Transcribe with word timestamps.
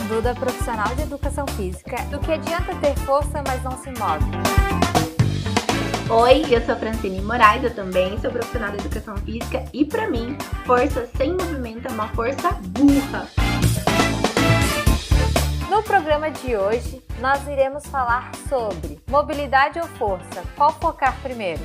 a 0.00 0.02
Duda, 0.04 0.34
profissional 0.34 0.94
de 0.94 1.02
educação 1.02 1.46
física, 1.48 2.02
do 2.04 2.18
que 2.20 2.32
adianta 2.32 2.74
ter 2.76 2.94
força, 3.00 3.42
mas 3.46 3.62
não 3.62 3.72
se 3.72 3.90
move. 3.90 4.24
Oi, 6.08 6.44
eu 6.50 6.64
sou 6.64 6.74
a 6.74 6.78
Francine 6.78 7.20
Moraes, 7.20 7.62
eu 7.62 7.74
também 7.74 8.18
sou 8.18 8.30
profissional 8.30 8.70
de 8.70 8.78
educação 8.78 9.16
física 9.18 9.64
e 9.72 9.84
para 9.84 10.08
mim, 10.08 10.36
força 10.64 11.06
sem 11.16 11.32
movimento 11.32 11.86
é 11.86 11.90
uma 11.90 12.08
força 12.08 12.50
burra. 12.52 13.28
No 15.68 15.82
programa 15.82 16.30
de 16.30 16.56
hoje, 16.56 17.02
nós 17.20 17.46
iremos 17.46 17.86
falar 17.86 18.30
sobre 18.48 18.98
mobilidade 19.06 19.78
ou 19.78 19.86
força, 19.86 20.42
qual 20.56 20.72
focar 20.72 21.14
primeiro? 21.22 21.60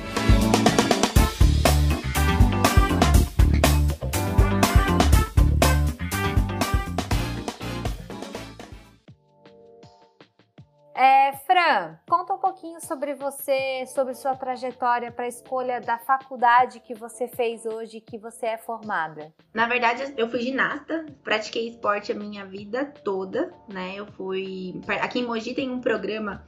Conta 12.08 12.34
um 12.34 12.38
pouquinho 12.38 12.80
sobre 12.80 13.14
você, 13.14 13.84
sobre 13.86 14.14
sua 14.14 14.36
trajetória 14.36 15.10
para 15.10 15.24
a 15.24 15.28
escolha 15.28 15.80
da 15.80 15.98
faculdade 15.98 16.80
que 16.80 16.94
você 16.94 17.26
fez 17.28 17.66
hoje, 17.66 18.00
que 18.00 18.18
você 18.18 18.46
é 18.46 18.58
formada. 18.58 19.32
Na 19.52 19.66
verdade, 19.66 20.14
eu 20.16 20.28
fui 20.28 20.40
ginasta, 20.40 21.06
pratiquei 21.24 21.68
esporte 21.68 22.12
a 22.12 22.14
minha 22.14 22.44
vida 22.44 22.84
toda, 23.02 23.52
né? 23.72 23.94
Eu 23.96 24.06
fui. 24.06 24.80
Aqui 25.00 25.20
em 25.20 25.26
Mogi 25.26 25.54
tem 25.54 25.70
um 25.70 25.80
programa 25.80 26.44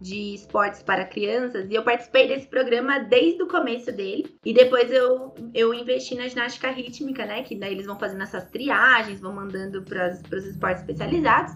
de 0.00 0.34
esportes 0.34 0.82
para 0.82 1.04
crianças 1.04 1.68
e 1.70 1.74
eu 1.74 1.82
participei 1.82 2.26
desse 2.26 2.46
programa 2.46 2.98
desde 3.00 3.42
o 3.42 3.48
começo 3.48 3.92
dele. 3.92 4.34
E 4.44 4.54
depois 4.54 4.90
eu, 4.90 5.34
eu 5.52 5.74
investi 5.74 6.14
na 6.14 6.26
ginástica 6.26 6.70
rítmica, 6.70 7.26
né? 7.26 7.42
Que 7.42 7.54
daí 7.54 7.72
eles 7.72 7.86
vão 7.86 7.98
fazendo 7.98 8.22
essas 8.22 8.46
triagens, 8.46 9.20
vão 9.20 9.34
mandando 9.34 9.82
para 9.82 10.08
os 10.08 10.46
esportes 10.46 10.80
especializados. 10.80 11.52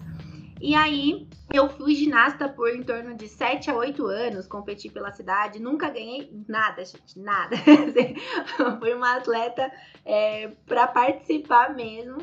E 0.59 0.73
aí 0.73 1.27
eu 1.53 1.69
fui 1.69 1.95
ginasta 1.95 2.47
por 2.47 2.69
em 2.69 2.83
torno 2.83 3.15
de 3.15 3.27
7 3.27 3.69
a 3.69 3.75
8 3.75 4.05
anos, 4.07 4.47
competi 4.47 4.89
pela 4.89 5.11
cidade, 5.11 5.59
nunca 5.59 5.89
ganhei 5.89 6.31
nada, 6.47 6.83
gente, 6.83 7.19
nada. 7.19 7.55
fui 8.79 8.93
uma 8.93 9.17
atleta 9.17 9.71
é, 10.05 10.49
para 10.65 10.87
participar 10.87 11.75
mesmo. 11.75 12.17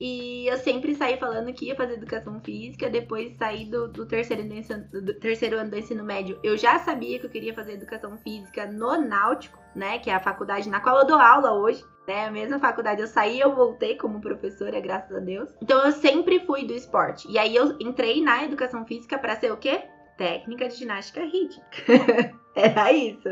E 0.00 0.46
eu 0.46 0.56
sempre 0.56 0.94
saí 0.94 1.18
falando 1.18 1.52
que 1.52 1.66
ia 1.66 1.76
fazer 1.76 1.94
educação 1.94 2.40
física, 2.40 2.88
depois 2.88 3.36
saí 3.36 3.66
do, 3.66 3.86
do, 3.86 4.06
terceiro, 4.06 4.42
do 4.90 5.14
terceiro 5.20 5.58
ano 5.58 5.70
do 5.70 5.78
ensino 5.78 6.02
médio. 6.02 6.38
Eu 6.42 6.56
já 6.56 6.78
sabia 6.78 7.18
que 7.18 7.26
eu 7.26 7.30
queria 7.30 7.54
fazer 7.54 7.74
educação 7.74 8.16
física 8.18 8.66
no 8.66 8.98
Náutico, 8.98 9.58
né? 9.74 9.98
Que 9.98 10.08
é 10.08 10.14
a 10.14 10.20
faculdade 10.20 10.70
na 10.70 10.80
qual 10.80 10.98
eu 11.00 11.06
dou 11.06 11.18
aula 11.18 11.52
hoje 11.52 11.84
né? 12.10 12.26
A 12.26 12.30
mesma 12.30 12.58
faculdade 12.58 13.00
eu 13.00 13.06
saí, 13.06 13.38
eu 13.38 13.54
voltei 13.54 13.96
como 13.96 14.20
professora, 14.20 14.80
graças 14.80 15.16
a 15.16 15.20
Deus. 15.20 15.48
Então 15.62 15.84
eu 15.84 15.92
sempre 15.92 16.40
fui 16.40 16.64
do 16.64 16.74
esporte. 16.74 17.30
E 17.30 17.38
aí 17.38 17.54
eu 17.54 17.76
entrei 17.78 18.20
na 18.20 18.44
educação 18.44 18.84
física 18.84 19.16
para 19.16 19.36
ser 19.36 19.52
o 19.52 19.56
quê? 19.56 19.84
Técnica 20.16 20.68
de 20.68 20.76
ginástica 20.76 21.24
rítmica. 21.24 22.34
Era 22.54 22.92
isso. 22.92 23.28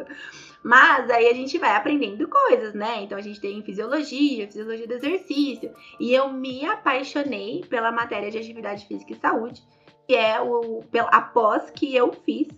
Mas 0.63 1.09
aí 1.11 1.29
a 1.29 1.35
gente 1.35 1.57
vai 1.59 1.71
aprendendo 1.71 2.29
coisas, 2.29 2.75
né? 2.75 3.03
Então 3.03 3.17
a 3.17 3.21
gente 3.21 3.41
tem 3.41 3.63
fisiologia, 3.63 4.47
fisiologia 4.47 4.87
do 4.87 4.95
exercício. 4.95 5.73
E 5.99 6.13
eu 6.13 6.33
me 6.33 6.65
apaixonei 6.67 7.65
pela 7.69 7.93
matéria 7.93 8.31
de 8.31 8.39
atividade 8.39 8.87
física 8.87 9.13
e 9.13 9.17
saúde, 9.17 9.63
que 10.07 10.15
é 10.15 10.41
o 10.41 10.83
após 11.11 11.71
que 11.71 11.95
eu 11.95 12.13
fiz 12.13 12.49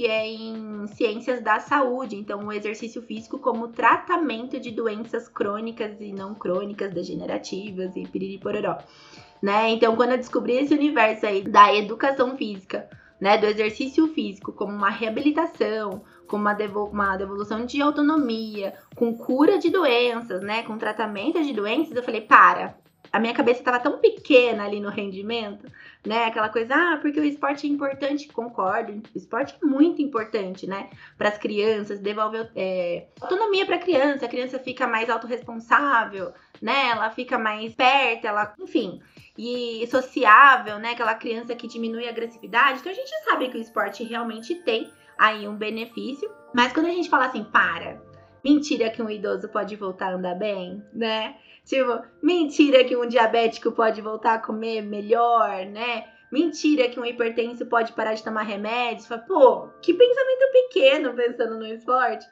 que 0.00 0.06
é 0.06 0.26
em 0.26 0.86
ciências 0.86 1.42
da 1.42 1.60
saúde, 1.60 2.16
então 2.16 2.46
o 2.46 2.50
exercício 2.50 3.02
físico 3.02 3.38
como 3.38 3.68
tratamento 3.68 4.58
de 4.58 4.70
doenças 4.70 5.28
crônicas 5.28 6.00
e 6.00 6.10
não 6.10 6.34
crônicas, 6.34 6.90
degenerativas 6.90 7.94
e 7.94 8.08
piriripororó, 8.08 8.78
né? 9.42 9.68
Então, 9.68 9.94
quando 9.96 10.12
eu 10.12 10.16
descobri 10.16 10.54
esse 10.54 10.72
universo 10.72 11.26
aí 11.26 11.42
da 11.42 11.74
educação 11.74 12.34
física, 12.34 12.88
né, 13.20 13.36
do 13.36 13.44
exercício 13.44 14.08
físico 14.14 14.54
como 14.54 14.72
uma 14.72 14.88
reabilitação, 14.88 16.02
devo 16.56 16.84
uma 16.86 17.16
devolução 17.16 17.64
de 17.64 17.80
autonomia, 17.80 18.74
com 18.94 19.16
cura 19.16 19.58
de 19.58 19.70
doenças, 19.70 20.42
né, 20.42 20.62
com 20.62 20.78
tratamento 20.78 21.42
de 21.42 21.52
doenças, 21.52 21.94
eu 21.94 22.02
falei, 22.02 22.20
para, 22.20 22.76
a 23.12 23.18
minha 23.18 23.34
cabeça 23.34 23.60
estava 23.60 23.80
tão 23.80 23.98
pequena 23.98 24.64
ali 24.64 24.78
no 24.78 24.88
rendimento, 24.88 25.66
né? 26.06 26.26
Aquela 26.26 26.48
coisa, 26.48 26.74
ah, 26.74 26.98
porque 27.02 27.18
o 27.18 27.24
esporte 27.24 27.66
é 27.66 27.70
importante, 27.70 28.28
concordo. 28.28 28.92
O 28.92 29.18
esporte 29.18 29.56
é 29.60 29.66
muito 29.66 30.00
importante, 30.00 30.66
né? 30.66 30.90
Para 31.18 31.28
as 31.28 31.38
crianças, 31.38 31.98
devolve 31.98 32.48
é, 32.54 33.06
autonomia 33.20 33.66
para 33.66 33.76
a 33.76 33.80
criança, 33.80 34.26
a 34.26 34.28
criança 34.28 34.58
fica 34.60 34.86
mais 34.86 35.10
autorresponsável, 35.10 36.32
né? 36.62 36.90
Ela 36.90 37.10
fica 37.10 37.36
mais 37.36 37.74
perto, 37.74 38.26
ela, 38.26 38.54
enfim, 38.60 39.00
e 39.36 39.84
sociável, 39.90 40.78
né? 40.78 40.90
Aquela 40.90 41.14
criança 41.14 41.56
que 41.56 41.66
diminui 41.66 42.06
a 42.06 42.10
agressividade. 42.10 42.78
Então 42.78 42.92
a 42.92 42.94
gente 42.94 43.10
sabe 43.24 43.48
que 43.48 43.58
o 43.58 43.60
esporte 43.60 44.04
realmente 44.04 44.54
tem 44.54 44.88
aí 45.20 45.46
um 45.46 45.54
benefício, 45.54 46.30
mas 46.54 46.72
quando 46.72 46.86
a 46.86 46.90
gente 46.90 47.10
fala 47.10 47.26
assim, 47.26 47.44
para, 47.44 48.00
mentira 48.42 48.88
que 48.88 49.02
um 49.02 49.10
idoso 49.10 49.50
pode 49.50 49.76
voltar 49.76 50.06
a 50.06 50.14
andar 50.14 50.34
bem, 50.34 50.82
né? 50.94 51.36
Tipo, 51.62 52.02
mentira 52.22 52.82
que 52.84 52.96
um 52.96 53.06
diabético 53.06 53.70
pode 53.70 54.00
voltar 54.00 54.34
a 54.34 54.38
comer 54.38 54.80
melhor, 54.80 55.66
né? 55.66 56.08
Mentira 56.32 56.88
que 56.88 56.98
um 56.98 57.04
hipertenso 57.04 57.66
pode 57.66 57.92
parar 57.92 58.14
de 58.14 58.24
tomar 58.24 58.42
remédios. 58.42 59.06
Fala, 59.06 59.20
pô, 59.20 59.68
que 59.82 59.92
pensamento 59.92 60.52
pequeno 60.52 61.12
pensando 61.12 61.58
no 61.58 61.66
esporte. 61.66 62.24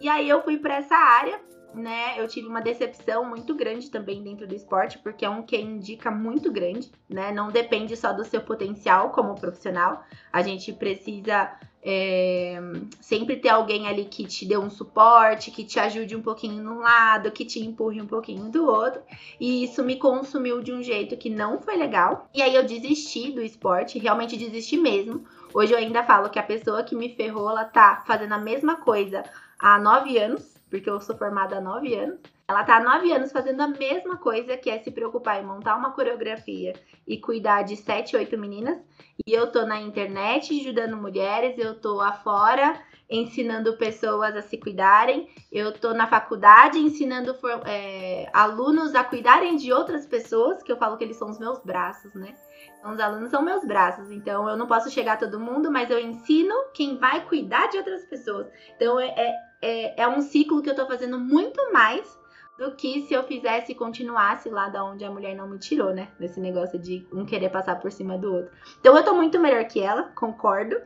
E 0.00 0.08
aí 0.08 0.26
eu 0.26 0.42
fui 0.42 0.56
para 0.56 0.76
essa 0.76 0.96
área, 0.96 1.38
né? 1.74 2.14
Eu 2.16 2.26
tive 2.26 2.48
uma 2.48 2.62
decepção 2.62 3.24
muito 3.24 3.54
grande 3.54 3.90
também 3.90 4.22
dentro 4.22 4.46
do 4.46 4.54
esporte, 4.54 4.98
porque 4.98 5.26
é 5.26 5.30
um 5.30 5.42
que 5.42 5.56
indica 5.60 6.10
muito 6.10 6.50
grande, 6.50 6.90
né? 7.08 7.32
Não 7.32 7.48
depende 7.48 7.96
só 7.96 8.12
do 8.12 8.24
seu 8.24 8.40
potencial 8.40 9.10
como 9.10 9.34
profissional. 9.34 10.04
A 10.32 10.42
gente 10.42 10.72
precisa 10.72 11.52
é, 11.82 12.60
sempre 13.00 13.36
ter 13.36 13.48
alguém 13.48 13.88
ali 13.88 14.04
que 14.04 14.24
te 14.24 14.46
dê 14.46 14.56
um 14.56 14.68
suporte, 14.68 15.50
que 15.50 15.64
te 15.64 15.80
ajude 15.80 16.14
um 16.14 16.22
pouquinho 16.22 16.62
num 16.62 16.80
lado, 16.80 17.30
que 17.30 17.44
te 17.44 17.60
empurre 17.60 18.00
um 18.00 18.06
pouquinho 18.06 18.50
do 18.50 18.66
outro. 18.66 19.00
E 19.38 19.64
isso 19.64 19.82
me 19.82 19.96
consumiu 19.96 20.62
de 20.62 20.72
um 20.72 20.82
jeito 20.82 21.16
que 21.16 21.30
não 21.30 21.58
foi 21.58 21.76
legal. 21.76 22.28
E 22.34 22.42
aí 22.42 22.54
eu 22.54 22.66
desisti 22.66 23.32
do 23.32 23.42
esporte, 23.42 23.98
realmente 23.98 24.36
desisti 24.36 24.76
mesmo. 24.76 25.24
Hoje 25.54 25.72
eu 25.72 25.78
ainda 25.78 26.04
falo 26.04 26.30
que 26.30 26.38
a 26.38 26.42
pessoa 26.42 26.84
que 26.84 26.94
me 26.94 27.14
ferrou, 27.14 27.50
ela 27.50 27.64
tá 27.64 28.04
fazendo 28.06 28.34
a 28.34 28.38
mesma 28.38 28.76
coisa 28.76 29.24
há 29.58 29.78
nove 29.78 30.18
anos, 30.18 30.54
porque 30.68 30.88
eu 30.88 31.00
sou 31.00 31.16
formada 31.16 31.56
há 31.56 31.60
nove 31.60 31.94
anos. 31.94 32.20
Ela 32.50 32.64
tá 32.64 32.78
há 32.78 32.80
nove 32.80 33.12
anos 33.12 33.30
fazendo 33.30 33.60
a 33.60 33.68
mesma 33.68 34.16
coisa, 34.16 34.56
que 34.56 34.68
é 34.68 34.80
se 34.80 34.90
preocupar 34.90 35.40
em 35.40 35.46
montar 35.46 35.76
uma 35.76 35.92
coreografia 35.92 36.72
e 37.06 37.16
cuidar 37.16 37.62
de 37.62 37.76
sete, 37.76 38.16
oito 38.16 38.36
meninas. 38.36 38.76
E 39.24 39.32
eu 39.32 39.52
tô 39.52 39.64
na 39.64 39.80
internet 39.80 40.58
ajudando 40.58 40.96
mulheres, 40.96 41.56
eu 41.56 41.80
tô 41.80 42.00
afora 42.00 42.76
ensinando 43.08 43.76
pessoas 43.76 44.34
a 44.34 44.42
se 44.42 44.58
cuidarem, 44.58 45.28
eu 45.52 45.72
tô 45.72 45.94
na 45.94 46.08
faculdade 46.08 46.78
ensinando 46.78 47.36
é, 47.66 48.28
alunos 48.32 48.96
a 48.96 49.04
cuidarem 49.04 49.56
de 49.56 49.72
outras 49.72 50.04
pessoas, 50.04 50.60
que 50.60 50.72
eu 50.72 50.76
falo 50.76 50.96
que 50.96 51.04
eles 51.04 51.16
são 51.16 51.30
os 51.30 51.38
meus 51.38 51.60
braços, 51.60 52.12
né? 52.14 52.34
Então, 52.80 52.92
os 52.92 52.98
alunos 52.98 53.30
são 53.30 53.42
meus 53.42 53.64
braços, 53.64 54.10
então 54.10 54.48
eu 54.48 54.56
não 54.56 54.66
posso 54.66 54.90
chegar 54.90 55.12
a 55.12 55.18
todo 55.18 55.38
mundo, 55.38 55.70
mas 55.70 55.88
eu 55.88 56.00
ensino 56.00 56.54
quem 56.74 56.96
vai 56.96 57.24
cuidar 57.26 57.68
de 57.68 57.78
outras 57.78 58.04
pessoas. 58.06 58.48
Então 58.74 58.98
é, 58.98 59.06
é, 59.16 59.36
é, 59.62 60.02
é 60.02 60.08
um 60.08 60.20
ciclo 60.20 60.60
que 60.62 60.70
eu 60.70 60.74
tô 60.74 60.84
fazendo 60.86 61.16
muito 61.16 61.72
mais 61.72 62.19
do 62.60 62.72
que 62.72 63.06
se 63.06 63.14
eu 63.14 63.22
fizesse 63.22 63.72
e 63.72 63.74
continuasse 63.74 64.50
lá 64.50 64.68
da 64.68 64.84
onde 64.84 65.02
a 65.02 65.10
mulher 65.10 65.34
não 65.34 65.48
me 65.48 65.58
tirou, 65.58 65.94
né? 65.94 66.08
Nesse 66.20 66.38
negócio 66.38 66.78
de 66.78 67.08
um 67.10 67.24
querer 67.24 67.48
passar 67.48 67.80
por 67.80 67.90
cima 67.90 68.18
do 68.18 68.34
outro. 68.34 68.52
Então 68.78 68.94
eu 68.94 69.02
tô 69.02 69.14
muito 69.14 69.40
melhor 69.40 69.64
que 69.64 69.80
ela, 69.80 70.10
concordo. 70.14 70.76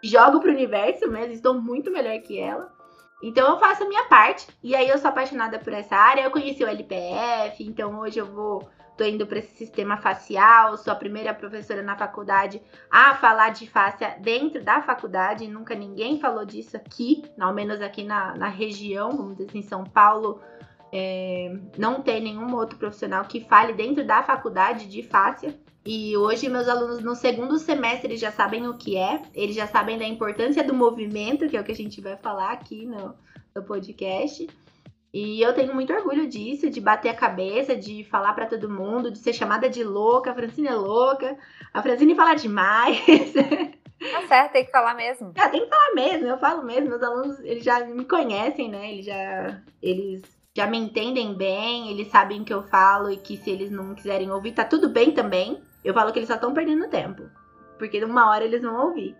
Jogo 0.00 0.38
pro 0.38 0.52
universo 0.52 1.10
mesmo, 1.10 1.32
estou 1.32 1.60
muito 1.60 1.90
melhor 1.90 2.16
que 2.20 2.38
ela. 2.38 2.72
Então 3.20 3.50
eu 3.50 3.58
faço 3.58 3.82
a 3.82 3.88
minha 3.88 4.04
parte. 4.04 4.46
E 4.62 4.76
aí 4.76 4.88
eu 4.88 4.96
sou 4.96 5.10
apaixonada 5.10 5.58
por 5.58 5.72
essa 5.72 5.96
área. 5.96 6.22
Eu 6.22 6.30
conheci 6.30 6.62
o 6.62 6.68
LPF, 6.68 7.64
então 7.64 7.98
hoje 7.98 8.20
eu 8.20 8.26
vou 8.26 8.68
tô 8.96 9.04
indo 9.04 9.26
para 9.26 9.38
esse 9.38 9.56
sistema 9.56 9.96
facial, 9.96 10.76
sou 10.76 10.92
a 10.92 10.96
primeira 10.96 11.34
professora 11.34 11.82
na 11.82 11.96
faculdade 11.96 12.62
a 12.90 13.14
falar 13.16 13.50
de 13.50 13.68
face 13.68 14.04
dentro 14.20 14.62
da 14.62 14.82
faculdade, 14.82 15.48
nunca 15.48 15.74
ninguém 15.74 16.20
falou 16.20 16.44
disso 16.44 16.76
aqui, 16.76 17.24
ao 17.40 17.52
menos 17.52 17.80
aqui 17.80 18.04
na, 18.04 18.36
na 18.36 18.48
região, 18.48 19.10
vamos 19.10 19.36
dizer 19.36 19.50
assim, 19.50 19.62
São 19.62 19.84
Paulo, 19.84 20.40
é, 20.96 21.52
não 21.76 22.00
tem 22.00 22.22
nenhum 22.22 22.54
outro 22.54 22.78
profissional 22.78 23.24
que 23.24 23.40
fale 23.40 23.72
dentro 23.72 24.06
da 24.06 24.22
faculdade 24.22 24.86
de 24.86 25.02
fáscia. 25.02 25.58
E 25.84 26.16
hoje 26.16 26.48
meus 26.48 26.68
alunos 26.68 27.00
no 27.00 27.16
segundo 27.16 27.58
semestre 27.58 28.06
eles 28.06 28.20
já 28.20 28.30
sabem 28.30 28.68
o 28.68 28.78
que 28.78 28.96
é, 28.96 29.20
eles 29.34 29.56
já 29.56 29.66
sabem 29.66 29.98
da 29.98 30.06
importância 30.06 30.62
do 30.62 30.72
movimento, 30.72 31.48
que 31.48 31.56
é 31.56 31.60
o 31.60 31.64
que 31.64 31.72
a 31.72 31.74
gente 31.74 32.00
vai 32.00 32.16
falar 32.16 32.52
aqui 32.52 32.86
no, 32.86 33.12
no 33.56 33.62
podcast. 33.64 34.46
E 35.12 35.42
eu 35.42 35.52
tenho 35.52 35.74
muito 35.74 35.92
orgulho 35.92 36.28
disso, 36.28 36.70
de 36.70 36.80
bater 36.80 37.08
a 37.08 37.14
cabeça, 37.14 37.74
de 37.74 38.04
falar 38.04 38.32
para 38.32 38.46
todo 38.46 38.70
mundo, 38.70 39.10
de 39.10 39.18
ser 39.18 39.32
chamada 39.32 39.68
de 39.68 39.82
louca, 39.82 40.30
a 40.30 40.34
Francine 40.34 40.68
é 40.68 40.74
louca, 40.74 41.36
a 41.72 41.82
Francine 41.82 42.14
fala 42.14 42.34
demais. 42.34 43.02
Tá 44.10 44.26
certo, 44.26 44.52
tem 44.52 44.66
que 44.66 44.72
falar 44.72 44.92
mesmo. 44.94 45.32
Ah, 45.38 45.48
tem 45.48 45.62
que 45.62 45.70
falar 45.70 45.94
mesmo, 45.94 46.26
eu 46.26 46.36
falo 46.36 46.62
mesmo. 46.62 46.90
Meus 46.90 47.02
alunos, 47.02 47.38
eles 47.40 47.64
já 47.64 47.80
me 47.86 48.04
conhecem, 48.04 48.68
né? 48.68 48.92
Eles 48.92 49.06
já. 49.06 49.62
Eles 49.80 50.33
já 50.56 50.68
me 50.68 50.78
entendem 50.78 51.34
bem, 51.34 51.90
eles 51.90 52.08
sabem 52.08 52.40
o 52.40 52.44
que 52.44 52.54
eu 52.54 52.62
falo 52.62 53.10
e 53.10 53.16
que 53.16 53.36
se 53.36 53.50
eles 53.50 53.72
não 53.72 53.92
quiserem 53.92 54.30
ouvir, 54.30 54.52
tá 54.52 54.64
tudo 54.64 54.88
bem 54.88 55.10
também. 55.10 55.60
Eu 55.82 55.92
falo 55.92 56.12
que 56.12 56.18
eles 56.20 56.28
só 56.28 56.36
estão 56.36 56.54
perdendo 56.54 56.88
tempo. 56.88 57.24
Porque 57.76 58.02
uma 58.04 58.30
hora 58.30 58.44
eles 58.44 58.62
vão 58.62 58.86
ouvir. 58.86 59.16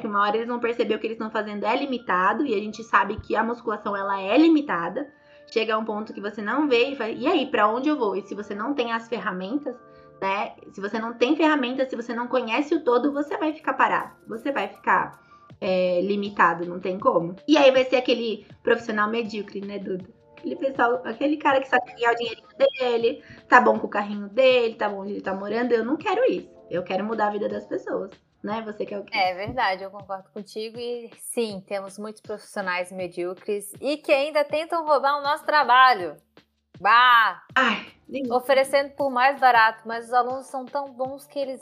Que 0.00 0.06
uma 0.06 0.20
hora 0.22 0.36
eles 0.36 0.48
vão 0.48 0.60
perceber 0.60 0.94
o 0.94 0.98
que 0.98 1.06
eles 1.06 1.14
estão 1.14 1.30
fazendo 1.30 1.64
é 1.64 1.74
limitado. 1.74 2.44
E 2.44 2.54
a 2.54 2.58
gente 2.58 2.84
sabe 2.84 3.16
que 3.16 3.34
a 3.34 3.42
musculação 3.42 3.96
ela 3.96 4.20
é 4.20 4.36
limitada. 4.36 5.08
Chega 5.50 5.74
a 5.74 5.78
um 5.78 5.84
ponto 5.86 6.12
que 6.12 6.20
você 6.20 6.42
não 6.42 6.68
vê 6.68 6.90
e 6.90 6.96
fala, 6.96 7.10
e 7.10 7.26
aí, 7.26 7.46
para 7.46 7.66
onde 7.66 7.88
eu 7.88 7.96
vou? 7.96 8.14
E 8.14 8.22
se 8.22 8.34
você 8.34 8.54
não 8.54 8.74
tem 8.74 8.92
as 8.92 9.08
ferramentas, 9.08 9.74
né? 10.20 10.52
Se 10.72 10.82
você 10.82 10.98
não 10.98 11.14
tem 11.14 11.34
ferramentas, 11.34 11.88
se 11.88 11.96
você 11.96 12.14
não 12.14 12.28
conhece 12.28 12.74
o 12.74 12.84
todo, 12.84 13.10
você 13.10 13.38
vai 13.38 13.54
ficar 13.54 13.72
parado. 13.72 14.12
Você 14.28 14.52
vai 14.52 14.68
ficar 14.68 15.18
é, 15.58 16.02
limitado, 16.02 16.66
não 16.66 16.78
tem 16.78 16.98
como. 16.98 17.34
E 17.48 17.56
aí 17.56 17.70
vai 17.70 17.86
ser 17.86 17.96
aquele 17.96 18.46
profissional 18.62 19.08
medíocre, 19.08 19.62
né, 19.62 19.78
Duda? 19.78 20.17
Aquele 20.38 20.56
pessoal, 20.56 21.02
aquele 21.04 21.36
cara 21.36 21.60
que 21.60 21.68
só 21.68 21.80
quer 21.80 21.94
ganhar 21.94 22.12
o 22.12 22.16
dinheirinho 22.16 22.48
dele, 22.56 23.24
tá 23.48 23.60
bom 23.60 23.78
com 23.78 23.86
o 23.86 23.90
carrinho 23.90 24.28
dele, 24.28 24.76
tá 24.76 24.88
bom 24.88 25.00
onde 25.00 25.12
ele 25.12 25.20
tá 25.20 25.34
morando. 25.34 25.72
Eu 25.72 25.84
não 25.84 25.96
quero 25.96 26.24
isso. 26.30 26.48
Eu 26.70 26.82
quero 26.84 27.04
mudar 27.04 27.28
a 27.28 27.30
vida 27.30 27.48
das 27.48 27.66
pessoas. 27.66 28.10
Né? 28.42 28.62
Você 28.62 28.86
quer 28.86 29.00
o 29.00 29.04
quê? 29.04 29.18
É 29.18 29.34
verdade, 29.34 29.82
eu 29.82 29.90
concordo 29.90 30.30
contigo. 30.30 30.78
E 30.78 31.10
sim, 31.18 31.62
temos 31.66 31.98
muitos 31.98 32.20
profissionais 32.20 32.92
medíocres 32.92 33.72
e 33.80 33.96
que 33.96 34.12
ainda 34.12 34.44
tentam 34.44 34.86
roubar 34.86 35.18
o 35.18 35.22
nosso 35.22 35.44
trabalho. 35.44 36.16
Bah! 36.80 37.42
Ai, 37.56 37.86
oferecendo 38.30 38.90
por 38.90 39.10
mais 39.10 39.40
barato, 39.40 39.82
mas 39.86 40.06
os 40.06 40.12
alunos 40.12 40.46
são 40.46 40.64
tão 40.64 40.92
bons 40.92 41.26
que 41.26 41.38
eles 41.38 41.60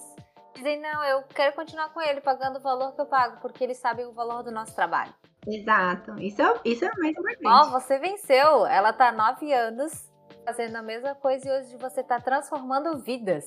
dizem: 0.55 0.79
não, 0.79 1.03
eu 1.05 1.23
quero 1.35 1.55
continuar 1.55 1.89
com 1.95 2.01
ele, 2.03 2.21
pagando 2.21 2.59
o 2.59 2.63
valor 2.63 2.95
que 2.95 3.01
eu 3.01 3.07
pago, 3.07 3.41
porque 3.41 3.65
eles 3.65 3.79
sabem 3.79 4.05
o 4.05 4.13
valor 4.13 4.43
do 4.43 4.51
nosso 4.51 4.75
trabalho. 4.75 5.15
Exato. 5.47 6.19
Isso 6.21 6.43
é, 6.43 6.55
isso 6.65 6.85
é 6.85 6.91
mais 6.99 7.17
importante. 7.17 7.47
Ó, 7.47 7.63
oh, 7.63 7.71
você 7.71 7.99
venceu. 7.99 8.67
Ela 8.67 8.93
tá 8.93 9.13
nove 9.13 9.53
anos 9.53 10.11
fazendo 10.45 10.77
a 10.77 10.83
mesma 10.83 11.15
coisa 11.15 11.49
e 11.49 11.53
hoje 11.53 11.77
você 11.77 12.03
tá 12.03 12.21
transformando 12.21 12.99
vidas. 12.99 13.45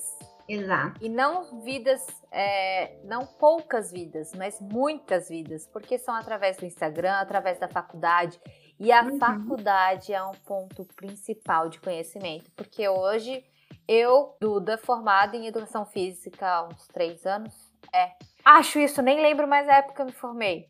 Exato. 0.48 1.00
E 1.00 1.08
não 1.08 1.62
vidas, 1.62 2.06
é, 2.32 2.98
não 3.04 3.26
poucas 3.26 3.92
vidas, 3.92 4.32
mas 4.36 4.60
muitas 4.60 5.30
vidas, 5.30 5.68
porque 5.68 5.98
são 6.00 6.16
através 6.16 6.58
do 6.58 6.66
Instagram, 6.66 7.14
através 7.14 7.60
da 7.60 7.68
faculdade. 7.68 8.42
E 8.80 8.92
a 8.92 9.04
uhum. 9.04 9.20
faculdade 9.20 10.12
é 10.12 10.24
um 10.24 10.32
ponto 10.46 10.86
principal 10.96 11.70
de 11.70 11.80
conhecimento, 11.80 12.50
porque 12.56 12.88
hoje 12.90 13.46
eu, 13.88 14.36
Duda, 14.42 14.78
formada 14.78 15.38
em 15.38 15.48
educação 15.48 15.86
física 15.86 16.48
há 16.48 16.68
uns 16.68 16.88
três 16.88 17.26
anos, 17.26 17.54
é. 17.94 18.12
Acho 18.44 18.80
isso, 18.80 19.02
nem 19.02 19.22
lembro 19.22 19.48
mais 19.48 19.68
a 19.68 19.76
época 19.76 19.96
que 19.96 20.02
eu 20.02 20.06
me 20.06 20.12
formei. 20.12 20.68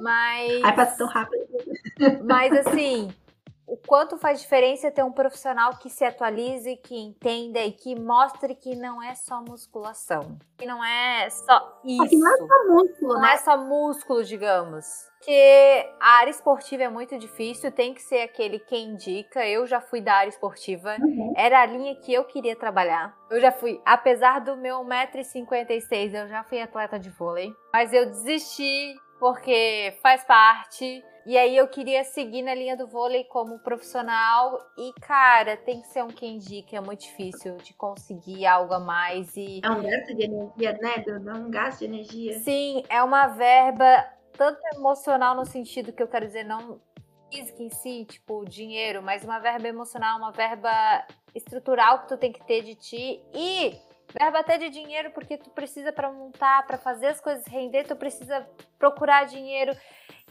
Mas. 0.00 0.64
Ai, 0.64 0.74
passa 0.74 0.96
tão 0.98 1.06
rápido. 1.06 1.46
Mas 2.24 2.52
assim, 2.66 3.10
o 3.70 3.76
quanto 3.76 4.18
faz 4.18 4.40
diferença 4.40 4.90
ter 4.90 5.04
um 5.04 5.12
profissional 5.12 5.76
que 5.76 5.88
se 5.88 6.04
atualize, 6.04 6.76
que 6.78 6.96
entenda 6.96 7.60
e 7.60 7.70
que 7.70 7.94
mostre 7.98 8.56
que 8.56 8.74
não 8.74 9.00
é 9.00 9.14
só 9.14 9.40
musculação. 9.40 10.36
Que 10.58 10.66
não 10.66 10.84
é 10.84 11.30
só 11.30 11.80
isso. 11.84 12.18
não 12.18 12.34
é 12.34 12.36
só 12.36 12.66
músculo, 12.68 13.14
não 13.14 13.20
né? 13.20 13.32
é 13.32 13.36
só 13.36 13.56
músculo, 13.56 14.24
digamos. 14.24 14.84
Que 15.22 15.88
a 16.00 16.18
área 16.18 16.30
esportiva 16.30 16.82
é 16.82 16.88
muito 16.88 17.16
difícil, 17.16 17.70
tem 17.70 17.94
que 17.94 18.02
ser 18.02 18.22
aquele 18.22 18.58
que 18.58 18.76
indica. 18.76 19.46
Eu 19.46 19.64
já 19.68 19.80
fui 19.80 20.00
da 20.00 20.14
área 20.14 20.30
esportiva, 20.30 20.96
uhum. 20.98 21.32
era 21.36 21.62
a 21.62 21.66
linha 21.66 21.94
que 21.94 22.12
eu 22.12 22.24
queria 22.24 22.56
trabalhar. 22.56 23.16
Eu 23.30 23.40
já 23.40 23.52
fui, 23.52 23.80
apesar 23.84 24.40
do 24.40 24.56
meu 24.56 24.78
1,56m, 24.78 26.22
eu 26.22 26.28
já 26.28 26.42
fui 26.42 26.60
atleta 26.60 26.98
de 26.98 27.10
vôlei, 27.10 27.54
mas 27.72 27.92
eu 27.92 28.06
desisti 28.06 28.96
porque 29.20 29.96
faz 30.02 30.24
parte. 30.24 31.04
E 31.26 31.36
aí 31.36 31.54
eu 31.54 31.68
queria 31.68 32.02
seguir 32.02 32.40
na 32.40 32.54
linha 32.54 32.74
do 32.74 32.86
vôlei 32.86 33.24
como 33.24 33.58
profissional 33.58 34.58
e 34.76 34.90
cara, 35.02 35.54
tem 35.58 35.82
que 35.82 35.88
ser 35.88 36.02
um 36.02 36.08
Kenji 36.08 36.62
que 36.62 36.74
é 36.74 36.80
muito 36.80 37.02
difícil 37.02 37.56
de 37.58 37.74
conseguir 37.74 38.46
algo 38.46 38.72
a 38.72 38.80
mais 38.80 39.36
e 39.36 39.60
É 39.62 39.70
um 39.70 39.82
gasto 39.82 40.14
de 40.16 40.24
energia, 40.24 40.72
né? 40.80 41.04
É 41.06 41.34
um 41.34 41.50
gasto 41.50 41.80
de 41.80 41.84
energia. 41.84 42.38
Sim, 42.40 42.82
é 42.88 43.02
uma 43.02 43.26
verba 43.28 44.06
tanto 44.32 44.60
emocional 44.74 45.36
no 45.36 45.44
sentido 45.44 45.92
que 45.92 46.02
eu 46.02 46.08
quero 46.08 46.26
dizer 46.26 46.44
não 46.44 46.80
física 47.30 47.62
em 47.62 47.70
si, 47.70 48.06
tipo 48.06 48.44
dinheiro, 48.46 49.02
mas 49.02 49.22
uma 49.22 49.38
verba 49.38 49.68
emocional, 49.68 50.18
uma 50.18 50.32
verba 50.32 50.70
estrutural 51.34 52.00
que 52.00 52.08
tu 52.08 52.16
tem 52.16 52.32
que 52.32 52.44
ter 52.44 52.62
de 52.62 52.74
ti 52.74 53.22
e 53.34 53.78
verba 54.18 54.40
até 54.40 54.58
de 54.58 54.68
dinheiro, 54.70 55.10
porque 55.10 55.36
tu 55.36 55.50
precisa 55.50 55.92
para 55.92 56.10
montar, 56.10 56.66
para 56.66 56.78
fazer 56.78 57.08
as 57.08 57.20
coisas 57.20 57.46
render, 57.46 57.84
tu 57.84 57.96
precisa 57.96 58.46
procurar 58.78 59.24
dinheiro. 59.24 59.76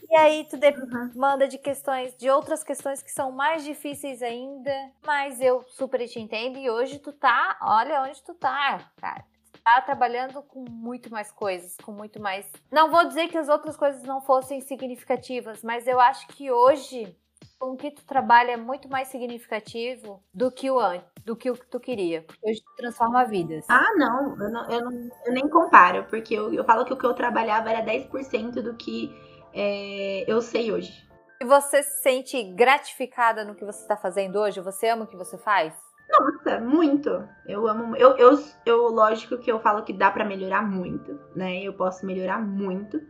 E 0.08 0.16
aí 0.16 0.44
tu 0.44 0.56
demanda 0.56 1.46
de 1.46 1.58
questões, 1.58 2.16
de 2.16 2.30
outras 2.30 2.64
questões 2.64 3.02
que 3.02 3.10
são 3.10 3.30
mais 3.30 3.64
difíceis 3.64 4.22
ainda. 4.22 4.72
Mas 5.06 5.40
eu 5.40 5.62
super 5.68 6.06
te 6.08 6.18
entendo 6.18 6.58
e 6.58 6.70
hoje 6.70 6.98
tu 6.98 7.12
tá, 7.12 7.58
olha 7.62 8.02
onde 8.02 8.22
tu 8.22 8.34
tá, 8.34 8.90
cara. 8.96 9.24
Tu 9.52 9.60
tá 9.62 9.80
trabalhando 9.82 10.42
com 10.42 10.64
muito 10.68 11.10
mais 11.10 11.30
coisas, 11.30 11.76
com 11.76 11.92
muito 11.92 12.20
mais. 12.20 12.50
Não 12.70 12.90
vou 12.90 13.06
dizer 13.06 13.28
que 13.28 13.36
as 13.36 13.48
outras 13.48 13.76
coisas 13.76 14.02
não 14.02 14.20
fossem 14.20 14.60
significativas, 14.60 15.62
mas 15.62 15.86
eu 15.86 16.00
acho 16.00 16.26
que 16.28 16.50
hoje 16.50 17.14
com 17.60 17.76
que 17.76 17.90
tu 17.90 18.02
trabalha 18.06 18.52
é 18.52 18.56
muito 18.56 18.88
mais 18.88 19.08
significativo 19.08 20.22
do 20.32 20.50
que 20.50 20.70
o 20.70 20.80
antes, 20.80 21.06
do 21.24 21.36
que 21.36 21.50
o 21.50 21.54
que 21.54 21.66
tu 21.66 21.78
queria. 21.78 22.22
Porque 22.22 22.50
hoje 22.50 22.62
tu 22.62 22.74
transforma 22.74 23.24
vidas. 23.26 23.66
Ah, 23.68 23.92
não, 23.96 24.42
eu, 24.42 24.50
não, 24.50 24.70
eu, 24.70 24.84
não, 24.84 25.10
eu 25.26 25.32
nem 25.32 25.46
comparo, 25.46 26.04
porque 26.08 26.34
eu, 26.34 26.52
eu 26.54 26.64
falo 26.64 26.86
que 26.86 26.92
o 26.94 26.96
que 26.96 27.04
eu 27.04 27.12
trabalhava 27.12 27.70
era 27.70 27.84
10% 27.84 28.62
do 28.62 28.74
que 28.74 29.14
é, 29.52 30.24
eu 30.26 30.40
sei 30.40 30.72
hoje. 30.72 31.06
E 31.38 31.44
você 31.44 31.82
se 31.82 32.02
sente 32.02 32.42
gratificada 32.42 33.44
no 33.44 33.54
que 33.54 33.64
você 33.64 33.82
está 33.82 33.96
fazendo 33.96 34.36
hoje? 34.36 34.60
Você 34.60 34.88
ama 34.88 35.04
o 35.04 35.06
que 35.06 35.16
você 35.16 35.36
faz? 35.36 35.74
Nossa, 36.10 36.60
muito. 36.60 37.28
Eu 37.46 37.68
amo. 37.68 37.94
Eu, 37.96 38.16
eu, 38.16 38.42
eu 38.66 38.88
lógico 38.88 39.38
que 39.38 39.52
eu 39.52 39.60
falo 39.60 39.84
que 39.84 39.92
dá 39.92 40.10
para 40.10 40.24
melhorar 40.24 40.62
muito, 40.62 41.18
né? 41.36 41.62
Eu 41.62 41.72
posso 41.72 42.04
melhorar 42.04 42.40
muito. 42.40 43.00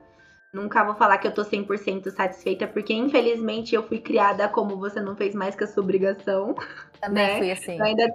Nunca 0.52 0.82
vou 0.82 0.94
falar 0.96 1.18
que 1.18 1.28
eu 1.28 1.32
tô 1.32 1.44
100% 1.44 2.10
satisfeita, 2.10 2.66
porque 2.66 2.92
infelizmente 2.92 3.74
eu 3.74 3.84
fui 3.84 4.00
criada 4.00 4.48
como 4.48 4.76
você 4.76 5.00
não 5.00 5.14
fez 5.14 5.32
mais 5.32 5.54
que 5.54 5.62
a 5.62 5.66
sua 5.66 5.82
obrigação. 5.82 6.54
Também 7.00 7.26
né? 7.26 7.38
fui 7.38 7.50
assim. 7.52 7.78
Eu 7.78 7.84
ainda, 7.84 8.14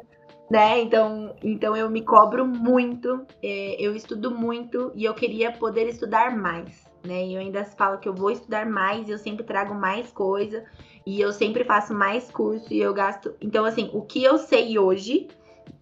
né? 0.51 0.81
Então, 0.81 1.33
então 1.41 1.77
eu 1.77 1.89
me 1.89 2.01
cobro 2.01 2.45
muito, 2.45 3.25
é, 3.41 3.77
eu 3.79 3.95
estudo 3.95 4.31
muito 4.31 4.91
e 4.95 5.05
eu 5.05 5.13
queria 5.13 5.51
poder 5.53 5.87
estudar 5.87 6.35
mais, 6.35 6.85
né? 7.05 7.25
E 7.25 7.35
eu 7.35 7.39
ainda 7.39 7.63
falo 7.63 7.99
que 7.99 8.09
eu 8.09 8.13
vou 8.13 8.31
estudar 8.31 8.65
mais, 8.65 9.09
eu 9.09 9.17
sempre 9.17 9.45
trago 9.45 9.73
mais 9.73 10.11
coisa 10.11 10.65
e 11.05 11.21
eu 11.21 11.31
sempre 11.31 11.63
faço 11.63 11.93
mais 11.93 12.29
curso 12.29 12.73
e 12.73 12.81
eu 12.81 12.93
gasto. 12.93 13.33
Então, 13.39 13.63
assim, 13.63 13.89
o 13.93 14.01
que 14.01 14.21
eu 14.21 14.37
sei 14.37 14.77
hoje 14.77 15.29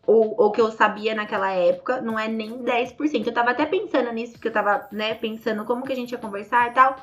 ou, 0.05 0.35
ou 0.37 0.51
que 0.51 0.59
eu 0.59 0.71
sabia 0.71 1.15
naquela 1.15 1.51
época, 1.51 2.01
não 2.01 2.19
é 2.19 2.27
nem 2.27 2.63
10%. 2.63 3.25
Eu 3.25 3.33
tava 3.33 3.51
até 3.51 3.65
pensando 3.65 4.11
nisso, 4.11 4.33
porque 4.33 4.49
eu 4.49 4.53
tava, 4.53 4.87
né, 4.91 5.13
pensando 5.15 5.63
como 5.65 5.83
que 5.83 5.93
a 5.93 5.95
gente 5.95 6.11
ia 6.11 6.17
conversar 6.17 6.69
e 6.69 6.73
tal. 6.73 6.95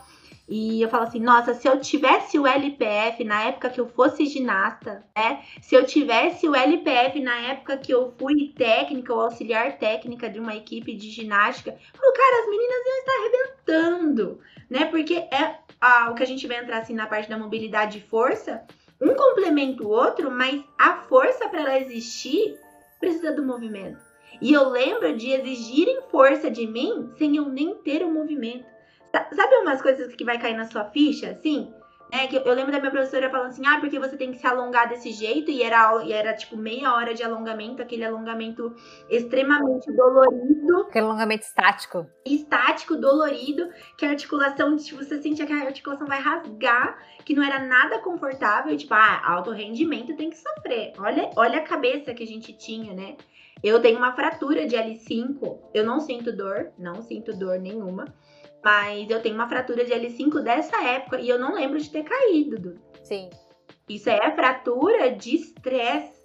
E 0.48 0.82
eu 0.82 0.88
falo 0.88 1.04
assim, 1.04 1.20
nossa, 1.20 1.54
se 1.54 1.68
eu 1.68 1.80
tivesse 1.80 2.36
o 2.36 2.44
LPF 2.44 3.22
na 3.22 3.44
época 3.44 3.70
que 3.70 3.80
eu 3.80 3.86
fosse 3.86 4.26
ginasta, 4.26 5.04
né? 5.16 5.44
Se 5.62 5.76
eu 5.76 5.86
tivesse 5.86 6.48
o 6.48 6.56
LPF 6.56 7.20
na 7.20 7.36
época 7.36 7.76
que 7.76 7.94
eu 7.94 8.12
fui 8.18 8.52
técnica 8.56 9.14
ou 9.14 9.20
auxiliar 9.20 9.78
técnica 9.78 10.28
de 10.28 10.40
uma 10.40 10.56
equipe 10.56 10.92
de 10.92 11.08
ginástica, 11.08 11.76
falo, 11.94 12.12
cara, 12.12 12.42
as 12.42 12.50
meninas 12.50 12.86
iam 12.86 12.98
estar 12.98 13.12
arrebentando, 13.12 14.40
né? 14.68 14.86
Porque 14.86 15.14
é 15.14 15.60
ah, 15.80 16.08
o 16.10 16.14
que 16.16 16.22
a 16.24 16.26
gente 16.26 16.48
vai 16.48 16.58
entrar 16.58 16.78
assim 16.78 16.94
na 16.94 17.06
parte 17.06 17.30
da 17.30 17.38
mobilidade 17.38 17.98
e 17.98 18.02
força, 18.02 18.64
um 19.00 19.14
complementa 19.14 19.84
o 19.84 19.88
outro, 19.88 20.32
mas 20.32 20.62
a 20.76 20.96
força 21.02 21.48
para 21.48 21.60
ela 21.60 21.78
existir 21.78 22.58
precisa 23.00 23.32
do 23.32 23.44
movimento. 23.44 23.98
E 24.40 24.52
eu 24.52 24.68
lembro 24.68 25.16
de 25.16 25.30
exigirem 25.30 26.02
força 26.10 26.50
de 26.50 26.66
mim 26.66 27.10
sem 27.16 27.36
eu 27.36 27.48
nem 27.48 27.74
ter 27.76 28.04
o 28.04 28.12
movimento. 28.12 28.64
Sabe 29.32 29.56
umas 29.56 29.82
coisas 29.82 30.14
que 30.14 30.24
vai 30.24 30.38
cair 30.38 30.54
na 30.54 30.66
sua 30.66 30.84
ficha, 30.84 31.30
assim? 31.30 31.74
É, 32.12 32.26
que 32.26 32.36
eu 32.36 32.54
lembro 32.54 32.72
da 32.72 32.80
minha 32.80 32.90
professora 32.90 33.30
falando 33.30 33.48
assim, 33.48 33.66
ah, 33.66 33.78
porque 33.78 33.98
você 33.98 34.16
tem 34.16 34.32
que 34.32 34.38
se 34.38 34.46
alongar 34.46 34.88
desse 34.88 35.12
jeito, 35.12 35.50
e 35.50 35.62
era, 35.62 36.04
e 36.04 36.12
era 36.12 36.34
tipo 36.34 36.56
meia 36.56 36.92
hora 36.94 37.14
de 37.14 37.22
alongamento, 37.22 37.80
aquele 37.80 38.04
alongamento 38.04 38.74
extremamente 39.08 39.90
dolorido. 39.92 40.80
Aquele 40.88 41.06
alongamento 41.06 41.44
estático. 41.44 42.06
Estático, 42.26 42.96
dolorido, 42.96 43.70
que 43.96 44.04
a 44.04 44.10
articulação, 44.10 44.76
tipo, 44.76 45.02
você 45.02 45.22
sentia 45.22 45.46
que 45.46 45.52
a 45.52 45.66
articulação 45.66 46.06
vai 46.06 46.20
rasgar, 46.20 46.98
que 47.24 47.34
não 47.34 47.44
era 47.44 47.60
nada 47.60 48.00
confortável, 48.00 48.76
tipo, 48.76 48.92
ah, 48.94 49.22
alto 49.24 49.52
rendimento 49.52 50.16
tem 50.16 50.30
que 50.30 50.36
sofrer. 50.36 50.92
Olha, 50.98 51.30
olha 51.36 51.58
a 51.58 51.64
cabeça 51.64 52.12
que 52.12 52.24
a 52.24 52.26
gente 52.26 52.52
tinha, 52.52 52.92
né? 52.92 53.16
Eu 53.62 53.80
tenho 53.80 53.98
uma 53.98 54.14
fratura 54.14 54.66
de 54.66 54.74
L5, 54.74 55.58
eu 55.74 55.84
não 55.84 56.00
sinto 56.00 56.34
dor, 56.34 56.72
não 56.78 57.02
sinto 57.02 57.36
dor 57.36 57.58
nenhuma. 57.58 58.06
Mas 58.64 59.08
eu 59.08 59.20
tenho 59.22 59.34
uma 59.34 59.48
fratura 59.48 59.84
de 59.84 59.92
L5 59.92 60.42
dessa 60.42 60.82
época 60.82 61.20
e 61.20 61.28
eu 61.28 61.38
não 61.38 61.54
lembro 61.54 61.78
de 61.78 61.90
ter 61.90 62.04
caído. 62.04 62.78
Sim. 63.02 63.30
Isso 63.88 64.08
é 64.08 64.30
fratura 64.32 65.10
de 65.10 65.34
estresse. 65.34 66.20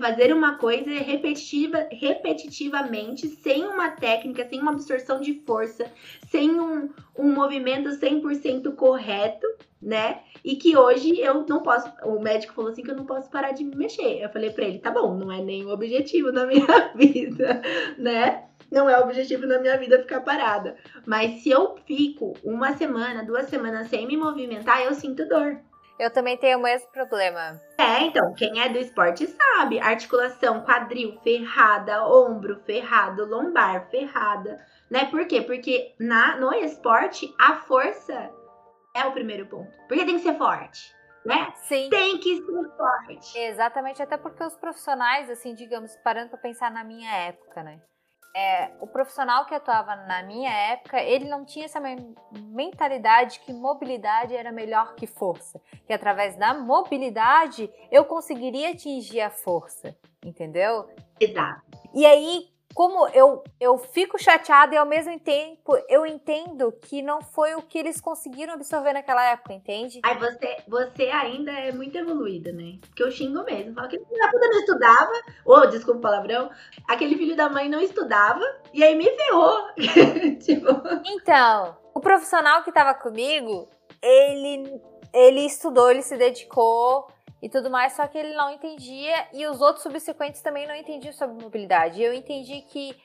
Fazer 0.00 0.34
uma 0.34 0.58
coisa 0.58 0.90
repetitiva, 0.90 1.86
repetitivamente, 1.90 3.28
sem 3.28 3.64
uma 3.64 3.90
técnica, 3.90 4.46
sem 4.46 4.60
uma 4.60 4.72
absorção 4.72 5.20
de 5.20 5.40
força, 5.46 5.90
sem 6.28 6.60
um, 6.60 6.90
um 7.16 7.32
movimento 7.32 7.88
100% 7.88 8.74
correto, 8.74 9.46
né? 9.80 10.20
E 10.44 10.56
que 10.56 10.76
hoje 10.76 11.18
eu 11.20 11.46
não 11.48 11.62
posso. 11.62 11.90
O 12.04 12.20
médico 12.20 12.52
falou 12.52 12.72
assim 12.72 12.82
que 12.82 12.90
eu 12.90 12.96
não 12.96 13.06
posso 13.06 13.30
parar 13.30 13.52
de 13.52 13.64
me 13.64 13.74
mexer. 13.74 14.20
Eu 14.22 14.28
falei 14.28 14.50
para 14.50 14.64
ele, 14.66 14.80
tá 14.80 14.90
bom, 14.90 15.14
não 15.14 15.32
é 15.32 15.40
o 15.64 15.70
objetivo 15.70 16.30
da 16.30 16.44
minha 16.46 16.66
vida, 16.94 17.62
né? 17.96 18.44
Não 18.70 18.88
é 18.88 18.98
o 18.98 19.02
objetivo 19.02 19.46
da 19.46 19.58
minha 19.58 19.76
vida 19.78 19.98
ficar 19.98 20.20
parada. 20.20 20.76
Mas 21.06 21.42
se 21.42 21.50
eu 21.50 21.76
fico 21.86 22.34
uma 22.44 22.76
semana, 22.76 23.24
duas 23.24 23.46
semanas 23.46 23.88
sem 23.88 24.06
me 24.06 24.16
movimentar, 24.16 24.82
eu 24.82 24.94
sinto 24.94 25.26
dor. 25.28 25.60
Eu 25.98 26.10
também 26.10 26.36
tenho 26.36 26.58
o 26.58 26.62
mesmo 26.62 26.88
problema. 26.90 27.60
É, 27.78 28.02
então, 28.02 28.34
quem 28.34 28.60
é 28.60 28.68
do 28.68 28.78
esporte 28.78 29.26
sabe. 29.26 29.80
Articulação, 29.80 30.62
quadril 30.62 31.18
ferrada, 31.22 32.06
ombro 32.06 32.60
ferrado, 32.66 33.24
lombar 33.24 33.88
ferrada, 33.90 34.58
né? 34.90 35.06
Por 35.06 35.26
quê? 35.26 35.40
Porque 35.40 35.94
na, 35.98 36.36
no 36.36 36.52
esporte, 36.52 37.34
a 37.38 37.56
força 37.56 38.30
é 38.94 39.04
o 39.06 39.12
primeiro 39.12 39.46
ponto. 39.46 39.72
Porque 39.88 40.04
tem 40.04 40.16
que 40.16 40.22
ser 40.22 40.36
forte, 40.36 40.94
né? 41.24 41.50
Sim. 41.62 41.88
Tem 41.88 42.18
que 42.18 42.44
ser 42.44 42.76
forte. 42.76 43.38
Exatamente, 43.38 44.02
até 44.02 44.18
porque 44.18 44.44
os 44.44 44.56
profissionais, 44.56 45.30
assim, 45.30 45.54
digamos, 45.54 45.96
parando 46.04 46.28
para 46.28 46.38
pensar 46.38 46.70
na 46.70 46.84
minha 46.84 47.10
época, 47.10 47.62
né? 47.62 47.80
É, 48.36 48.70
o 48.80 48.86
profissional 48.86 49.46
que 49.46 49.54
atuava 49.54 49.96
na 49.96 50.22
minha 50.22 50.52
época, 50.52 51.00
ele 51.00 51.24
não 51.26 51.42
tinha 51.42 51.64
essa 51.64 51.80
mentalidade 52.38 53.40
que 53.40 53.50
mobilidade 53.50 54.36
era 54.36 54.52
melhor 54.52 54.94
que 54.94 55.06
força. 55.06 55.58
Que 55.86 55.92
através 55.94 56.36
da 56.36 56.52
mobilidade 56.52 57.70
eu 57.90 58.04
conseguiria 58.04 58.72
atingir 58.72 59.22
a 59.22 59.30
força, 59.30 59.96
entendeu? 60.22 60.86
Exato. 61.18 61.62
E 61.94 62.04
aí, 62.04 62.50
como 62.76 63.08
eu, 63.08 63.42
eu 63.58 63.78
fico 63.78 64.22
chateada 64.22 64.74
e 64.74 64.76
ao 64.76 64.84
mesmo 64.84 65.18
tempo 65.18 65.78
eu 65.88 66.04
entendo 66.04 66.70
que 66.70 67.00
não 67.00 67.22
foi 67.22 67.54
o 67.54 67.62
que 67.62 67.78
eles 67.78 68.02
conseguiram 68.02 68.52
absorver 68.52 68.92
naquela 68.92 69.24
época, 69.30 69.54
entende? 69.54 70.02
Aí 70.04 70.18
você, 70.18 70.58
você 70.68 71.04
ainda 71.04 71.50
é 71.52 71.72
muito 71.72 71.96
evoluída, 71.96 72.52
né? 72.52 72.76
Porque 72.82 73.02
eu 73.02 73.10
xingo 73.10 73.42
mesmo. 73.44 73.72
Falo 73.72 73.88
que 73.88 73.98
filho 73.98 74.20
da 74.20 74.28
puta 74.28 74.48
não 74.48 74.58
estudava, 74.58 75.12
ou 75.46 75.56
oh, 75.56 75.66
desculpa 75.68 76.00
o 76.00 76.02
palavrão, 76.02 76.50
aquele 76.86 77.16
filho 77.16 77.34
da 77.34 77.48
mãe 77.48 77.66
não 77.66 77.80
estudava 77.80 78.44
e 78.74 78.84
aí 78.84 78.94
me 78.94 79.10
ferrou. 79.10 79.68
tipo... 80.44 80.68
Então, 81.06 81.78
o 81.94 82.00
profissional 82.00 82.62
que 82.62 82.70
tava 82.70 82.92
comigo, 82.92 83.66
ele, 84.02 84.78
ele 85.14 85.46
estudou, 85.46 85.90
ele 85.90 86.02
se 86.02 86.18
dedicou 86.18 87.08
e 87.40 87.48
tudo 87.48 87.70
mais, 87.70 87.94
só 87.94 88.06
que 88.06 88.18
ele 88.18 88.34
não 88.34 88.50
entendia 88.50 89.26
e 89.32 89.46
os 89.46 89.60
outros 89.60 89.82
subsequentes 89.82 90.40
também 90.40 90.66
não 90.66 90.74
entendiam 90.74 91.12
sobre 91.12 91.42
mobilidade. 91.42 92.02
Eu 92.02 92.12
entendi 92.12 92.62
que 92.62 92.96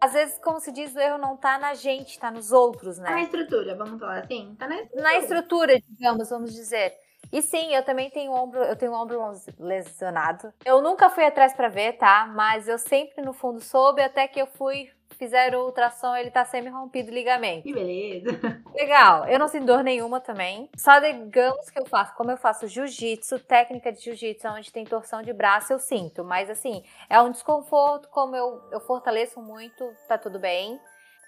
às 0.00 0.14
vezes, 0.14 0.36
como 0.38 0.58
se 0.58 0.72
diz, 0.72 0.94
o 0.96 0.98
erro 0.98 1.16
não 1.16 1.36
tá 1.36 1.58
na 1.58 1.74
gente, 1.74 2.18
tá 2.18 2.28
nos 2.28 2.50
outros, 2.50 2.98
né? 2.98 3.06
Tá 3.06 3.14
na 3.14 3.22
estrutura, 3.22 3.76
vamos 3.76 4.00
falar 4.00 4.18
assim? 4.18 4.56
Tá 4.58 4.66
na 4.66 4.74
estrutura. 4.74 5.02
Na 5.02 5.18
estrutura, 5.18 5.80
digamos, 5.88 6.28
vamos 6.28 6.52
dizer. 6.52 6.92
E 7.32 7.40
sim, 7.40 7.72
eu 7.72 7.84
também 7.84 8.10
tenho 8.10 8.32
ombro, 8.32 8.62
eu 8.64 8.74
tenho 8.74 8.92
ombro 8.92 9.20
lesionado. 9.60 10.52
Eu 10.64 10.82
nunca 10.82 11.08
fui 11.08 11.24
atrás 11.24 11.54
para 11.54 11.68
ver, 11.68 11.92
tá? 11.92 12.26
Mas 12.34 12.66
eu 12.66 12.78
sempre 12.78 13.24
no 13.24 13.32
fundo 13.32 13.60
soube 13.60 14.02
até 14.02 14.26
que 14.26 14.42
eu 14.42 14.46
fui 14.46 14.90
fizeram 15.22 15.60
o 15.60 15.66
ultrassom, 15.66 16.16
ele 16.16 16.32
tá 16.32 16.44
semi-rompido 16.44 17.12
o 17.12 17.14
ligamento. 17.14 17.62
Que 17.62 17.72
beleza. 17.72 18.26
Legal. 18.74 19.28
Eu 19.28 19.38
não 19.38 19.46
sinto 19.46 19.66
dor 19.66 19.84
nenhuma 19.84 20.20
também. 20.20 20.68
Só 20.76 20.98
digamos 20.98 21.70
que 21.70 21.78
eu 21.78 21.86
faço, 21.86 22.12
como 22.16 22.32
eu 22.32 22.36
faço 22.36 22.66
jiu-jitsu, 22.66 23.38
técnica 23.38 23.92
de 23.92 24.00
jiu-jitsu, 24.00 24.48
onde 24.48 24.72
tem 24.72 24.84
torção 24.84 25.22
de 25.22 25.32
braço, 25.32 25.72
eu 25.72 25.78
sinto. 25.78 26.24
Mas 26.24 26.50
assim, 26.50 26.82
é 27.08 27.20
um 27.20 27.30
desconforto, 27.30 28.08
como 28.08 28.34
eu, 28.34 28.60
eu 28.72 28.80
fortaleço 28.80 29.40
muito, 29.40 29.88
tá 30.08 30.18
tudo 30.18 30.40
bem. 30.40 30.80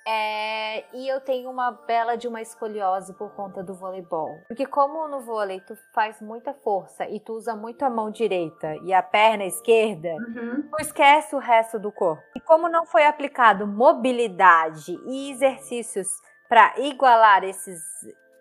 É, 0.06 0.84
e 0.94 1.08
eu 1.08 1.20
tenho 1.20 1.50
uma 1.50 1.70
bela 1.70 2.16
de 2.16 2.28
uma 2.28 2.42
escoliose 2.42 3.14
por 3.14 3.30
conta 3.34 3.62
do 3.62 3.74
voleibol. 3.74 4.38
Porque 4.46 4.66
como 4.66 5.08
no 5.08 5.20
vôlei 5.20 5.60
tu 5.60 5.74
faz 5.94 6.20
muita 6.20 6.52
força 6.52 7.08
e 7.08 7.18
tu 7.18 7.32
usa 7.32 7.56
muito 7.56 7.82
a 7.84 7.90
mão 7.90 8.10
direita 8.10 8.76
e 8.82 8.92
a 8.92 9.02
perna 9.02 9.44
esquerda, 9.44 10.10
uhum. 10.14 10.68
tu 10.70 10.82
esquece 10.82 11.34
o 11.34 11.38
resto 11.38 11.78
do 11.78 11.90
corpo. 11.90 12.22
E 12.36 12.40
como 12.40 12.68
não 12.68 12.84
foi 12.84 13.06
aplicado 13.06 13.66
mobilidade 13.66 14.98
e 15.06 15.30
exercícios 15.30 16.08
para 16.48 16.74
igualar 16.78 17.42
esses 17.42 17.82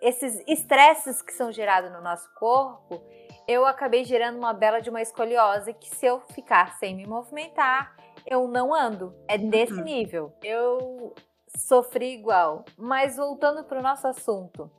esses 0.01 0.43
estresses 0.45 1.21
que 1.21 1.31
são 1.31 1.49
gerados 1.49 1.89
no 1.89 2.01
nosso 2.01 2.29
corpo, 2.33 3.01
eu 3.47 3.65
acabei 3.65 4.03
gerando 4.03 4.37
uma 4.37 4.53
bela 4.53 4.81
de 4.81 4.89
uma 4.89 5.01
escoliose 5.01 5.73
que 5.73 5.89
se 5.95 6.05
eu 6.05 6.19
ficar 6.33 6.77
sem 6.77 6.93
me 6.93 7.07
movimentar, 7.07 7.95
eu 8.25 8.45
não 8.49 8.73
ando. 8.73 9.15
É 9.29 9.37
desse 9.37 9.71
uhum. 9.71 9.83
nível. 9.83 10.33
Eu 10.43 11.15
sofri 11.57 12.13
igual. 12.13 12.65
Mas 12.77 13.17
voltando 13.17 13.63
para 13.63 13.79
o 13.79 13.83
nosso 13.83 14.07
assunto, 14.07 14.69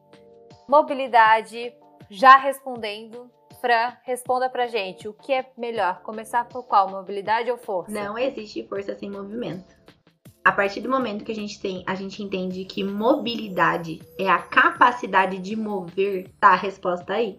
mobilidade, 0.68 1.74
já 2.10 2.36
respondendo, 2.36 3.30
Fran, 3.60 3.96
responda 4.02 4.50
pra 4.50 4.66
gente, 4.66 5.08
o 5.08 5.14
que 5.14 5.32
é 5.32 5.50
melhor? 5.56 6.02
Começar 6.02 6.46
por 6.46 6.64
qual? 6.64 6.88
Mobilidade 6.90 7.50
ou 7.50 7.56
força? 7.56 7.92
Não 7.92 8.18
existe 8.18 8.66
força 8.68 8.94
sem 8.94 9.10
movimento. 9.10 9.74
A 10.44 10.52
partir 10.52 10.82
do 10.82 10.90
momento 10.90 11.24
que 11.24 11.32
a 11.32 11.34
gente 11.34 11.58
tem, 11.58 11.82
a 11.86 11.94
gente 11.94 12.22
entende 12.22 12.66
que 12.66 12.84
mobilidade 12.84 14.02
é 14.18 14.28
a 14.28 14.38
capacidade 14.38 15.38
de 15.38 15.56
mover, 15.56 16.30
tá 16.38 16.48
a 16.48 16.56
resposta 16.56 17.14
aí. 17.14 17.36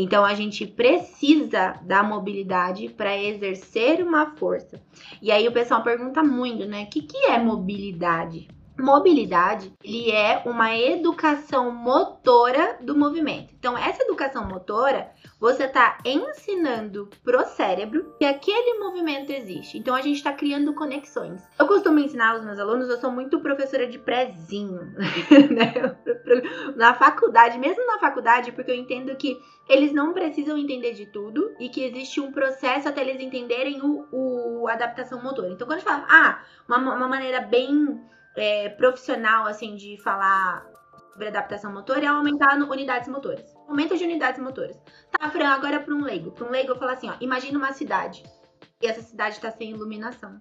Então 0.00 0.24
a 0.24 0.32
gente 0.32 0.64
precisa 0.64 1.74
da 1.82 2.04
mobilidade 2.04 2.88
para 2.88 3.20
exercer 3.20 4.00
uma 4.00 4.36
força. 4.36 4.80
E 5.20 5.32
aí 5.32 5.48
o 5.48 5.52
pessoal 5.52 5.82
pergunta 5.82 6.22
muito, 6.22 6.64
né? 6.66 6.84
O 6.84 6.86
que, 6.86 7.02
que 7.02 7.16
é 7.26 7.36
mobilidade? 7.36 8.46
Mobilidade, 8.78 9.72
ele 9.82 10.12
é 10.12 10.40
uma 10.46 10.72
educação 10.76 11.72
motora 11.72 12.78
do 12.80 12.96
movimento. 12.96 13.52
Então, 13.58 13.76
essa 13.76 14.04
educação 14.04 14.46
motora, 14.46 15.10
você 15.40 15.64
está 15.64 15.98
ensinando 16.04 17.08
pro 17.22 17.44
cérebro 17.46 18.14
que 18.18 18.24
aquele 18.24 18.78
movimento 18.78 19.30
existe. 19.30 19.78
Então, 19.78 19.94
a 19.94 20.00
gente 20.00 20.16
está 20.16 20.32
criando 20.32 20.74
conexões. 20.74 21.42
Eu 21.58 21.66
costumo 21.66 21.98
ensinar 21.98 22.32
aos 22.32 22.44
meus 22.44 22.58
alunos, 22.58 22.88
eu 22.88 22.98
sou 22.98 23.10
muito 23.10 23.40
professora 23.40 23.86
de 23.86 23.98
prézinho, 23.98 24.80
né? 25.50 25.96
Na 26.76 26.94
faculdade, 26.94 27.58
mesmo 27.58 27.86
na 27.86 27.98
faculdade, 27.98 28.52
porque 28.52 28.70
eu 28.70 28.76
entendo 28.76 29.14
que 29.16 29.40
eles 29.68 29.92
não 29.92 30.12
precisam 30.12 30.58
entender 30.58 30.94
de 30.94 31.06
tudo 31.06 31.54
e 31.60 31.68
que 31.68 31.84
existe 31.84 32.20
um 32.20 32.32
processo 32.32 32.88
até 32.88 33.02
eles 33.02 33.20
entenderem 33.20 33.80
o, 33.82 34.06
o 34.10 34.68
adaptação 34.68 35.22
motora. 35.22 35.48
Então, 35.48 35.66
quando 35.66 35.78
a 35.78 35.80
gente 35.80 35.88
fala, 35.88 36.06
ah, 36.08 36.42
uma, 36.66 36.78
uma 36.78 37.08
maneira 37.08 37.40
bem 37.40 38.00
é, 38.36 38.70
profissional, 38.70 39.46
assim, 39.46 39.76
de 39.76 40.00
falar 40.02 40.66
sobre 41.12 41.28
adaptação 41.28 41.72
motora 41.72 42.04
é 42.04 42.06
aumentar 42.06 42.56
unidades 42.56 43.08
motoras. 43.08 43.57
Aumento 43.68 43.98
de 43.98 44.04
unidades 44.04 44.40
motoras. 44.40 44.80
Tá, 45.10 45.28
Fran, 45.30 45.48
agora 45.48 45.78
para 45.78 45.94
um 45.94 46.02
leigo. 46.02 46.30
Para 46.30 46.46
um 46.46 46.50
leigo, 46.50 46.72
eu 46.72 46.78
falo 46.78 46.90
assim, 46.90 47.10
ó, 47.10 47.14
imagina 47.20 47.58
uma 47.58 47.72
cidade. 47.72 48.24
E 48.80 48.86
essa 48.86 49.02
cidade 49.02 49.36
está 49.36 49.50
sem 49.50 49.70
iluminação. 49.70 50.40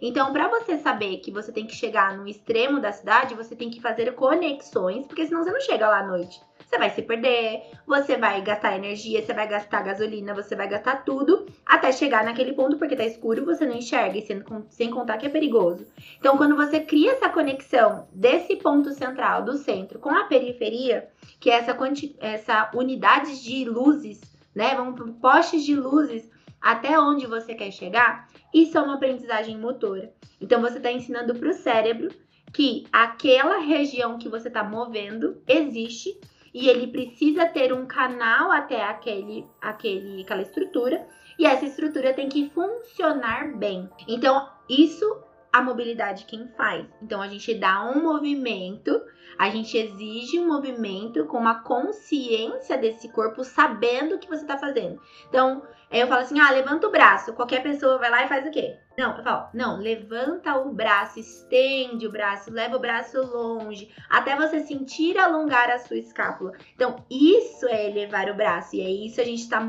Então, 0.00 0.32
para 0.32 0.48
você 0.48 0.78
saber 0.78 1.18
que 1.18 1.30
você 1.30 1.52
tem 1.52 1.66
que 1.66 1.74
chegar 1.74 2.16
no 2.16 2.26
extremo 2.26 2.80
da 2.80 2.92
cidade, 2.92 3.34
você 3.34 3.54
tem 3.54 3.70
que 3.70 3.80
fazer 3.80 4.14
conexões, 4.14 5.06
porque 5.06 5.26
senão 5.26 5.42
você 5.42 5.50
não 5.50 5.60
chega 5.60 5.88
lá 5.88 6.00
à 6.00 6.06
noite. 6.06 6.40
Você 6.66 6.78
vai 6.78 6.90
se 6.90 7.02
perder, 7.02 7.62
você 7.86 8.16
vai 8.16 8.42
gastar 8.42 8.76
energia, 8.76 9.24
você 9.24 9.32
vai 9.32 9.46
gastar 9.46 9.82
gasolina, 9.82 10.34
você 10.34 10.56
vai 10.56 10.68
gastar 10.68 11.04
tudo 11.04 11.46
até 11.64 11.92
chegar 11.92 12.24
naquele 12.24 12.54
ponto, 12.54 12.76
porque 12.76 12.96
tá 12.96 13.04
escuro, 13.04 13.44
você 13.44 13.64
não 13.64 13.76
enxerga, 13.76 14.18
e 14.18 14.26
sem, 14.26 14.42
sem 14.68 14.90
contar 14.90 15.16
que 15.16 15.26
é 15.26 15.28
perigoso. 15.28 15.86
Então, 16.18 16.36
quando 16.36 16.56
você 16.56 16.80
cria 16.80 17.12
essa 17.12 17.28
conexão 17.28 18.08
desse 18.12 18.56
ponto 18.56 18.90
central, 18.92 19.44
do 19.44 19.56
centro, 19.56 20.00
com 20.00 20.10
a 20.10 20.24
periferia, 20.24 21.08
que 21.38 21.50
é 21.50 21.54
essa, 21.54 21.76
essa 22.20 22.70
unidade 22.74 23.42
de 23.44 23.64
luzes, 23.64 24.20
né? 24.52 24.74
Vamos 24.74 25.20
postes 25.20 25.64
de 25.64 25.76
luzes 25.76 26.28
até 26.66 26.98
onde 26.98 27.28
você 27.28 27.54
quer 27.54 27.70
chegar, 27.70 28.26
isso 28.52 28.76
é 28.76 28.82
uma 28.82 28.94
aprendizagem 28.94 29.56
motora. 29.56 30.12
Então, 30.40 30.60
você 30.60 30.78
está 30.78 30.90
ensinando 30.90 31.32
para 31.32 31.50
o 31.50 31.54
cérebro 31.54 32.08
que 32.52 32.84
aquela 32.92 33.58
região 33.58 34.18
que 34.18 34.28
você 34.28 34.48
está 34.48 34.64
movendo 34.64 35.40
existe 35.46 36.18
e 36.52 36.68
ele 36.68 36.88
precisa 36.88 37.46
ter 37.46 37.72
um 37.72 37.86
canal 37.86 38.50
até 38.50 38.82
aquele, 38.82 39.46
aquele, 39.60 40.22
aquela 40.22 40.42
estrutura 40.42 41.06
e 41.38 41.46
essa 41.46 41.66
estrutura 41.66 42.12
tem 42.12 42.28
que 42.28 42.50
funcionar 42.50 43.56
bem. 43.56 43.88
Então, 44.08 44.48
isso 44.68 45.04
a 45.52 45.62
mobilidade 45.62 46.24
quem 46.24 46.48
faz. 46.56 46.84
Então, 47.00 47.22
a 47.22 47.28
gente 47.28 47.54
dá 47.54 47.84
um 47.84 48.02
movimento, 48.02 49.00
a 49.38 49.50
gente 49.50 49.76
exige 49.76 50.38
um 50.38 50.48
movimento 50.48 51.26
com 51.26 51.38
uma 51.38 51.62
consciência 51.62 52.76
desse 52.76 53.08
corpo, 53.08 53.44
sabendo 53.44 54.14
o 54.14 54.18
que 54.18 54.28
você 54.28 54.42
está 54.42 54.58
fazendo. 54.58 55.00
Então, 55.28 55.62
eu 55.90 56.06
falo 56.06 56.22
assim: 56.22 56.38
ah, 56.40 56.50
levanta 56.50 56.86
o 56.86 56.90
braço. 56.90 57.32
Qualquer 57.34 57.62
pessoa 57.62 57.98
vai 57.98 58.10
lá 58.10 58.24
e 58.24 58.28
faz 58.28 58.46
o 58.46 58.50
quê? 58.50 58.78
Não, 58.98 59.16
eu 59.16 59.22
falo, 59.22 59.48
não, 59.52 59.78
levanta 59.78 60.56
o 60.56 60.72
braço, 60.72 61.20
estende 61.20 62.06
o 62.06 62.10
braço, 62.10 62.50
leva 62.50 62.76
o 62.76 62.80
braço 62.80 63.20
longe, 63.20 63.94
até 64.08 64.34
você 64.34 64.60
sentir 64.60 65.18
alongar 65.18 65.70
a 65.70 65.78
sua 65.78 65.98
escápula. 65.98 66.52
Então, 66.74 67.04
isso 67.10 67.66
é 67.66 67.90
elevar 67.90 68.30
o 68.30 68.34
braço, 68.34 68.74
e 68.74 68.80
é 68.80 68.88
isso 68.88 69.20
a 69.20 69.24
gente 69.24 69.42
está 69.42 69.60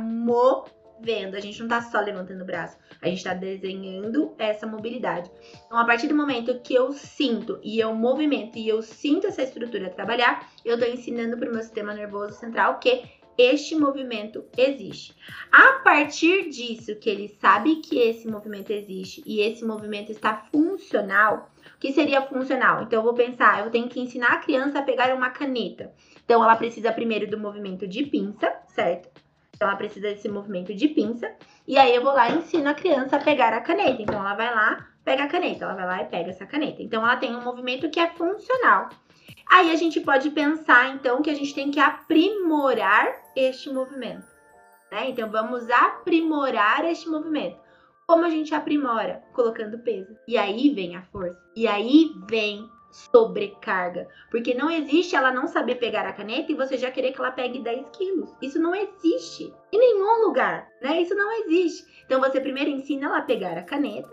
movendo, 0.97 1.35
a 1.35 1.39
gente 1.39 1.59
não 1.61 1.67
tá 1.67 1.81
só 1.81 1.99
levantando 1.99 2.41
o 2.41 2.45
braço, 2.45 2.77
a 3.01 3.07
gente 3.07 3.23
tá 3.23 3.33
desenhando 3.33 4.33
essa 4.37 4.65
mobilidade. 4.65 5.31
Então, 5.65 5.77
a 5.77 5.85
partir 5.85 6.07
do 6.07 6.15
momento 6.15 6.59
que 6.59 6.73
eu 6.73 6.91
sinto 6.91 7.59
e 7.63 7.79
eu 7.79 7.93
movimento 7.93 8.57
e 8.57 8.67
eu 8.67 8.81
sinto 8.81 9.27
essa 9.27 9.43
estrutura 9.43 9.89
trabalhar, 9.89 10.49
eu 10.65 10.77
tô 10.77 10.85
ensinando 10.85 11.37
pro 11.37 11.51
meu 11.51 11.61
sistema 11.61 11.93
nervoso 11.93 12.33
central 12.33 12.79
que 12.79 13.03
este 13.37 13.75
movimento 13.75 14.43
existe. 14.57 15.15
A 15.51 15.73
partir 15.83 16.49
disso, 16.49 16.95
que 16.95 17.07
ele 17.07 17.27
sabe 17.39 17.75
que 17.77 17.99
esse 17.99 18.27
movimento 18.27 18.71
existe 18.71 19.21
e 19.27 19.41
esse 19.41 19.63
movimento 19.63 20.11
está 20.11 20.47
funcional, 20.51 21.51
o 21.75 21.79
que 21.79 21.93
seria 21.93 22.23
funcional? 22.23 22.81
Então, 22.81 22.99
eu 22.99 23.03
vou 23.03 23.13
pensar, 23.13 23.63
eu 23.63 23.69
tenho 23.69 23.87
que 23.87 23.99
ensinar 23.99 24.29
a 24.29 24.39
criança 24.39 24.79
a 24.79 24.81
pegar 24.81 25.13
uma 25.13 25.29
caneta. 25.29 25.93
Então, 26.25 26.43
ela 26.43 26.55
precisa 26.55 26.91
primeiro 26.91 27.29
do 27.29 27.39
movimento 27.39 27.87
de 27.87 28.07
pinça, 28.07 28.51
certo? 28.69 29.26
Então, 29.57 29.67
ela 29.67 29.77
precisa 29.77 30.07
desse 30.07 30.29
movimento 30.29 30.73
de 30.73 30.87
pinça. 30.87 31.35
E 31.67 31.77
aí, 31.77 31.93
eu 31.93 32.03
vou 32.03 32.13
lá 32.13 32.29
e 32.29 32.37
ensino 32.37 32.69
a 32.69 32.75
criança 32.75 33.15
a 33.15 33.19
pegar 33.19 33.51
a 33.53 33.59
caneta. 33.59 33.99
Então, 33.99 34.19
ela 34.19 34.35
vai 34.35 34.53
lá, 34.53 34.87
pega 35.03 35.23
a 35.23 35.27
caneta. 35.27 35.65
Ela 35.65 35.73
vai 35.73 35.85
lá 35.85 36.01
e 36.03 36.05
pega 36.05 36.29
essa 36.29 36.45
caneta. 36.45 36.81
Então, 36.81 37.03
ela 37.03 37.17
tem 37.17 37.35
um 37.35 37.43
movimento 37.43 37.89
que 37.89 37.99
é 37.99 38.07
funcional. 38.11 38.89
Aí, 39.49 39.71
a 39.71 39.75
gente 39.75 39.99
pode 39.99 40.29
pensar, 40.29 40.93
então, 40.93 41.23
que 41.23 41.31
a 41.31 41.35
gente 41.35 41.55
tem 41.55 41.71
que 41.71 41.79
aprimorar 41.79 43.11
este 43.35 43.71
movimento. 43.71 44.27
Né? 44.91 45.09
Então, 45.09 45.29
vamos 45.31 45.67
aprimorar 45.71 46.85
este 46.85 47.09
movimento. 47.09 47.57
Como 48.05 48.23
a 48.23 48.29
gente 48.29 48.53
aprimora? 48.53 49.23
Colocando 49.33 49.79
peso. 49.79 50.15
E 50.27 50.37
aí 50.37 50.69
vem 50.69 50.95
a 50.95 51.01
força. 51.01 51.43
E 51.55 51.67
aí 51.67 52.13
vem 52.29 52.69
sobrecarga. 52.97 54.07
Porque 54.31 54.53
não 54.53 54.69
existe 54.69 55.15
ela 55.15 55.31
não 55.31 55.47
saber 55.47 55.75
pegar 55.75 56.05
a 56.07 56.13
caneta 56.13 56.51
e 56.51 56.55
você 56.55 56.77
já 56.77 56.89
querer 56.89 57.13
que 57.13 57.19
ela 57.19 57.31
pegue 57.31 57.59
10 57.59 57.89
quilos. 57.91 58.35
Isso 58.41 58.59
não 58.59 58.73
existe 58.73 59.53
em 59.71 59.77
nenhum 59.77 60.25
lugar, 60.25 60.67
né? 60.81 61.01
Isso 61.01 61.15
não 61.15 61.31
existe. 61.43 61.85
Então 62.05 62.19
você 62.19 62.39
primeiro 62.39 62.71
ensina 62.71 63.05
ela 63.05 63.19
a 63.19 63.21
pegar 63.21 63.57
a 63.57 63.63
caneta. 63.63 64.09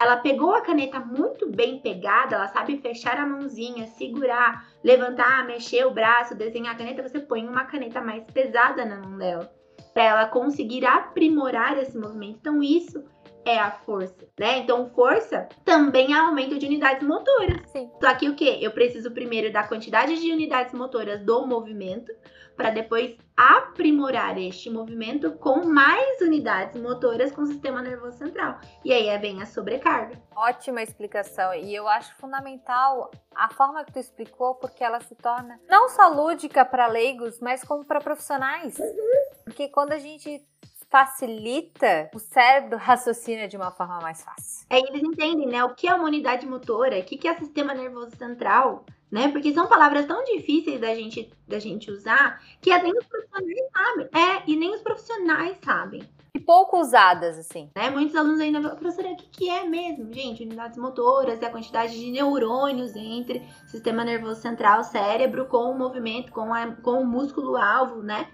Ela 0.00 0.16
pegou 0.16 0.54
a 0.54 0.62
caneta 0.62 0.98
muito 0.98 1.48
bem 1.48 1.78
pegada, 1.78 2.34
ela 2.34 2.48
sabe 2.48 2.76
fechar 2.78 3.16
a 3.18 3.26
mãozinha, 3.26 3.86
segurar, 3.86 4.66
levantar, 4.82 5.46
mexer 5.46 5.86
o 5.86 5.92
braço, 5.92 6.34
desenhar 6.34 6.74
a 6.74 6.78
caneta. 6.78 7.08
Você 7.08 7.20
põe 7.20 7.46
uma 7.46 7.64
caneta 7.64 8.00
mais 8.00 8.28
pesada 8.30 8.84
na 8.84 8.96
mão 8.96 9.16
dela 9.16 9.52
para 9.92 10.04
ela 10.04 10.26
conseguir 10.26 10.84
aprimorar 10.84 11.78
esse 11.78 11.96
movimento. 11.96 12.38
Então 12.40 12.62
isso 12.62 13.04
é 13.44 13.58
a 13.58 13.70
força, 13.70 14.28
né? 14.38 14.58
Então, 14.58 14.90
força 14.90 15.48
também 15.64 16.12
é 16.12 16.18
aumento 16.18 16.58
de 16.58 16.66
unidades 16.66 17.06
motoras. 17.06 17.60
Sim. 17.70 17.90
Só 18.00 18.14
que 18.14 18.28
o 18.28 18.34
que? 18.34 18.62
Eu 18.62 18.70
preciso 18.70 19.10
primeiro 19.10 19.52
da 19.52 19.66
quantidade 19.66 20.20
de 20.20 20.32
unidades 20.32 20.72
motoras 20.74 21.20
do 21.24 21.46
movimento 21.46 22.12
para 22.56 22.70
depois 22.70 23.16
aprimorar 23.36 24.38
este 24.38 24.70
movimento 24.70 25.32
com 25.32 25.64
mais 25.64 26.20
unidades 26.20 26.80
motoras 26.80 27.32
com 27.32 27.42
o 27.42 27.46
sistema 27.46 27.82
nervoso 27.82 28.18
central. 28.18 28.60
E 28.84 28.92
aí 28.92 29.16
vem 29.18 29.42
a 29.42 29.46
sobrecarga. 29.46 30.20
Ótima 30.36 30.82
explicação. 30.82 31.54
E 31.54 31.74
eu 31.74 31.88
acho 31.88 32.14
fundamental 32.16 33.10
a 33.34 33.48
forma 33.52 33.84
que 33.84 33.92
tu 33.92 33.98
explicou, 33.98 34.54
porque 34.56 34.84
ela 34.84 35.00
se 35.00 35.14
torna 35.14 35.58
não 35.68 35.88
só 35.88 36.08
lúdica 36.08 36.64
para 36.64 36.86
leigos, 36.86 37.40
mas 37.40 37.64
como 37.64 37.84
para 37.84 38.00
profissionais. 38.00 38.78
Uhum. 38.78 39.42
Porque 39.44 39.68
quando 39.68 39.92
a 39.92 39.98
gente 39.98 40.46
facilita, 40.92 42.10
o 42.14 42.18
cérebro 42.18 42.76
raciocina 42.76 43.48
de 43.48 43.56
uma 43.56 43.70
forma 43.70 43.98
mais 44.00 44.22
fácil. 44.22 44.66
É, 44.68 44.78
eles 44.78 45.02
entendem, 45.02 45.46
né? 45.46 45.64
O 45.64 45.74
que 45.74 45.88
é 45.88 45.94
uma 45.94 46.04
unidade 46.04 46.46
motora, 46.46 46.98
o 46.98 47.02
que 47.02 47.26
é 47.26 47.34
sistema 47.34 47.72
nervoso 47.72 48.14
central, 48.14 48.84
né? 49.10 49.28
Porque 49.28 49.54
são 49.54 49.66
palavras 49.66 50.04
tão 50.04 50.22
difíceis 50.22 50.78
da 50.78 50.94
gente, 50.94 51.32
da 51.48 51.58
gente 51.58 51.90
usar 51.90 52.42
que 52.60 52.70
nem 52.78 52.92
os 52.92 53.06
profissionais 53.06 53.70
sabem. 53.72 54.08
É, 54.12 54.42
e 54.46 54.54
nem 54.54 54.74
os 54.74 54.82
profissionais 54.82 55.56
sabem. 55.64 56.02
E 56.34 56.40
pouco 56.40 56.80
usadas, 56.80 57.38
assim. 57.38 57.70
Né? 57.76 57.90
Muitos 57.90 58.16
alunos 58.16 58.40
ainda 58.40 58.62
falam, 58.62 58.76
professora, 58.76 59.12
o 59.12 59.16
que, 59.16 59.28
que 59.28 59.50
é 59.50 59.64
mesmo? 59.64 60.10
Gente, 60.10 60.42
unidades 60.42 60.78
motoras 60.78 61.42
é 61.42 61.46
a 61.46 61.50
quantidade 61.50 61.98
de 61.98 62.10
neurônios 62.10 62.96
entre 62.96 63.42
sistema 63.66 64.02
nervoso 64.02 64.40
central, 64.40 64.82
cérebro, 64.82 65.44
com 65.44 65.70
o 65.70 65.78
movimento, 65.78 66.32
com, 66.32 66.54
a, 66.54 66.74
com 66.76 67.02
o 67.02 67.06
músculo-alvo, 67.06 68.02
né? 68.02 68.28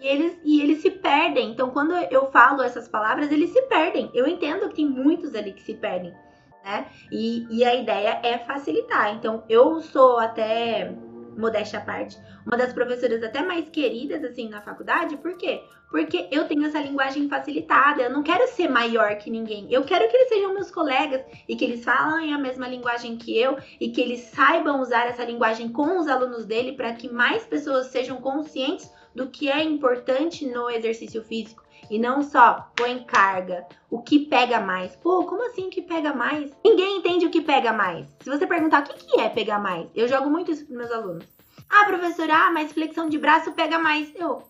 E 0.00 0.06
eles, 0.06 0.40
e 0.42 0.62
eles 0.62 0.80
se 0.80 0.90
perdem. 0.90 1.50
Então, 1.50 1.68
quando 1.68 1.92
eu 1.92 2.30
falo 2.30 2.62
essas 2.62 2.88
palavras, 2.88 3.30
eles 3.30 3.50
se 3.50 3.60
perdem. 3.62 4.10
Eu 4.14 4.26
entendo 4.26 4.70
que 4.70 4.76
tem 4.76 4.88
muitos 4.88 5.34
ali 5.34 5.52
que 5.52 5.62
se 5.62 5.74
perdem, 5.74 6.14
né? 6.64 6.86
E, 7.10 7.46
e 7.50 7.64
a 7.66 7.74
ideia 7.74 8.18
é 8.22 8.38
facilitar. 8.38 9.14
Então, 9.14 9.44
eu 9.46 9.78
sou 9.82 10.18
até 10.18 10.96
modéstia 11.36 11.78
à 11.78 11.82
parte, 11.82 12.18
uma 12.46 12.56
das 12.56 12.72
professoras 12.72 13.22
até 13.22 13.42
mais 13.42 13.68
queridas 13.68 14.22
assim 14.24 14.48
na 14.48 14.60
faculdade, 14.60 15.16
por 15.16 15.36
quê? 15.36 15.62
Porque 15.90 16.28
eu 16.30 16.46
tenho 16.48 16.64
essa 16.64 16.80
linguagem 16.80 17.28
facilitada, 17.28 18.02
eu 18.02 18.10
não 18.10 18.22
quero 18.22 18.48
ser 18.48 18.68
maior 18.68 19.16
que 19.16 19.30
ninguém, 19.30 19.66
eu 19.70 19.84
quero 19.84 20.08
que 20.08 20.16
eles 20.16 20.28
sejam 20.28 20.54
meus 20.54 20.70
colegas 20.70 21.22
e 21.48 21.54
que 21.54 21.64
eles 21.64 21.84
falem 21.84 22.32
a 22.32 22.38
mesma 22.38 22.66
linguagem 22.66 23.16
que 23.16 23.38
eu 23.38 23.58
e 23.80 23.90
que 23.90 24.00
eles 24.00 24.20
saibam 24.20 24.80
usar 24.80 25.06
essa 25.06 25.24
linguagem 25.24 25.68
com 25.68 25.98
os 25.98 26.08
alunos 26.08 26.44
dele 26.46 26.72
para 26.72 26.94
que 26.94 27.12
mais 27.12 27.44
pessoas 27.44 27.86
sejam 27.86 28.20
conscientes 28.20 28.90
do 29.14 29.28
que 29.28 29.50
é 29.50 29.62
importante 29.62 30.46
no 30.46 30.70
exercício 30.70 31.22
físico. 31.22 31.61
E 31.92 31.98
não 31.98 32.22
só 32.22 32.72
põe 32.74 33.04
carga, 33.04 33.66
o 33.90 34.00
que 34.00 34.20
pega 34.20 34.58
mais. 34.58 34.96
Pô, 34.96 35.26
como 35.26 35.46
assim 35.46 35.68
que 35.68 35.82
pega 35.82 36.14
mais? 36.14 36.50
Ninguém 36.64 36.96
entende 36.96 37.26
o 37.26 37.30
que 37.30 37.42
pega 37.42 37.70
mais. 37.70 38.06
Se 38.20 38.30
você 38.30 38.46
perguntar 38.46 38.80
o 38.80 38.86
que, 38.86 38.94
que 38.94 39.20
é 39.20 39.28
pegar 39.28 39.58
mais, 39.58 39.90
eu 39.94 40.08
jogo 40.08 40.30
muito 40.30 40.50
isso 40.50 40.64
para 40.64 40.74
meus 40.74 40.90
alunos. 40.90 41.26
Ah, 41.68 41.84
professora, 41.84 42.46
ah, 42.46 42.50
mas 42.50 42.72
flexão 42.72 43.10
de 43.10 43.18
braço 43.18 43.52
pega 43.52 43.78
mais. 43.78 44.10
Eu, 44.14 44.42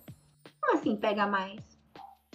como 0.61 0.75
assim 0.79 0.95
pega 0.95 1.27
mais? 1.27 1.59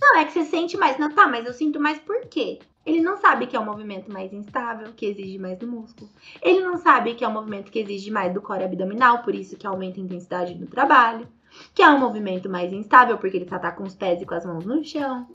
Não, 0.02 0.17
é 0.17 0.26
que 0.26 0.34
você 0.34 0.43
sente 0.43 0.76
mais. 0.76 0.98
Não, 0.98 1.10
tá, 1.10 1.26
mas 1.26 1.46
eu 1.46 1.54
sinto 1.54 1.80
mais 1.80 2.00
por 2.00 2.26
quê? 2.26 2.60
Ele 2.86 3.00
não 3.00 3.15
sabe 3.15 3.48
que 3.48 3.56
é 3.56 3.60
um 3.62 3.65
movimento 3.65 4.12
mais 4.12 4.34
instável, 4.34 4.91
que 4.91 5.06
exige 5.06 5.39
mais 5.39 5.58
do 5.58 5.67
músculo. 5.67 6.10
Ele 6.41 6.60
não 6.60 6.78
sabe 6.78 7.15
que 7.15 7.24
é 7.24 7.28
um 7.30 7.34
movimento 7.34 7.72
que 7.72 7.80
exige 7.80 8.12
mais 8.12 8.34
do 8.34 8.41
core 8.41 8.65
abdominal, 8.65 9.24
por 9.24 9.34
isso 9.34 9.56
que 9.56 9.65
aumenta 9.65 10.02
a 10.02 10.04
intensidade 10.04 10.54
do 10.54 10.67
trabalho 10.67 11.26
que 11.74 11.82
é 11.82 11.89
um 11.89 12.00
movimento 12.00 12.50
mais 12.50 12.72
instável, 12.74 13.17
porque 13.17 13.38
ele 13.38 13.50
só 13.50 13.60
tá 13.60 13.72
com 13.72 13.84
os 13.84 13.96
pés 13.96 14.22
e 14.22 14.26
com 14.26 14.36
as 14.36 14.46
mãos 14.46 14.65
no 14.65 14.84
chão. 14.84 15.28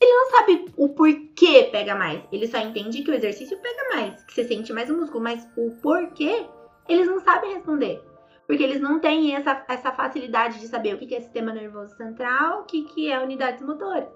Ele 0.00 0.12
não 0.12 0.30
sabe 0.30 0.66
o 0.76 0.88
porquê 0.90 1.68
pega 1.72 1.94
mais. 1.94 2.22
Ele 2.30 2.46
só 2.46 2.58
entende 2.58 3.02
que 3.02 3.10
o 3.10 3.14
exercício 3.14 3.58
pega 3.58 3.96
mais, 3.96 4.22
que 4.24 4.34
você 4.34 4.44
sente 4.44 4.72
mais 4.72 4.90
o 4.90 4.96
músculo, 4.96 5.24
mas 5.24 5.48
o 5.56 5.70
porquê 5.82 6.46
eles 6.88 7.06
não 7.06 7.20
sabem 7.20 7.54
responder. 7.54 8.02
Porque 8.46 8.62
eles 8.62 8.80
não 8.80 9.00
têm 9.00 9.34
essa, 9.34 9.64
essa 9.68 9.90
facilidade 9.92 10.60
de 10.60 10.68
saber 10.68 10.94
o 10.94 10.98
que 10.98 11.14
é 11.14 11.20
sistema 11.20 11.52
nervoso 11.52 11.96
central, 11.96 12.60
o 12.60 12.64
que, 12.64 12.84
que 12.84 13.10
é 13.10 13.18
unidades 13.18 13.62
motoras. 13.62 14.08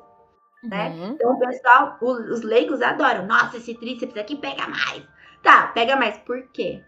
Né? 0.62 0.90
Uhum. 0.90 1.12
Então 1.12 1.32
o 1.32 1.38
pessoal, 1.38 1.98
os, 2.00 2.18
os 2.30 2.42
leigos 2.42 2.80
adoram. 2.82 3.26
Nossa, 3.26 3.56
esse 3.56 3.74
tríceps 3.74 4.16
aqui 4.16 4.36
pega 4.36 4.68
mais. 4.68 5.02
Tá, 5.42 5.68
pega 5.68 5.96
mais 5.96 6.18
por 6.18 6.42
quê? 6.52 6.82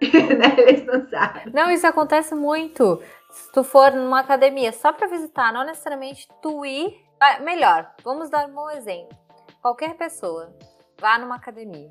né? 0.00 0.54
Eles 0.58 0.84
não 0.86 1.06
sabem. 1.08 1.52
Não, 1.52 1.70
isso 1.70 1.86
acontece 1.86 2.34
muito. 2.34 3.00
Se 3.30 3.52
tu 3.52 3.62
for 3.62 3.92
numa 3.92 4.20
academia 4.20 4.72
só 4.72 4.92
para 4.92 5.06
visitar, 5.06 5.52
não 5.52 5.64
necessariamente 5.64 6.28
tu 6.42 6.64
ir. 6.64 7.00
Melhor, 7.40 7.94
vamos 8.02 8.28
dar 8.28 8.46
um 8.46 8.54
bom 8.54 8.70
exemplo. 8.70 9.16
Qualquer 9.62 9.94
pessoa 9.94 10.52
vá 10.98 11.18
numa 11.18 11.36
academia, 11.36 11.90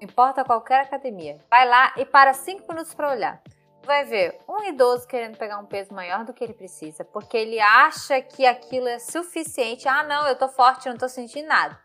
importa 0.00 0.44
qualquer 0.44 0.80
academia, 0.80 1.38
vai 1.50 1.68
lá 1.68 1.92
e 1.96 2.04
para 2.04 2.32
cinco 2.32 2.66
minutos 2.68 2.94
para 2.94 3.10
olhar. 3.10 3.42
Vai 3.84 4.04
ver 4.04 4.38
um 4.48 4.62
idoso 4.64 5.06
querendo 5.06 5.38
pegar 5.38 5.58
um 5.58 5.66
peso 5.66 5.94
maior 5.94 6.24
do 6.24 6.34
que 6.34 6.44
ele 6.44 6.52
precisa, 6.52 7.04
porque 7.04 7.36
ele 7.36 7.58
acha 7.60 8.20
que 8.20 8.46
aquilo 8.46 8.88
é 8.88 8.98
suficiente. 8.98 9.88
Ah, 9.88 10.02
não, 10.02 10.26
eu 10.26 10.36
tô 10.36 10.48
forte, 10.48 10.88
não 10.88 10.96
tô 10.96 11.08
sentindo 11.08 11.48
nada. 11.48 11.78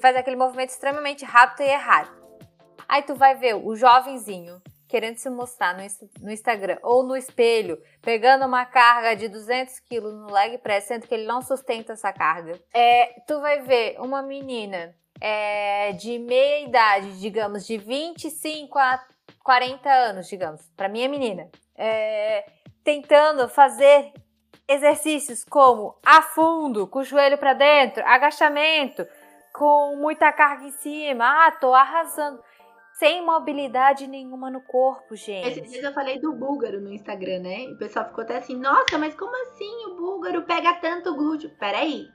Faz 0.00 0.16
aquele 0.16 0.36
movimento 0.36 0.70
extremamente 0.70 1.24
rápido 1.24 1.66
e 1.66 1.70
errado. 1.70 2.10
Aí 2.88 3.02
tu 3.02 3.14
vai 3.14 3.34
ver 3.34 3.54
o 3.54 3.74
jovenzinho 3.74 4.60
querendo 4.90 5.16
se 5.16 5.30
mostrar 5.30 5.74
no, 5.76 5.82
no, 6.20 6.30
Instagram 6.32 6.78
ou 6.82 7.04
no 7.04 7.16
espelho, 7.16 7.80
pegando 8.02 8.44
uma 8.44 8.66
carga 8.66 9.14
de 9.14 9.28
200 9.28 9.78
quilos 9.80 10.12
no 10.12 10.32
leg 10.32 10.58
press, 10.58 10.84
sendo 10.84 11.06
que 11.06 11.14
ele 11.14 11.26
não 11.26 11.40
sustenta 11.40 11.92
essa 11.92 12.12
carga. 12.12 12.58
É, 12.74 13.20
tu 13.26 13.40
vai 13.40 13.62
ver 13.62 14.00
uma 14.00 14.20
menina 14.20 14.94
é, 15.20 15.92
de 15.92 16.18
meia 16.18 16.66
idade, 16.66 17.20
digamos, 17.20 17.64
de 17.66 17.78
25 17.78 18.76
a 18.78 19.02
40 19.44 19.88
anos, 19.88 20.28
digamos, 20.28 20.60
para 20.76 20.88
minha 20.88 21.08
menina, 21.08 21.48
é, 21.76 22.44
tentando 22.82 23.48
fazer 23.48 24.12
exercícios 24.66 25.44
como 25.44 25.96
afundo, 26.04 26.86
com 26.88 26.98
o 26.98 27.04
joelho 27.04 27.38
para 27.38 27.54
dentro, 27.54 28.04
agachamento, 28.04 29.06
com 29.52 29.96
muita 29.96 30.32
carga 30.32 30.64
em 30.64 30.72
cima. 30.72 31.46
Ah, 31.46 31.52
tô 31.52 31.74
arrasando 31.74 32.40
sem 33.00 33.24
mobilidade 33.24 34.06
nenhuma 34.06 34.50
no 34.50 34.60
corpo, 34.60 35.16
gente. 35.16 35.48
Esses 35.48 35.70
dias 35.70 35.82
eu 35.82 35.92
falei 35.94 36.20
do 36.20 36.34
búlgaro 36.34 36.82
no 36.82 36.92
Instagram, 36.92 37.40
né? 37.40 37.62
E 37.62 37.72
o 37.72 37.78
pessoal 37.78 38.04
ficou 38.04 38.22
até 38.22 38.36
assim, 38.36 38.54
nossa, 38.54 38.98
mas 38.98 39.14
como 39.14 39.34
assim 39.46 39.86
o 39.86 39.96
búlgaro 39.96 40.42
pega 40.42 40.74
tanto 40.74 41.16
glúteo? 41.16 41.50
Peraí. 41.58 42.10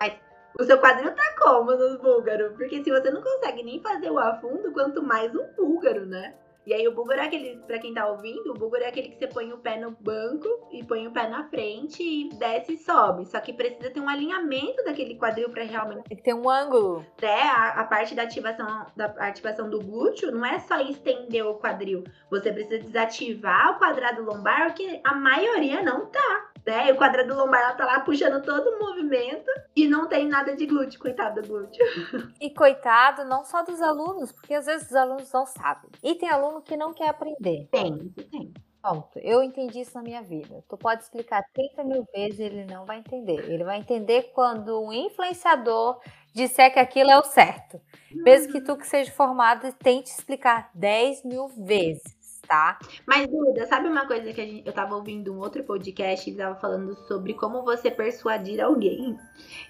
Mas 0.00 0.14
o 0.58 0.64
seu 0.64 0.78
quadril 0.80 1.14
tá 1.14 1.34
como 1.38 1.72
no 1.72 1.98
búlgaro? 1.98 2.54
Porque 2.56 2.82
se 2.82 2.90
você 2.90 3.10
não 3.10 3.20
consegue 3.20 3.62
nem 3.62 3.82
fazer 3.82 4.10
o 4.10 4.18
afundo, 4.18 4.72
quanto 4.72 5.02
mais 5.02 5.30
um 5.34 5.46
búlgaro, 5.54 6.06
né? 6.06 6.34
E 6.66 6.74
aí 6.74 6.86
o 6.86 6.94
búlgaro 6.94 7.20
é 7.20 7.24
aquele, 7.24 7.56
pra 7.66 7.78
quem 7.78 7.94
tá 7.94 8.06
ouvindo, 8.06 8.50
o 8.50 8.54
búlgaro 8.54 8.84
é 8.84 8.88
aquele 8.88 9.08
que 9.08 9.18
você 9.18 9.26
põe 9.26 9.52
o 9.52 9.58
pé 9.58 9.78
no 9.78 9.90
banco 9.92 10.48
e 10.72 10.84
põe 10.84 11.06
o 11.06 11.12
pé 11.12 11.28
na 11.28 11.48
frente 11.48 12.02
e 12.02 12.28
desce 12.36 12.74
e 12.74 12.78
sobe. 12.78 13.26
Só 13.26 13.40
que 13.40 13.52
precisa 13.52 13.90
ter 13.90 14.00
um 14.00 14.08
alinhamento 14.08 14.84
daquele 14.84 15.16
quadril 15.16 15.48
para 15.50 15.64
realmente. 15.64 16.08
Tem 16.08 16.16
que 16.16 16.22
ter 16.22 16.34
um 16.34 16.48
ângulo. 16.48 17.04
É, 17.20 17.42
a, 17.42 17.80
a, 17.80 17.84
parte 17.84 18.14
da 18.14 18.22
ativação, 18.22 18.86
da 18.94 19.06
ativação 19.18 19.68
do 19.70 19.80
glúteo 19.80 20.30
não 20.30 20.44
é 20.44 20.58
só 20.58 20.78
estender 20.80 21.44
o 21.44 21.54
quadril. 21.54 22.04
Você 22.30 22.52
precisa 22.52 22.78
desativar 22.78 23.72
o 23.72 23.78
quadrado 23.78 24.22
lombar, 24.22 24.74
que 24.74 25.00
a 25.02 25.14
maioria 25.14 25.82
não 25.82 26.06
tá. 26.06 26.50
Né? 26.66 26.88
E 26.88 26.92
o 26.92 26.96
quadrado 26.96 27.34
lombar 27.34 27.60
ela 27.60 27.72
tá 27.72 27.84
lá 27.84 28.00
puxando 28.00 28.42
todo 28.42 28.68
o 28.68 28.78
movimento 28.78 29.50
e 29.74 29.88
não 29.88 30.06
tem 30.06 30.28
nada 30.28 30.54
de 30.54 30.66
glúteo, 30.66 31.00
coitado 31.00 31.40
do 31.40 31.48
glúteo. 31.48 31.84
E 32.40 32.50
coitado 32.50 33.24
não 33.24 33.44
só 33.44 33.62
dos 33.62 33.80
alunos, 33.82 34.32
porque 34.32 34.54
às 34.54 34.66
vezes 34.66 34.88
os 34.88 34.96
alunos 34.96 35.30
não 35.32 35.44
sabem. 35.44 35.90
E 36.02 36.14
tem 36.14 36.30
aluno 36.50 36.62
que 36.62 36.76
não 36.76 36.92
quer 36.92 37.08
aprender. 37.08 37.68
Tem, 37.70 38.10
tem. 38.30 38.52
Ponto. 38.82 39.18
Eu 39.18 39.42
entendi 39.42 39.80
isso 39.80 39.94
na 39.94 40.02
minha 40.02 40.22
vida. 40.22 40.64
Tu 40.68 40.76
pode 40.76 41.02
explicar 41.02 41.44
30 41.52 41.84
mil 41.84 42.06
vezes, 42.14 42.40
ele 42.40 42.64
não 42.64 42.86
vai 42.86 42.98
entender. 42.98 43.50
Ele 43.50 43.62
vai 43.62 43.78
entender 43.78 44.32
quando 44.34 44.80
um 44.82 44.92
influenciador 44.92 46.00
disser 46.34 46.72
que 46.72 46.78
aquilo 46.78 47.10
é 47.10 47.18
o 47.18 47.24
certo. 47.24 47.80
Mesmo 48.10 48.52
que 48.52 48.60
tu 48.60 48.76
que 48.76 48.86
seja 48.86 49.12
formado 49.12 49.70
tente 49.74 50.10
explicar 50.10 50.70
10 50.74 51.24
mil 51.24 51.48
vezes 51.48 52.19
tá? 52.50 52.80
Mas, 53.06 53.28
Duda, 53.28 53.64
sabe 53.66 53.86
uma 53.86 54.08
coisa 54.08 54.32
que 54.32 54.44
gente, 54.44 54.66
eu 54.66 54.72
tava 54.72 54.96
ouvindo 54.96 55.32
um 55.32 55.38
outro 55.38 55.62
podcast 55.62 56.28
e 56.28 56.34
tava 56.34 56.56
falando 56.56 56.96
sobre 57.06 57.32
como 57.32 57.62
você 57.62 57.92
persuadir 57.92 58.60
alguém? 58.60 59.16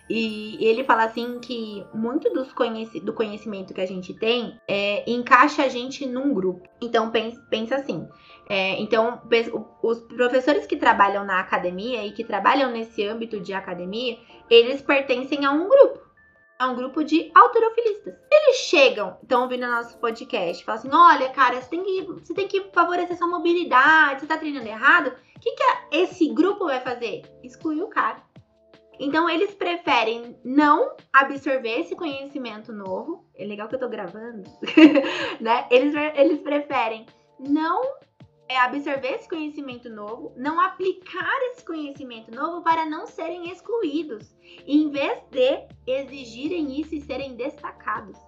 E 0.08 0.56
ele 0.64 0.82
fala 0.82 1.04
assim 1.04 1.38
que 1.40 1.84
muito 1.92 2.32
dos 2.32 2.50
conheci 2.54 2.98
do 2.98 3.12
conhecimento 3.12 3.74
que 3.74 3.82
a 3.82 3.86
gente 3.86 4.14
tem 4.14 4.58
é, 4.66 5.08
encaixa 5.08 5.64
a 5.64 5.68
gente 5.68 6.06
num 6.06 6.32
grupo. 6.32 6.66
Então, 6.80 7.10
pensa, 7.10 7.38
pensa 7.50 7.76
assim. 7.76 8.08
É, 8.48 8.80
então, 8.80 9.20
os 9.82 10.00
professores 10.00 10.66
que 10.66 10.76
trabalham 10.76 11.22
na 11.22 11.38
academia 11.38 12.02
e 12.06 12.12
que 12.12 12.24
trabalham 12.24 12.70
nesse 12.70 13.06
âmbito 13.06 13.38
de 13.38 13.52
academia, 13.52 14.18
eles 14.48 14.80
pertencem 14.80 15.44
a 15.44 15.52
um 15.52 15.68
grupo 15.68 16.09
é 16.60 16.66
um 16.66 16.74
grupo 16.74 17.02
de 17.02 17.32
autorofilistas. 17.34 18.14
Eles 18.30 18.56
chegam, 18.58 19.16
estão 19.22 19.42
ouvindo 19.42 19.66
nosso 19.66 19.96
podcast, 19.98 20.62
falam 20.62 20.78
assim: 20.78 20.90
olha, 20.92 21.30
cara, 21.30 21.60
você 21.60 21.70
tem 21.70 21.82
que, 21.82 22.02
você 22.02 22.34
tem 22.34 22.46
que 22.46 22.70
favorecer 22.72 23.16
sua 23.16 23.26
mobilidade, 23.26 24.20
você 24.20 24.26
tá 24.26 24.36
treinando 24.36 24.68
errado. 24.68 25.08
O 25.08 25.40
que, 25.40 25.52
que 25.52 25.64
esse 25.90 26.28
grupo 26.28 26.66
vai 26.66 26.80
fazer? 26.80 27.22
Excluir 27.42 27.82
o 27.82 27.88
cara. 27.88 28.22
Então 28.98 29.30
eles 29.30 29.54
preferem 29.54 30.38
não 30.44 30.94
absorver 31.10 31.80
esse 31.80 31.96
conhecimento 31.96 32.70
novo. 32.70 33.24
É 33.34 33.46
legal 33.46 33.66
que 33.66 33.76
eu 33.76 33.80
tô 33.80 33.88
gravando, 33.88 34.42
né? 35.40 35.66
Eles, 35.70 35.94
eles 36.14 36.40
preferem 36.40 37.06
não 37.38 37.80
é 38.50 38.56
absorver 38.56 39.14
esse 39.14 39.28
conhecimento 39.28 39.88
novo, 39.88 40.34
não 40.36 40.60
aplicar 40.60 41.38
esse 41.52 41.64
conhecimento 41.64 42.34
novo 42.34 42.64
para 42.64 42.84
não 42.84 43.06
serem 43.06 43.48
excluídos, 43.48 44.34
em 44.66 44.90
vez 44.90 45.22
de 45.30 45.68
exigirem 45.86 46.80
isso 46.80 46.92
e 46.96 47.00
serem 47.00 47.36
destacados. 47.36 48.18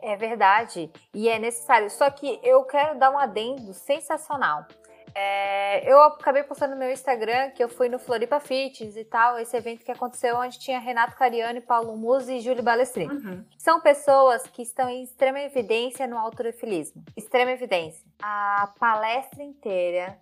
É 0.00 0.16
verdade, 0.16 0.90
e 1.14 1.28
é 1.28 1.38
necessário. 1.38 1.88
Só 1.88 2.10
que 2.10 2.40
eu 2.42 2.64
quero 2.64 2.98
dar 2.98 3.12
um 3.12 3.18
adendo 3.18 3.72
sensacional. 3.72 4.66
É, 5.14 5.90
eu 5.90 6.00
acabei 6.02 6.42
postando 6.42 6.72
no 6.72 6.78
meu 6.78 6.90
Instagram 6.90 7.50
que 7.50 7.62
eu 7.62 7.68
fui 7.68 7.88
no 7.88 7.98
Floripa 7.98 8.40
Fitness 8.40 8.96
e 8.96 9.04
tal, 9.04 9.38
esse 9.38 9.56
evento 9.56 9.84
que 9.84 9.92
aconteceu 9.92 10.36
onde 10.36 10.58
tinha 10.58 10.78
Renato 10.78 11.16
Cariani, 11.16 11.60
Paulo 11.60 11.96
Musi 11.96 12.34
e 12.34 12.40
Júlio 12.40 12.62
Balestrini. 12.62 13.12
Uhum. 13.12 13.44
São 13.58 13.80
pessoas 13.80 14.42
que 14.44 14.62
estão 14.62 14.88
em 14.88 15.02
extrema 15.02 15.40
evidência 15.40 16.06
no 16.06 16.16
autorefilismo. 16.16 17.02
Extrema 17.16 17.50
evidência. 17.50 18.04
A 18.22 18.72
palestra 18.78 19.42
inteira 19.42 20.18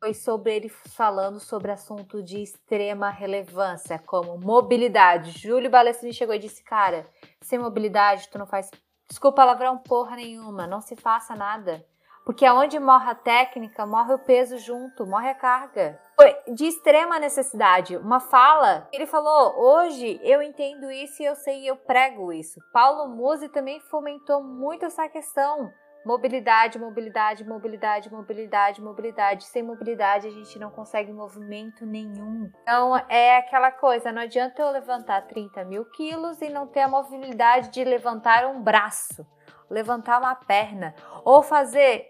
foi 0.00 0.14
sobre 0.14 0.56
ele 0.56 0.68
falando 0.68 1.38
sobre 1.38 1.70
assunto 1.70 2.22
de 2.22 2.42
extrema 2.42 3.10
relevância, 3.10 3.98
como 3.98 4.38
mobilidade. 4.38 5.38
Júlio 5.38 5.68
Balestrini 5.68 6.14
chegou 6.14 6.34
e 6.34 6.38
disse, 6.38 6.64
cara, 6.64 7.04
sem 7.42 7.58
mobilidade 7.58 8.28
tu 8.30 8.38
não 8.38 8.46
faz... 8.46 8.70
Desculpa 9.06 9.36
palavrão 9.36 9.76
porra 9.76 10.16
nenhuma, 10.16 10.66
não 10.66 10.80
se 10.80 10.96
faça 10.96 11.34
nada. 11.34 11.84
Porque 12.30 12.46
aonde 12.46 12.78
morre 12.78 13.10
a 13.10 13.14
técnica, 13.16 13.84
morre 13.84 14.14
o 14.14 14.18
peso 14.20 14.56
junto, 14.56 15.04
morre 15.04 15.30
a 15.30 15.34
carga. 15.34 15.98
Foi 16.14 16.32
de 16.54 16.64
extrema 16.64 17.18
necessidade. 17.18 17.96
Uma 17.96 18.20
fala, 18.20 18.86
ele 18.92 19.04
falou: 19.04 19.60
hoje 19.60 20.20
eu 20.22 20.40
entendo 20.40 20.92
isso 20.92 21.20
e 21.20 21.26
eu 21.26 21.34
sei 21.34 21.62
e 21.62 21.66
eu 21.66 21.74
prego 21.74 22.32
isso. 22.32 22.60
Paulo 22.72 23.08
Musi 23.08 23.48
também 23.48 23.80
fomentou 23.80 24.44
muito 24.44 24.84
essa 24.84 25.08
questão. 25.08 25.72
Mobilidade, 26.06 26.78
mobilidade, 26.78 27.44
mobilidade, 27.44 28.12
mobilidade, 28.12 28.80
mobilidade. 28.80 29.44
Sem 29.46 29.64
mobilidade 29.64 30.28
a 30.28 30.30
gente 30.30 30.56
não 30.56 30.70
consegue 30.70 31.12
movimento 31.12 31.84
nenhum. 31.84 32.48
Então 32.62 32.96
é 33.08 33.38
aquela 33.38 33.72
coisa: 33.72 34.12
não 34.12 34.22
adianta 34.22 34.62
eu 34.62 34.70
levantar 34.70 35.26
30 35.26 35.64
mil 35.64 35.84
quilos 35.86 36.40
e 36.40 36.48
não 36.48 36.68
ter 36.68 36.82
a 36.82 36.88
mobilidade 36.88 37.70
de 37.70 37.82
levantar 37.82 38.46
um 38.46 38.62
braço 38.62 39.26
levantar 39.70 40.18
uma 40.18 40.34
perna 40.34 40.94
ou 41.24 41.42
fazer 41.42 42.08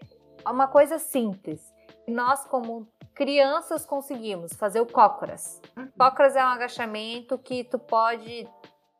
uma 0.49 0.67
coisa 0.67 0.97
simples. 0.97 1.61
Nós, 2.07 2.45
como 2.45 2.87
crianças, 3.13 3.85
conseguimos 3.85 4.53
fazer 4.53 4.81
o 4.81 4.85
cócoras. 4.85 5.61
Uhum. 5.77 5.89
Cócoras 5.97 6.35
é 6.35 6.43
um 6.43 6.47
agachamento 6.47 7.37
que 7.37 7.63
tu 7.63 7.77
pode. 7.77 8.47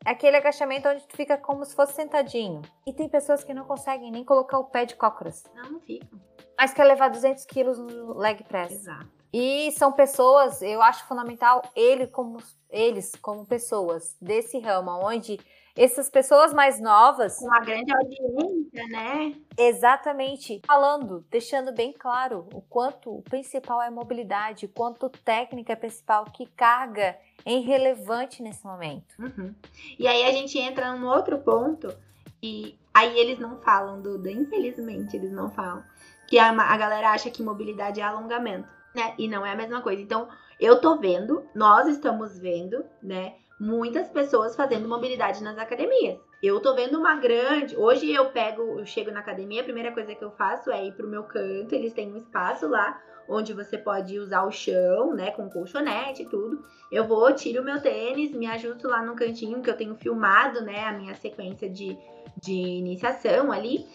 É 0.06 0.12
aquele 0.12 0.38
agachamento 0.38 0.90
onde 0.90 1.08
tu 1.08 1.16
fica 1.16 1.38
como 1.38 1.64
se 1.66 1.76
fosse 1.76 1.94
sentadinho. 1.94 2.62
E 2.86 2.94
tem 2.94 3.08
pessoas 3.08 3.44
que 3.44 3.54
não 3.54 3.66
conseguem 3.66 4.12
nem 4.12 4.24
colocar 4.24 4.60
o 4.60 4.66
pé 4.66 4.86
de 4.86 4.96
cócoras. 4.96 5.44
Não, 5.54 5.72
não 5.74 5.80
ficam. 5.80 6.20
Mas 6.58 6.74
quer 6.74 6.84
levar 6.86 7.10
200 7.10 7.46
quilos 7.46 7.78
no 7.80 8.18
leg 8.18 8.44
press. 8.44 8.72
Exato. 8.72 9.22
E 9.34 9.72
são 9.72 9.94
pessoas, 9.94 10.62
eu 10.62 10.82
acho 10.82 11.08
fundamental 11.08 11.62
ele 11.74 12.06
como, 12.06 12.38
eles 12.70 13.14
como 13.22 13.46
pessoas 13.46 14.16
desse 14.22 14.60
ramo, 14.60 14.92
onde 14.92 15.40
essas 15.76 16.10
pessoas 16.10 16.54
mais 16.54 16.80
novas. 16.80 17.38
Com 17.38 17.46
uma 17.46 17.60
grande 17.60 17.94
audiência, 17.94 18.88
né? 18.90 19.36
Exatamente. 19.58 20.62
Falando, 20.66 21.26
deixando 21.30 21.72
bem 21.74 21.94
claro 21.94 22.48
o 22.54 22.62
quanto 22.62 23.16
o 23.18 23.22
principal 23.22 23.82
é 23.82 23.90
mobilidade, 23.90 24.68
quanto 24.68 25.10
técnica 25.10 25.74
é 25.74 25.76
principal, 25.76 26.26
que 26.26 26.46
carga 26.46 27.18
é 27.46 27.54
irrelevante 27.54 28.42
nesse 28.44 28.66
momento. 28.66 29.16
Uhum. 29.20 29.54
E 29.98 30.08
aí 30.08 30.24
a 30.26 30.32
gente 30.32 30.58
entra 30.60 30.94
num 30.96 31.08
outro 31.08 31.40
ponto, 31.40 31.94
e 32.42 32.78
aí 32.94 33.18
eles 33.18 33.40
não 33.40 33.58
falam, 33.58 34.02
Duda, 34.02 34.32
infelizmente 34.32 35.16
eles 35.16 35.32
não 35.32 35.50
falam. 35.50 35.84
Que 36.28 36.40
a, 36.40 36.50
a 36.50 36.78
galera 36.78 37.12
acha 37.12 37.30
que 37.30 37.44
mobilidade 37.44 38.00
é 38.00 38.04
alongamento, 38.04 38.68
né? 38.96 39.14
E 39.18 39.28
não 39.28 39.46
é 39.46 39.52
a 39.52 39.56
mesma 39.56 39.82
coisa. 39.82 40.02
Então, 40.02 40.30
eu 40.60 40.80
tô 40.80 40.98
vendo, 40.98 41.46
nós 41.54 41.88
estamos 41.88 42.38
vendo, 42.38 42.86
né? 43.02 43.36
Muitas 43.62 44.08
pessoas 44.10 44.56
fazendo 44.56 44.90
mobilidade 44.90 45.44
nas 45.44 45.56
academias. 45.56 46.20
Eu 46.42 46.60
tô 46.60 46.74
vendo 46.74 46.98
uma 46.98 47.18
grande. 47.18 47.78
Hoje 47.78 48.12
eu 48.12 48.32
pego, 48.32 48.80
eu 48.80 48.86
chego 48.88 49.12
na 49.12 49.20
academia, 49.20 49.62
a 49.62 49.64
primeira 49.64 49.92
coisa 49.92 50.16
que 50.16 50.24
eu 50.24 50.32
faço 50.32 50.72
é 50.72 50.88
ir 50.88 50.94
pro 50.94 51.08
meu 51.08 51.24
canto. 51.24 51.76
Eles 51.76 51.94
têm 51.94 52.12
um 52.12 52.18
espaço 52.18 52.68
lá 52.68 53.00
onde 53.30 53.54
você 53.54 53.78
pode 53.78 54.18
usar 54.18 54.44
o 54.46 54.52
chão, 54.52 55.14
né, 55.14 55.30
com 55.30 55.48
colchonete 55.48 56.24
e 56.24 56.26
tudo. 56.26 56.64
Eu 56.92 57.08
vou, 57.08 57.32
tiro 57.36 57.62
o 57.62 57.64
meu 57.64 57.80
tênis, 57.80 58.32
me 58.32 58.48
ajusto 58.48 58.88
lá 58.88 59.06
no 59.06 59.16
cantinho 59.16 59.62
que 59.62 59.70
eu 59.70 59.78
tenho 59.78 59.96
filmado, 59.96 60.62
né, 60.62 60.84
a 60.86 60.94
minha 60.94 61.14
sequência 61.14 61.70
de, 61.70 61.96
de 62.42 62.54
iniciação 62.54 63.52
ali. 63.52 63.86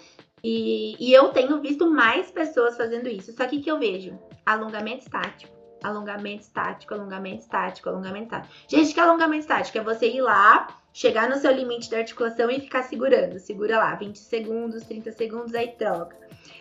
E, 0.45 0.95
e 1.01 1.13
eu 1.13 1.31
tenho 1.31 1.61
visto 1.61 1.91
mais 1.91 2.31
pessoas 2.31 2.77
fazendo 2.77 3.09
isso. 3.09 3.33
Só 3.33 3.45
que 3.47 3.61
que 3.61 3.71
eu 3.71 3.81
vejo? 3.81 4.17
Alongamento 4.47 5.01
estático 5.01 5.56
alongamento 5.87 6.43
estático, 6.43 6.95
alongamento 6.95 7.43
estático, 7.43 7.89
alongamento 7.89 8.25
estático. 8.25 8.55
Gente, 8.69 8.95
que 8.95 9.01
alongamento 9.01 9.43
estático? 9.43 9.79
É 9.79 9.83
você 9.83 10.09
ir 10.11 10.21
lá, 10.21 10.69
chegar 10.93 11.29
no 11.29 11.37
seu 11.37 11.53
limite 11.53 11.91
da 11.91 11.99
articulação 11.99 12.51
e 12.51 12.61
ficar 12.61 12.83
segurando. 12.83 13.39
Segura 13.39 13.79
lá, 13.79 13.95
20 13.95 14.19
segundos, 14.19 14.85
30 14.85 15.13
segundos, 15.13 15.55
aí 15.55 15.69
troca. 15.69 16.17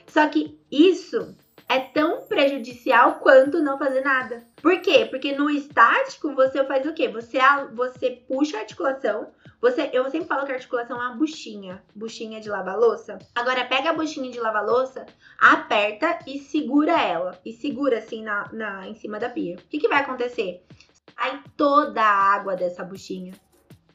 Só 0.08 0.28
que 0.28 0.60
isso 0.72 1.36
é 1.68 1.80
tão 1.80 2.22
prejudicial 2.22 3.16
quanto 3.16 3.62
não 3.62 3.78
fazer 3.78 4.02
nada. 4.02 4.44
Por 4.62 4.80
quê? 4.82 5.06
Porque 5.06 5.34
no 5.34 5.50
estático 5.50 6.34
você 6.34 6.64
faz 6.64 6.86
o 6.86 6.94
quê? 6.94 7.08
Você, 7.08 7.40
você 7.74 8.12
puxa 8.28 8.58
a 8.58 8.60
articulação, 8.62 9.32
você, 9.60 9.90
eu 9.92 10.10
sempre 10.12 10.28
falo 10.28 10.46
que 10.46 10.52
a 10.52 10.56
articulação 10.56 11.02
é 11.02 11.08
uma 11.08 11.16
buchinha, 11.16 11.84
buchinha 11.96 12.40
de 12.40 12.50
lavar 12.50 12.78
louça. 12.78 13.18
Agora 13.34 13.66
pega 13.66 13.90
a 13.90 13.94
buchinha 13.94 14.30
de 14.30 14.40
lavar 14.40 14.64
louça, 14.64 15.06
aperta 15.40 16.20
e 16.28 16.38
segura 16.38 17.02
ela. 17.02 17.40
E 17.44 17.52
segura 17.52 17.98
assim 17.98 18.24
na, 18.24 18.48
na, 18.54 18.88
em 18.88 18.94
cima 18.94 19.20
da 19.20 19.30
pia. 19.30 19.56
O 19.56 19.68
que, 19.68 19.80
que 19.80 19.88
vai 19.88 20.02
acontecer? 20.02 20.64
Sai 21.18 21.42
toda 21.58 22.02
a 22.02 22.34
água 22.36 22.56
dessa 22.56 22.84
buchinha. 22.84 23.34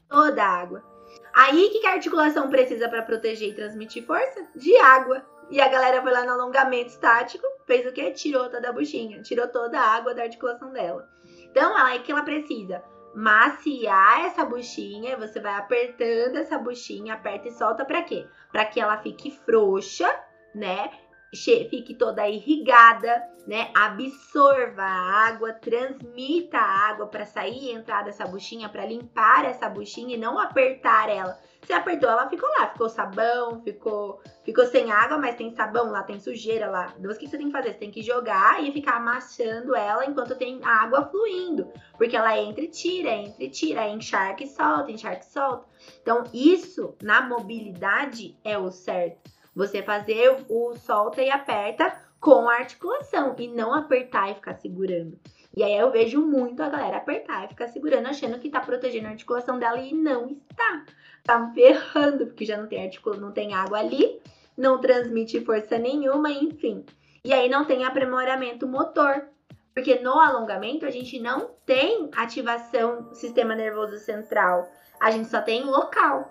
Toda 0.09 0.43
a 0.43 0.49
água. 0.49 0.91
Aí, 1.33 1.67
o 1.67 1.71
que, 1.71 1.79
que 1.79 1.87
a 1.87 1.93
articulação 1.93 2.49
precisa 2.49 2.89
para 2.89 3.03
proteger 3.03 3.51
e 3.51 3.55
transmitir 3.55 4.05
força? 4.05 4.49
De 4.57 4.77
água. 4.79 5.25
E 5.51 5.61
a 5.61 5.69
galera 5.69 6.01
foi 6.01 6.13
lá 6.13 6.25
no 6.25 6.33
alongamento 6.33 6.91
estático, 6.91 7.45
fez 7.67 7.87
o 7.87 7.93
quê? 7.93 8.13
Tirou 8.13 8.49
toda 8.49 8.69
a 8.69 8.73
buchinha, 8.73 9.21
tirou 9.23 9.49
toda 9.49 9.81
a 9.81 9.97
água 9.97 10.15
da 10.15 10.23
articulação 10.23 10.73
dela. 10.73 11.09
Então, 11.43 11.77
ela, 11.77 11.97
o 11.97 12.03
que 12.03 12.13
ela 12.13 12.23
precisa? 12.23 12.83
maciar 13.15 14.25
essa 14.27 14.45
buchinha, 14.45 15.17
você 15.17 15.41
vai 15.41 15.55
apertando 15.55 16.37
essa 16.37 16.59
buchinha, 16.59 17.15
aperta 17.15 17.49
e 17.49 17.53
solta 17.53 17.85
para 17.85 18.03
quê? 18.03 18.27
Para 18.53 18.65
que 18.65 18.81
ela 18.81 18.99
fique 18.99 19.31
frouxa, 19.45 20.09
né? 20.55 20.91
fique 21.33 21.95
toda 21.95 22.29
irrigada, 22.29 23.23
né? 23.47 23.71
Absorva 23.75 24.83
a 24.83 25.29
água, 25.29 25.53
transmita 25.53 26.59
a 26.59 26.89
água 26.89 27.07
para 27.07 27.25
sair 27.25 27.67
e 27.67 27.73
entrar 27.73 28.03
dessa 28.03 28.27
buchinha, 28.27 28.69
para 28.69 28.87
limpar 28.87 29.45
essa 29.45 29.69
buchinha 29.69 30.17
e 30.17 30.19
não 30.19 30.39
apertar 30.39 31.09
ela. 31.09 31.39
Se 31.63 31.73
apertou, 31.73 32.09
ela 32.09 32.29
ficou 32.29 32.49
lá, 32.59 32.69
ficou 32.69 32.89
sabão, 32.89 33.61
ficou, 33.63 34.21
ficou 34.45 34.67
sem 34.67 34.91
água, 34.91 35.19
mas 35.19 35.37
tem 35.37 35.55
sabão 35.55 35.91
lá, 35.91 36.03
tem 36.03 36.19
sujeira 36.19 36.69
lá. 36.69 36.93
Então, 36.99 37.11
o 37.11 37.15
que 37.17 37.29
você 37.29 37.37
tem 37.37 37.47
que 37.47 37.53
fazer? 37.53 37.73
Você 37.73 37.79
tem 37.79 37.91
que 37.91 38.03
jogar 38.03 38.63
e 38.65 38.73
ficar 38.73 38.97
amassando 38.97 39.77
ela 39.77 40.05
enquanto 40.05 40.35
tem 40.35 40.61
água 40.65 41.07
fluindo, 41.07 41.71
porque 41.97 42.17
ela 42.17 42.37
entra 42.39 42.65
e 42.65 42.69
tira, 42.69 43.11
entra 43.11 43.45
e 43.45 43.51
tira, 43.51 43.89
encharca 43.89 44.43
e 44.43 44.49
solta, 44.49 44.91
encharca 44.91 45.21
e 45.21 45.31
solta. 45.31 45.67
Então, 46.03 46.25
isso 46.33 46.95
na 47.03 47.21
mobilidade 47.21 48.37
é 48.43 48.59
o 48.59 48.71
certo. 48.71 49.31
Você 49.55 49.83
fazer 49.83 50.45
o 50.49 50.75
solta 50.77 51.23
e 51.23 51.31
aperta 51.31 51.95
com 52.21 52.49
a 52.49 52.57
articulação 52.57 53.35
e 53.39 53.49
não 53.49 53.75
apertar 53.75 54.31
e 54.31 54.35
ficar 54.35 54.55
segurando. 54.55 55.19
E 55.57 55.63
aí 55.63 55.77
eu 55.77 55.91
vejo 55.91 56.21
muito 56.21 56.63
a 56.63 56.69
galera 56.69 56.99
apertar 56.99 57.45
e 57.45 57.49
ficar 57.49 57.69
segurando, 57.69 58.07
achando 58.07 58.39
que 58.39 58.51
tá 58.51 58.61
protegendo 58.61 59.09
a 59.09 59.11
articulação 59.11 59.59
dela 59.59 59.79
e 59.79 59.93
não 59.93 60.37
está. 60.51 60.85
Tá 61.25 61.51
ferrando, 61.55 62.27
porque 62.27 62.45
já 62.45 62.57
não 62.57 62.67
tem 62.67 62.85
articulação, 62.85 63.27
não 63.27 63.33
tem 63.33 63.53
água 63.53 63.79
ali, 63.79 64.21
não 64.57 64.81
transmite 64.81 65.45
força 65.45 65.77
nenhuma, 65.77 66.31
enfim. 66.31 66.85
E 67.25 67.33
aí 67.33 67.49
não 67.49 67.65
tem 67.65 67.85
aprimoramento 67.85 68.67
motor. 68.67 69.29
Porque 69.75 70.01
no 70.01 70.19
alongamento 70.19 70.85
a 70.85 70.91
gente 70.91 71.19
não 71.21 71.51
tem 71.65 72.11
ativação 72.17 73.03
do 73.03 73.15
sistema 73.15 73.55
nervoso 73.55 73.99
central. 73.99 74.69
A 75.01 75.11
gente 75.11 75.29
só 75.29 75.41
tem 75.41 75.65
local 75.65 76.31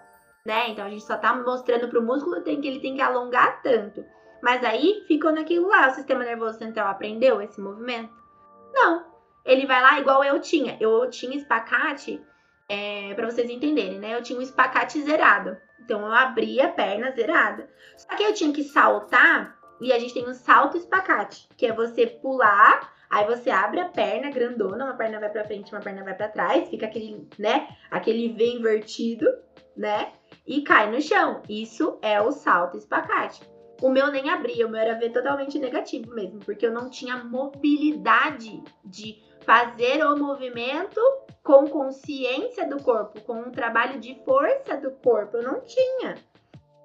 né? 0.49 0.69
Então 0.69 0.85
a 0.85 0.89
gente 0.89 1.03
só 1.03 1.17
tá 1.17 1.33
mostrando 1.35 1.87
pro 1.87 2.01
músculo 2.01 2.41
que 2.41 2.49
ele 2.49 2.79
tem 2.79 2.95
que 2.95 3.01
alongar 3.01 3.61
tanto. 3.61 4.03
Mas 4.41 4.63
aí 4.63 5.03
ficou 5.07 5.31
naquilo 5.31 5.67
lá, 5.67 5.89
o 5.89 5.93
sistema 5.93 6.23
nervoso 6.23 6.57
central 6.57 6.87
aprendeu 6.87 7.41
esse 7.41 7.59
movimento? 7.59 8.13
Não. 8.73 9.08
Ele 9.45 9.65
vai 9.65 9.81
lá 9.81 9.99
igual 9.99 10.23
eu 10.23 10.39
tinha. 10.39 10.77
Eu 10.79 11.09
tinha 11.09 11.35
espacate, 11.35 12.21
é, 12.67 13.13
para 13.13 13.29
vocês 13.29 13.49
entenderem, 13.49 13.99
né? 13.99 14.15
Eu 14.15 14.21
tinha 14.21 14.37
um 14.37 14.41
espacate 14.41 15.01
zerado. 15.01 15.57
Então 15.79 16.01
eu 16.01 16.11
abria 16.11 16.65
a 16.65 16.71
perna 16.71 17.11
zerada. 17.11 17.69
Só 17.97 18.15
que 18.15 18.23
eu 18.23 18.33
tinha 18.33 18.53
que 18.53 18.63
saltar 18.63 19.57
e 19.81 19.93
a 19.93 19.99
gente 19.99 20.13
tem 20.13 20.27
um 20.27 20.33
salto 20.33 20.77
espacate, 20.77 21.47
que 21.55 21.65
é 21.65 21.71
você 21.71 22.05
pular, 22.05 22.93
aí 23.09 23.25
você 23.25 23.49
abre 23.49 23.79
a 23.79 23.87
perna 23.87 24.29
grandona, 24.29 24.83
uma 24.83 24.93
perna 24.93 25.21
vai 25.21 25.29
para 25.29 25.45
frente, 25.45 25.71
uma 25.71 25.79
perna 25.79 26.03
vai 26.03 26.13
para 26.13 26.27
trás, 26.27 26.69
fica 26.69 26.85
aquele, 26.85 27.25
né, 27.39 27.69
aquele 27.89 28.33
V 28.33 28.45
invertido, 28.45 29.25
né? 29.77 30.11
e 30.49 30.63
cai 30.63 30.91
no 30.91 30.99
chão. 30.99 31.43
Isso 31.47 31.99
é 32.01 32.19
o 32.19 32.31
salto 32.31 32.75
espacate. 32.75 33.41
O 33.81 33.89
meu 33.89 34.11
nem 34.11 34.29
abria, 34.29 34.65
o 34.65 34.69
meu 34.69 34.81
era 34.81 34.99
ver 34.99 35.11
totalmente 35.11 35.57
negativo 35.59 36.13
mesmo, 36.13 36.39
porque 36.39 36.65
eu 36.65 36.73
não 36.73 36.89
tinha 36.89 37.23
mobilidade 37.23 38.61
de 38.83 39.21
fazer 39.49 40.05
o 40.05 40.15
movimento 40.15 41.01
com 41.41 41.67
consciência 41.67 42.67
do 42.67 42.83
corpo, 42.83 43.19
com 43.21 43.33
um 43.33 43.51
trabalho 43.51 43.99
de 43.99 44.13
força 44.23 44.77
do 44.77 44.91
corpo. 44.91 45.37
Eu 45.37 45.41
não 45.41 45.61
tinha. 45.61 46.13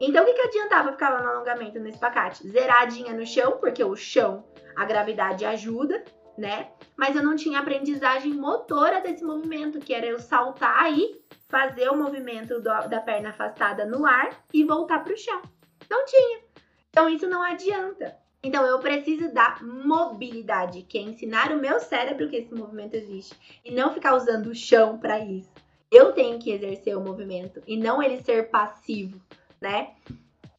Então, 0.00 0.22
o 0.22 0.26
que, 0.26 0.32
que 0.32 0.40
adiantava 0.40 0.92
ficar 0.92 1.10
lá 1.10 1.22
no 1.22 1.28
alongamento 1.28 1.78
no 1.78 1.88
espacate? 1.88 2.48
Zeradinha 2.48 3.12
no 3.12 3.26
chão, 3.26 3.58
porque 3.58 3.84
o 3.84 3.94
chão, 3.94 4.46
a 4.74 4.86
gravidade 4.86 5.44
ajuda, 5.44 6.02
né? 6.38 6.70
Mas 6.96 7.14
eu 7.14 7.22
não 7.22 7.36
tinha 7.36 7.60
aprendizagem 7.60 8.32
motora 8.32 8.98
desse 9.02 9.22
movimento, 9.22 9.78
que 9.78 9.92
era 9.92 10.06
eu 10.06 10.18
saltar 10.18 10.90
e 10.90 11.22
fazer 11.50 11.90
o 11.90 11.96
movimento 11.98 12.62
do, 12.62 12.88
da 12.88 12.98
perna 12.98 13.28
afastada 13.28 13.84
no 13.84 14.06
ar 14.06 14.30
e 14.54 14.64
voltar 14.64 15.04
para 15.04 15.12
o 15.12 15.18
chão. 15.18 15.42
Não 15.90 16.06
tinha. 16.06 16.40
Então 16.88 17.10
isso 17.10 17.28
não 17.28 17.42
adianta. 17.42 18.23
Então 18.44 18.62
eu 18.66 18.78
preciso 18.78 19.32
da 19.32 19.56
mobilidade, 19.62 20.82
que 20.82 20.98
é 20.98 21.00
ensinar 21.00 21.50
o 21.50 21.58
meu 21.58 21.80
cérebro 21.80 22.28
que 22.28 22.36
esse 22.36 22.54
movimento 22.54 22.94
existe 22.94 23.34
e 23.64 23.70
não 23.70 23.94
ficar 23.94 24.14
usando 24.14 24.48
o 24.48 24.54
chão 24.54 24.98
para 24.98 25.18
isso. 25.18 25.50
Eu 25.90 26.12
tenho 26.12 26.38
que 26.38 26.50
exercer 26.50 26.94
o 26.94 27.00
movimento 27.00 27.62
e 27.66 27.74
não 27.74 28.02
ele 28.02 28.22
ser 28.22 28.50
passivo, 28.50 29.18
né? 29.58 29.92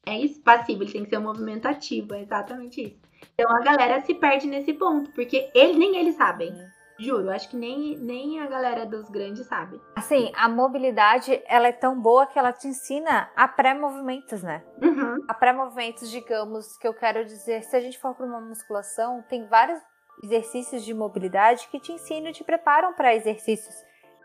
É 0.03 0.17
isso, 0.17 0.41
passivo, 0.41 0.81
ele 0.81 0.91
tem 0.91 1.03
que 1.03 1.09
ser 1.11 1.19
um 1.19 1.23
movimento 1.23 1.67
ativo, 1.67 2.15
é 2.15 2.21
exatamente 2.21 2.81
isso. 2.81 2.97
Então 3.33 3.51
a 3.51 3.61
galera 3.61 4.01
se 4.01 4.15
perde 4.15 4.47
nesse 4.47 4.73
ponto, 4.73 5.11
porque 5.11 5.51
ele, 5.53 5.77
nem 5.77 5.97
eles 5.97 6.15
sabem. 6.15 6.53
Juro, 6.97 7.29
acho 7.29 7.49
que 7.49 7.58
nem, 7.58 7.97
nem 7.97 8.39
a 8.39 8.47
galera 8.47 8.86
dos 8.86 9.10
grandes 9.10 9.45
sabe. 9.47 9.81
Assim, 9.95 10.31
a 10.36 10.47
mobilidade, 10.47 11.41
ela 11.45 11.67
é 11.67 11.73
tão 11.73 11.99
boa 11.99 12.25
que 12.25 12.39
ela 12.39 12.53
te 12.53 12.67
ensina 12.67 13.29
a 13.36 13.47
pré-movimentos, 13.47 14.41
né? 14.41 14.63
Uhum. 14.81 15.17
A 15.27 15.34
pré-movimentos, 15.34 16.10
digamos, 16.10 16.77
que 16.77 16.88
eu 16.88 16.93
quero 16.93 17.25
dizer, 17.25 17.63
se 17.63 17.75
a 17.75 17.81
gente 17.81 17.99
for 17.99 18.15
para 18.15 18.25
uma 18.25 18.39
musculação, 18.39 19.21
tem 19.29 19.45
vários 19.47 19.79
exercícios 20.23 20.86
de 20.86 20.93
mobilidade 20.93 21.67
que 21.67 21.79
te 21.79 21.91
ensinam 21.91 22.29
e 22.29 22.34
te 22.34 22.43
preparam 22.43 22.93
para 22.93 23.13
exercícios 23.13 23.75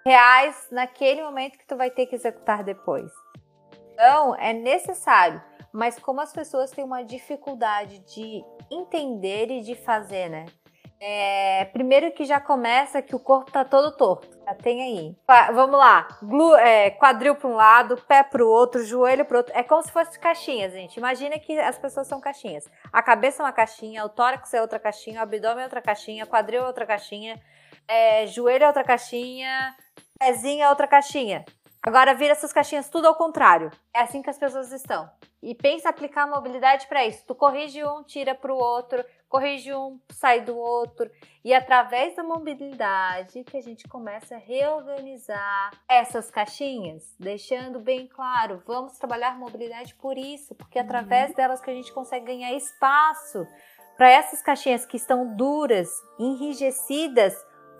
reais 0.04 0.68
naquele 0.70 1.22
momento 1.22 1.58
que 1.58 1.66
tu 1.66 1.76
vai 1.76 1.90
ter 1.90 2.06
que 2.06 2.14
executar 2.14 2.62
depois. 2.62 3.10
Então, 3.92 4.34
é 4.36 4.52
necessário, 4.52 5.42
mas 5.72 5.98
como 5.98 6.20
as 6.20 6.32
pessoas 6.32 6.70
têm 6.70 6.84
uma 6.84 7.02
dificuldade 7.02 7.98
de 7.98 8.42
entender 8.70 9.50
e 9.50 9.60
de 9.60 9.74
fazer, 9.74 10.28
né? 10.28 10.46
É, 11.02 11.64
primeiro 11.72 12.12
que 12.12 12.26
já 12.26 12.38
começa 12.38 13.00
que 13.00 13.16
o 13.16 13.18
corpo 13.18 13.50
tá 13.50 13.64
todo 13.64 13.96
torto. 13.96 14.28
Já 14.44 14.54
tem 14.54 14.82
aí. 14.82 15.16
Vamos 15.54 15.78
lá. 15.78 16.06
Glu, 16.22 16.54
é, 16.56 16.90
quadril 16.90 17.34
para 17.34 17.48
um 17.48 17.54
lado, 17.54 17.96
pé 18.06 18.22
para 18.22 18.44
o 18.44 18.48
outro, 18.48 18.84
joelho 18.84 19.24
para 19.24 19.38
outro. 19.38 19.52
É 19.56 19.62
como 19.62 19.82
se 19.82 19.90
fosse 19.90 20.18
caixinhas, 20.18 20.74
gente. 20.74 20.98
Imagina 20.98 21.38
que 21.38 21.58
as 21.58 21.78
pessoas 21.78 22.06
são 22.06 22.20
caixinhas. 22.20 22.68
A 22.92 23.02
cabeça 23.02 23.42
é 23.42 23.46
uma 23.46 23.52
caixinha, 23.52 24.04
o 24.04 24.10
tórax 24.10 24.52
é 24.52 24.60
outra 24.60 24.78
caixinha, 24.78 25.20
o 25.20 25.22
abdômen 25.22 25.62
é 25.62 25.64
outra 25.64 25.80
caixinha, 25.80 26.26
quadril 26.26 26.62
é 26.62 26.66
outra 26.66 26.84
caixinha, 26.84 27.40
é, 27.88 28.26
joelho 28.26 28.64
é 28.64 28.66
outra 28.66 28.84
caixinha, 28.84 29.74
pezinho 30.18 30.64
é 30.64 30.68
outra 30.68 30.86
caixinha. 30.86 31.46
Agora 31.82 32.12
vira 32.14 32.32
essas 32.32 32.52
caixinhas 32.52 32.90
tudo 32.90 33.08
ao 33.08 33.14
contrário. 33.14 33.70
É 33.94 34.00
assim 34.00 34.20
que 34.20 34.28
as 34.28 34.38
pessoas 34.38 34.70
estão. 34.70 35.10
E 35.42 35.54
pensa 35.54 35.88
aplicar 35.88 36.26
mobilidade 36.26 36.86
para 36.86 37.06
isso. 37.06 37.24
Tu 37.26 37.34
corrige 37.34 37.82
um, 37.82 38.02
tira 38.02 38.34
para 38.34 38.52
o 38.52 38.58
outro, 38.58 39.02
corrige 39.30 39.72
um, 39.72 39.98
sai 40.10 40.42
do 40.42 40.58
outro. 40.58 41.10
E 41.42 41.54
através 41.54 42.14
da 42.14 42.22
mobilidade 42.22 43.42
que 43.44 43.56
a 43.56 43.62
gente 43.62 43.88
começa 43.88 44.34
a 44.34 44.38
reorganizar 44.38 45.70
essas 45.88 46.30
caixinhas, 46.30 47.16
deixando 47.18 47.80
bem 47.80 48.06
claro, 48.06 48.62
vamos 48.66 48.98
trabalhar 48.98 49.38
mobilidade 49.38 49.94
por 49.94 50.18
isso, 50.18 50.54
porque 50.54 50.78
é 50.78 50.82
através 50.82 51.30
uhum. 51.30 51.36
delas 51.36 51.62
que 51.62 51.70
a 51.70 51.74
gente 51.74 51.92
consegue 51.94 52.26
ganhar 52.26 52.52
espaço 52.52 53.46
para 53.96 54.10
essas 54.10 54.42
caixinhas 54.42 54.84
que 54.84 54.98
estão 54.98 55.34
duras, 55.34 55.88
enrijecidas, 56.18 57.34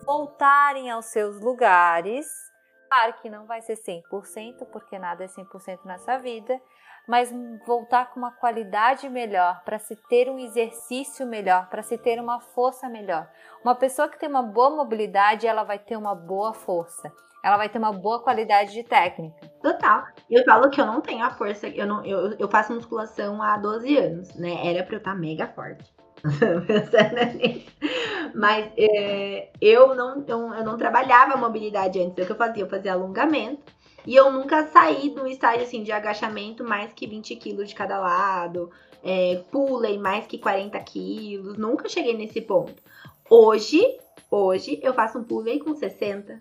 voltarem 0.06 0.90
aos 0.90 1.04
seus 1.06 1.38
lugares 1.38 2.49
Claro 2.90 3.14
que 3.22 3.30
não 3.30 3.46
vai 3.46 3.62
ser 3.62 3.74
100%, 3.74 4.66
porque 4.72 4.98
nada 4.98 5.22
é 5.22 5.28
100% 5.28 5.84
nessa 5.84 6.18
vida, 6.18 6.60
mas 7.06 7.32
voltar 7.64 8.10
com 8.10 8.18
uma 8.18 8.32
qualidade 8.32 9.08
melhor, 9.08 9.62
para 9.64 9.78
se 9.78 9.94
ter 10.08 10.28
um 10.28 10.38
exercício 10.38 11.24
melhor, 11.24 11.68
para 11.68 11.84
se 11.84 11.96
ter 11.96 12.20
uma 12.20 12.40
força 12.40 12.88
melhor. 12.88 13.30
Uma 13.64 13.76
pessoa 13.76 14.08
que 14.08 14.18
tem 14.18 14.28
uma 14.28 14.42
boa 14.42 14.70
mobilidade, 14.70 15.46
ela 15.46 15.62
vai 15.62 15.78
ter 15.78 15.96
uma 15.96 16.16
boa 16.16 16.52
força. 16.52 17.12
Ela 17.44 17.56
vai 17.56 17.68
ter 17.68 17.78
uma 17.78 17.92
boa 17.92 18.22
qualidade 18.22 18.72
de 18.72 18.82
técnica. 18.82 19.48
Total. 19.62 20.04
Eu 20.28 20.44
falo 20.44 20.68
que 20.68 20.80
eu 20.80 20.86
não 20.86 21.00
tenho 21.00 21.24
a 21.24 21.30
força, 21.30 21.68
eu 21.68 21.86
não 21.86 22.04
eu, 22.04 22.36
eu 22.38 22.48
faço 22.48 22.74
musculação 22.74 23.40
há 23.40 23.56
12 23.56 23.96
anos, 23.96 24.34
né? 24.34 24.66
Era 24.66 24.84
para 24.84 24.96
eu 24.96 24.98
estar 24.98 25.14
mega 25.14 25.46
forte. 25.46 25.90
Mas 28.34 28.70
é, 28.76 29.50
eu, 29.60 29.94
não, 29.94 30.24
eu, 30.26 30.52
eu 30.52 30.64
não 30.64 30.76
trabalhava 30.76 31.36
mobilidade 31.36 32.00
antes. 32.00 32.18
É 32.18 32.22
o 32.22 32.26
que 32.26 32.32
eu 32.32 32.36
fazia? 32.36 32.62
Eu 32.62 32.68
fazia 32.68 32.92
alongamento. 32.92 33.72
E 34.06 34.14
eu 34.14 34.32
nunca 34.32 34.66
saí 34.68 35.10
do 35.10 35.26
estágio 35.26 35.62
assim, 35.62 35.82
de 35.82 35.92
agachamento 35.92 36.64
mais 36.64 36.92
que 36.92 37.06
20 37.06 37.36
quilos 37.36 37.68
de 37.68 37.74
cada 37.74 37.98
lado. 37.98 38.70
É, 39.02 39.42
pulei 39.50 39.98
mais 39.98 40.26
que 40.26 40.38
40 40.38 40.78
quilos. 40.80 41.58
Nunca 41.58 41.88
cheguei 41.88 42.16
nesse 42.16 42.40
ponto. 42.40 42.82
Hoje, 43.28 43.98
hoje 44.30 44.78
eu 44.82 44.94
faço 44.94 45.18
um 45.18 45.24
pulei 45.24 45.58
com 45.58 45.74
60 45.74 46.40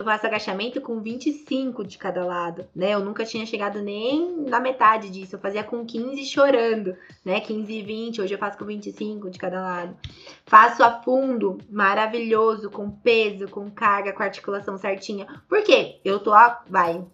eu 0.00 0.04
faço 0.04 0.26
agachamento 0.26 0.80
com 0.80 0.98
25 1.00 1.84
de 1.84 1.98
cada 1.98 2.24
lado, 2.24 2.66
né? 2.74 2.94
Eu 2.94 3.00
nunca 3.00 3.22
tinha 3.22 3.44
chegado 3.44 3.82
nem 3.82 4.34
na 4.48 4.58
metade 4.58 5.10
disso. 5.10 5.36
Eu 5.36 5.40
fazia 5.40 5.62
com 5.62 5.84
15 5.84 6.24
chorando, 6.24 6.96
né? 7.22 7.38
15 7.38 7.70
e 7.70 7.82
20, 7.82 8.22
hoje 8.22 8.34
eu 8.34 8.38
faço 8.38 8.56
com 8.56 8.64
25 8.64 9.28
de 9.28 9.38
cada 9.38 9.60
lado. 9.60 9.94
Faço 10.46 10.82
a 10.82 11.02
fundo, 11.02 11.58
maravilhoso, 11.68 12.70
com 12.70 12.90
peso, 12.90 13.46
com 13.48 13.70
carga, 13.70 14.14
com 14.14 14.22
articulação 14.22 14.78
certinha. 14.78 15.26
Por 15.46 15.62
quê? 15.62 16.00
Eu 16.02 16.18
tô, 16.18 16.32
vai, 16.66 17.04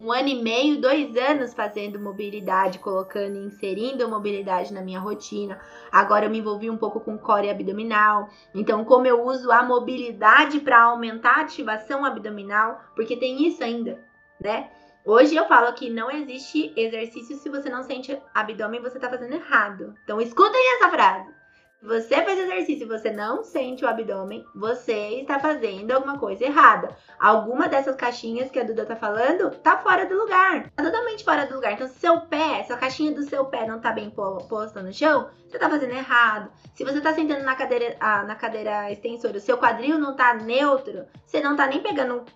um 0.00 0.10
ano 0.10 0.28
e 0.28 0.42
meio, 0.42 0.80
dois 0.80 1.14
anos 1.14 1.52
fazendo 1.52 2.00
mobilidade, 2.00 2.78
colocando 2.78 3.36
e 3.36 3.44
inserindo 3.44 4.08
mobilidade 4.08 4.72
na 4.72 4.80
minha 4.80 4.98
rotina. 4.98 5.60
Agora 5.92 6.24
eu 6.24 6.30
me 6.30 6.38
envolvi 6.38 6.70
um 6.70 6.76
pouco 6.76 7.00
com 7.00 7.18
core 7.18 7.50
abdominal. 7.50 8.30
Então, 8.54 8.82
como 8.82 9.06
eu 9.06 9.22
uso 9.22 9.52
a 9.52 9.62
mobilidade 9.62 10.60
para 10.60 10.84
aumentar 10.84 11.36
a 11.36 11.40
ativação 11.42 12.04
abdominal, 12.04 12.80
porque 12.96 13.14
tem 13.14 13.46
isso 13.46 13.62
ainda, 13.62 14.02
né? 14.40 14.70
Hoje 15.04 15.34
eu 15.34 15.46
falo 15.46 15.72
que 15.74 15.90
não 15.90 16.10
existe 16.10 16.72
exercício 16.76 17.36
se 17.36 17.48
você 17.48 17.68
não 17.68 17.82
sente 17.82 18.18
abdômen, 18.34 18.80
você 18.80 18.98
tá 18.98 19.08
fazendo 19.08 19.34
errado. 19.34 19.94
Então 20.04 20.20
escutem 20.20 20.76
essa 20.76 20.88
frase. 20.88 21.39
Você 21.82 22.22
faz 22.22 22.38
exercício 22.38 22.84
e 22.84 22.88
você 22.88 23.10
não 23.10 23.42
sente 23.42 23.84
o 23.84 23.88
abdômen, 23.88 24.44
você 24.54 25.20
está 25.20 25.38
fazendo 25.38 25.92
alguma 25.92 26.18
coisa 26.18 26.44
errada. 26.44 26.94
Alguma 27.18 27.68
dessas 27.68 27.96
caixinhas 27.96 28.50
que 28.50 28.58
a 28.58 28.64
Duda 28.64 28.84
tá 28.84 28.94
falando 28.94 29.50
tá 29.62 29.78
fora 29.78 30.04
do 30.04 30.14
lugar. 30.14 30.70
Tá 30.76 30.82
totalmente 30.82 31.24
fora 31.24 31.46
do 31.46 31.54
lugar. 31.54 31.72
Então, 31.72 31.88
se 31.88 31.98
seu 31.98 32.20
pé, 32.20 32.62
se 32.64 32.72
a 32.72 32.76
caixinha 32.76 33.12
do 33.12 33.22
seu 33.22 33.46
pé 33.46 33.66
não 33.66 33.80
tá 33.80 33.92
bem 33.92 34.10
posta 34.10 34.82
no 34.82 34.92
chão, 34.92 35.30
você 35.48 35.58
tá 35.58 35.70
fazendo 35.70 35.94
errado. 35.94 36.50
Se 36.74 36.84
você 36.84 37.00
tá 37.00 37.14
sentando 37.14 37.44
na 37.44 37.56
cadeira, 37.56 37.96
ah, 37.98 38.24
na 38.24 38.34
cadeira 38.34 38.92
extensora, 38.92 39.38
o 39.38 39.40
seu 39.40 39.56
quadril 39.56 39.98
não 39.98 40.14
tá 40.14 40.34
neutro, 40.34 41.06
você 41.24 41.40
não 41.40 41.56
tá 41.56 41.66
nem 41.66 41.80
pegando 41.80 42.26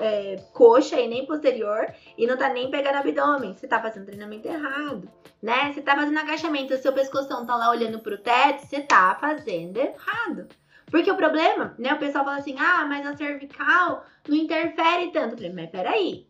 é, 0.00 0.36
coxa 0.52 1.00
e 1.00 1.08
nem 1.08 1.24
posterior 1.24 1.86
e 2.16 2.26
não 2.26 2.36
tá 2.36 2.48
nem 2.48 2.70
pegando 2.70 2.96
abdômen. 2.96 3.54
Você 3.54 3.66
tá 3.66 3.80
fazendo 3.80 4.06
treinamento 4.06 4.48
errado, 4.48 5.08
né? 5.42 5.72
Você 5.72 5.80
tá 5.80 5.94
fazendo 5.94 6.18
agachamento, 6.18 6.74
o 6.74 6.78
seu 6.78 6.92
pescoção 6.92 7.46
tá 7.46 7.56
lá 7.56 7.70
olhando 7.70 8.00
pro 8.00 8.18
teto, 8.18 8.66
você 8.66 8.80
tá 8.80 9.16
fazendo 9.20 9.78
errado. 9.78 10.48
Porque 10.90 11.10
o 11.10 11.16
problema, 11.16 11.74
né? 11.78 11.92
O 11.94 11.98
pessoal 11.98 12.24
fala 12.24 12.38
assim, 12.38 12.56
ah, 12.58 12.86
mas 12.86 13.06
a 13.06 13.16
cervical 13.16 14.04
não 14.26 14.36
interfere 14.36 15.10
tanto. 15.10 15.34
Eu 15.34 15.36
falei, 15.36 15.52
mas 15.52 15.70
peraí. 15.70 16.28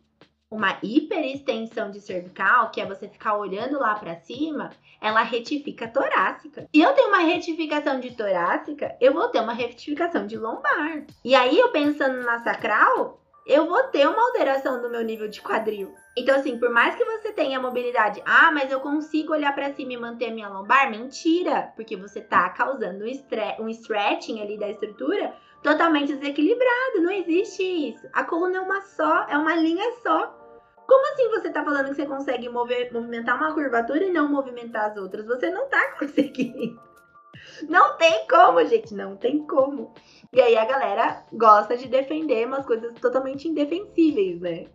Uma 0.51 0.79
hiperextensão 0.81 1.91
de 1.91 2.01
cervical, 2.01 2.71
que 2.71 2.81
é 2.81 2.85
você 2.85 3.07
ficar 3.07 3.37
olhando 3.37 3.77
lá 3.77 3.93
para 3.93 4.15
cima, 4.15 4.71
ela 4.99 5.21
retifica 5.21 5.85
a 5.85 5.89
torácica. 5.89 6.67
Se 6.73 6.81
eu 6.81 6.91
tenho 6.93 7.09
uma 7.09 7.19
retificação 7.19 7.99
de 7.99 8.15
torácica, 8.15 8.95
eu 8.99 9.13
vou 9.13 9.27
ter 9.29 9.39
uma 9.39 9.53
retificação 9.53 10.25
de 10.25 10.37
lombar. 10.37 11.05
E 11.23 11.35
aí, 11.35 11.57
eu 11.57 11.71
pensando 11.71 12.23
na 12.23 12.39
sacral, 12.39 13.21
eu 13.49 13.65
vou 13.65 13.81
ter 13.85 14.07
uma 14.07 14.21
alteração 14.27 14.79
do 14.79 14.91
meu 14.91 15.01
nível 15.01 15.27
de 15.27 15.41
quadril. 15.41 15.95
Então, 16.15 16.35
assim, 16.35 16.59
por 16.59 16.69
mais 16.69 16.93
que 16.93 17.03
você 17.03 17.31
tenha 17.31 17.59
mobilidade, 17.59 18.21
ah, 18.23 18.51
mas 18.51 18.71
eu 18.71 18.79
consigo 18.79 19.33
olhar 19.33 19.55
para 19.55 19.73
cima 19.73 19.93
e 19.93 19.97
manter 19.97 20.27
a 20.27 20.33
minha 20.33 20.47
lombar, 20.47 20.91
mentira, 20.91 21.73
porque 21.75 21.97
você 21.97 22.21
tá 22.21 22.47
causando 22.51 23.03
um, 23.03 23.63
um 23.63 23.69
stretching 23.69 24.39
ali 24.39 24.55
da 24.59 24.69
estrutura 24.69 25.33
totalmente 25.63 26.13
desequilibrado. 26.13 27.01
Não 27.01 27.11
existe 27.11 27.63
isso. 27.63 28.07
A 28.13 28.23
coluna 28.23 28.57
é 28.57 28.61
uma 28.61 28.81
só, 28.81 29.25
é 29.27 29.35
uma 29.35 29.55
linha 29.55 29.93
só. 30.03 30.27
Como 30.87 31.13
assim 31.13 31.29
você 31.29 31.49
tá 31.49 31.63
falando 31.63 31.89
que 31.89 31.95
você 31.95 32.05
consegue 32.05 32.47
mover, 32.49 32.93
movimentar 32.93 33.35
uma 33.35 33.53
curvatura 33.53 34.03
e 34.03 34.11
não 34.11 34.29
movimentar 34.29 34.91
as 34.91 34.97
outras? 34.97 35.25
Você 35.25 35.49
não 35.49 35.67
tá 35.67 35.93
conseguindo. 35.97 36.79
Não 37.67 37.97
tem 37.97 38.27
como, 38.27 38.63
gente, 38.65 38.93
não 38.93 39.15
tem 39.15 39.45
como. 39.45 39.93
E 40.31 40.41
aí 40.41 40.57
a 40.57 40.65
galera 40.65 41.23
gosta 41.33 41.75
de 41.75 41.87
defender 41.87 42.45
umas 42.45 42.65
coisas 42.65 42.93
totalmente 42.99 43.47
indefensíveis, 43.47 44.39
né? 44.39 44.65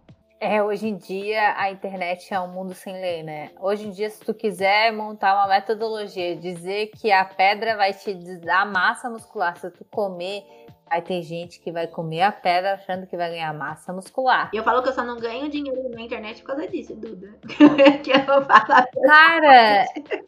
É, 0.40 0.62
hoje 0.62 0.88
em 0.88 0.96
dia 0.96 1.54
a 1.56 1.70
internet 1.70 2.34
é 2.34 2.38
um 2.38 2.48
mundo 2.48 2.74
sem 2.74 2.92
lei, 2.92 3.22
né? 3.22 3.52
Hoje 3.60 3.86
em 3.86 3.90
dia, 3.90 4.10
se 4.10 4.20
tu 4.20 4.34
quiser 4.34 4.92
montar 4.92 5.34
uma 5.34 5.48
metodologia, 5.48 6.36
dizer 6.36 6.88
que 6.88 7.10
a 7.10 7.24
pedra 7.24 7.76
vai 7.76 7.94
te 7.94 8.12
dar 8.40 8.66
massa 8.66 9.08
muscular 9.08 9.56
se 9.56 9.70
tu 9.70 9.84
comer, 9.86 10.44
aí 10.86 11.00
tem 11.00 11.22
gente 11.22 11.60
que 11.60 11.72
vai 11.72 11.86
comer 11.86 12.22
a 12.22 12.32
pedra 12.32 12.74
achando 12.74 13.06
que 13.06 13.16
vai 13.16 13.30
ganhar 13.30 13.54
massa 13.54 13.92
muscular. 13.92 14.50
E 14.52 14.56
eu 14.56 14.64
falo 14.64 14.82
que 14.82 14.90
eu 14.90 14.92
só 14.92 15.02
não 15.02 15.18
ganho 15.18 15.48
dinheiro 15.48 15.88
na 15.88 16.02
internet 16.02 16.42
por 16.42 16.48
causa 16.48 16.68
disso, 16.68 16.94
Duda. 16.94 17.38
que 18.04 18.10
eu 18.10 18.26
vou 18.26 18.44
falar. 18.44 18.86
Cara, 18.86 19.86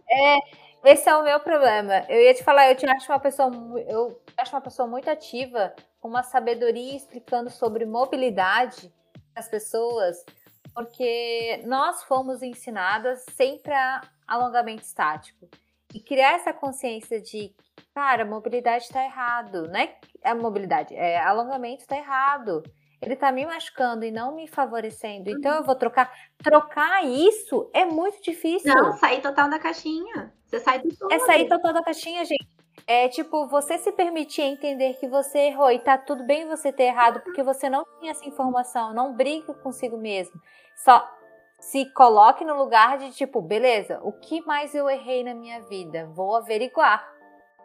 é 0.09 0.66
esse 0.87 1.09
é 1.09 1.17
o 1.17 1.25
meu 1.25 1.41
problema. 1.41 2.05
Eu 2.09 2.21
ia 2.21 2.35
te 2.35 2.45
falar, 2.45 2.69
eu 2.71 2.77
te 2.77 2.87
acho 2.87 3.11
uma 3.11 3.19
pessoa, 3.19 3.51
eu 3.89 4.21
acho 4.37 4.55
uma 4.55 4.61
pessoa 4.61 4.87
muito 4.87 5.11
ativa, 5.11 5.75
com 6.01 6.09
uma 6.09 6.23
sabedoria 6.23 6.97
explicando 6.97 7.51
sobre 7.51 7.85
mobilidade 7.85 8.93
das 9.35 9.49
pessoas, 9.49 10.25
porque 10.75 11.63
nós 11.67 12.05
fomos 12.05 12.43
ensinadas 12.43 13.25
sempre 13.35 13.73
a 13.73 14.01
alongamento 14.27 14.83
estático. 14.83 15.49
E 15.93 16.01
criar 16.01 16.35
essa 16.35 16.53
consciência 16.53 17.21
de, 17.21 17.55
cara, 17.95 18.25
mobilidade 18.25 18.85
está 18.85 19.05
errado, 19.05 19.69
não 19.69 19.81
é 19.81 19.97
a 20.23 20.35
mobilidade, 20.35 20.95
é 20.95 21.19
alongamento 21.19 21.83
está 21.83 21.97
errado 21.97 22.63
ele 23.01 23.17
tá 23.17 23.31
me 23.31 23.45
machucando 23.45 24.05
e 24.05 24.11
não 24.11 24.35
me 24.35 24.47
favorecendo. 24.47 25.31
Então 25.31 25.57
eu 25.57 25.65
vou 25.65 25.75
trocar. 25.75 26.13
Trocar 26.43 27.05
isso 27.05 27.71
é 27.73 27.85
muito 27.85 28.23
difícil. 28.23 28.75
Não, 28.75 28.93
sair 28.95 29.21
total 29.21 29.49
da 29.49 29.59
caixinha. 29.59 30.33
Você 30.47 30.61
sai 30.61 30.79
do 30.81 30.97
todo. 30.97 31.13
É 31.13 31.19
sair 31.21 31.49
total 31.49 31.73
da 31.73 31.83
caixinha, 31.83 32.25
gente. 32.25 32.49
É 32.87 33.09
tipo, 33.09 33.49
você 33.49 33.79
se 33.79 33.91
permitir 33.91 34.43
entender 34.43 34.95
que 34.95 35.09
você 35.09 35.39
errou 35.49 35.71
e 35.73 35.79
tá 35.79 35.99
tudo 35.99 36.25
bem 36.25 36.47
você 36.47 36.73
ter 36.73 36.85
errado, 36.85 37.21
porque 37.21 37.43
você 37.43 37.69
não 37.69 37.85
tinha 37.99 38.13
essa 38.13 38.27
informação. 38.27 38.95
Não 38.95 39.15
brigue 39.15 39.53
consigo 39.63 39.97
mesmo. 39.97 40.41
Só 40.77 41.07
se 41.59 41.87
coloque 41.93 42.45
no 42.45 42.57
lugar 42.57 42.99
de 42.99 43.11
tipo, 43.13 43.41
beleza, 43.41 43.99
o 44.03 44.13
que 44.13 44.45
mais 44.47 44.75
eu 44.75 44.89
errei 44.89 45.25
na 45.25 45.35
minha 45.35 45.63
vida? 45.63 46.07
Vou 46.15 46.37
averiguar. 46.37 47.07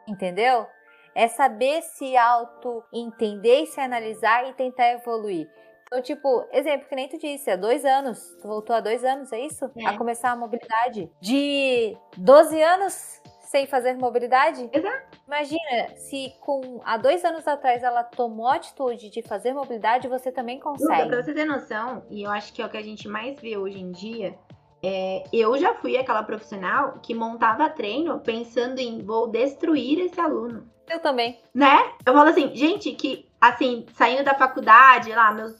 Entendeu? 0.07 0.65
É 1.13 1.27
saber 1.27 1.81
se 1.81 2.15
auto-entender, 2.15 3.65
se 3.65 3.79
analisar 3.79 4.49
e 4.49 4.53
tentar 4.53 4.91
evoluir. 4.93 5.49
Então, 5.85 6.01
tipo, 6.01 6.47
exemplo 6.53 6.87
que 6.87 6.95
nem 6.95 7.09
tu 7.09 7.17
disse, 7.17 7.51
há 7.51 7.57
dois 7.57 7.83
anos, 7.83 8.37
tu 8.41 8.47
voltou 8.47 8.73
há 8.73 8.79
dois 8.79 9.03
anos, 9.03 9.29
é 9.33 9.41
isso? 9.41 9.69
É. 9.77 9.87
A 9.87 9.97
começar 9.97 10.31
a 10.31 10.35
mobilidade. 10.37 11.11
De 11.19 11.97
12 12.17 12.61
anos 12.61 13.21
sem 13.41 13.67
fazer 13.67 13.97
mobilidade? 13.97 14.69
Exato. 14.71 15.19
Imagina, 15.27 15.89
se 15.97 16.33
com 16.39 16.79
há 16.85 16.95
dois 16.95 17.25
anos 17.25 17.45
atrás 17.45 17.83
ela 17.83 18.05
tomou 18.05 18.47
a 18.47 18.55
atitude 18.55 19.09
de 19.09 19.21
fazer 19.21 19.53
mobilidade, 19.53 20.07
você 20.07 20.31
também 20.31 20.57
consegue. 20.57 21.09
pra 21.09 21.21
você 21.21 21.33
ter 21.33 21.43
noção, 21.43 22.03
e 22.09 22.23
eu 22.23 22.31
acho 22.31 22.53
que 22.53 22.61
é 22.61 22.65
o 22.65 22.69
que 22.69 22.77
a 22.77 22.81
gente 22.81 23.09
mais 23.09 23.37
vê 23.41 23.57
hoje 23.57 23.77
em 23.77 23.91
dia, 23.91 24.33
é, 24.81 25.23
eu 25.33 25.57
já 25.57 25.75
fui 25.75 25.97
aquela 25.97 26.23
profissional 26.23 26.99
que 27.03 27.13
montava 27.13 27.69
treino 27.69 28.19
pensando 28.21 28.79
em 28.79 29.03
vou 29.03 29.27
destruir 29.27 29.99
esse 29.99 30.19
aluno. 30.19 30.71
Eu 30.91 30.99
também. 30.99 31.39
Né? 31.53 31.93
Eu 32.05 32.13
falo 32.13 32.29
assim, 32.29 32.53
gente, 32.55 32.91
que 32.91 33.25
assim, 33.39 33.85
saindo 33.95 34.23
da 34.23 34.35
faculdade, 34.35 35.09
lá, 35.11 35.31
meus 35.31 35.55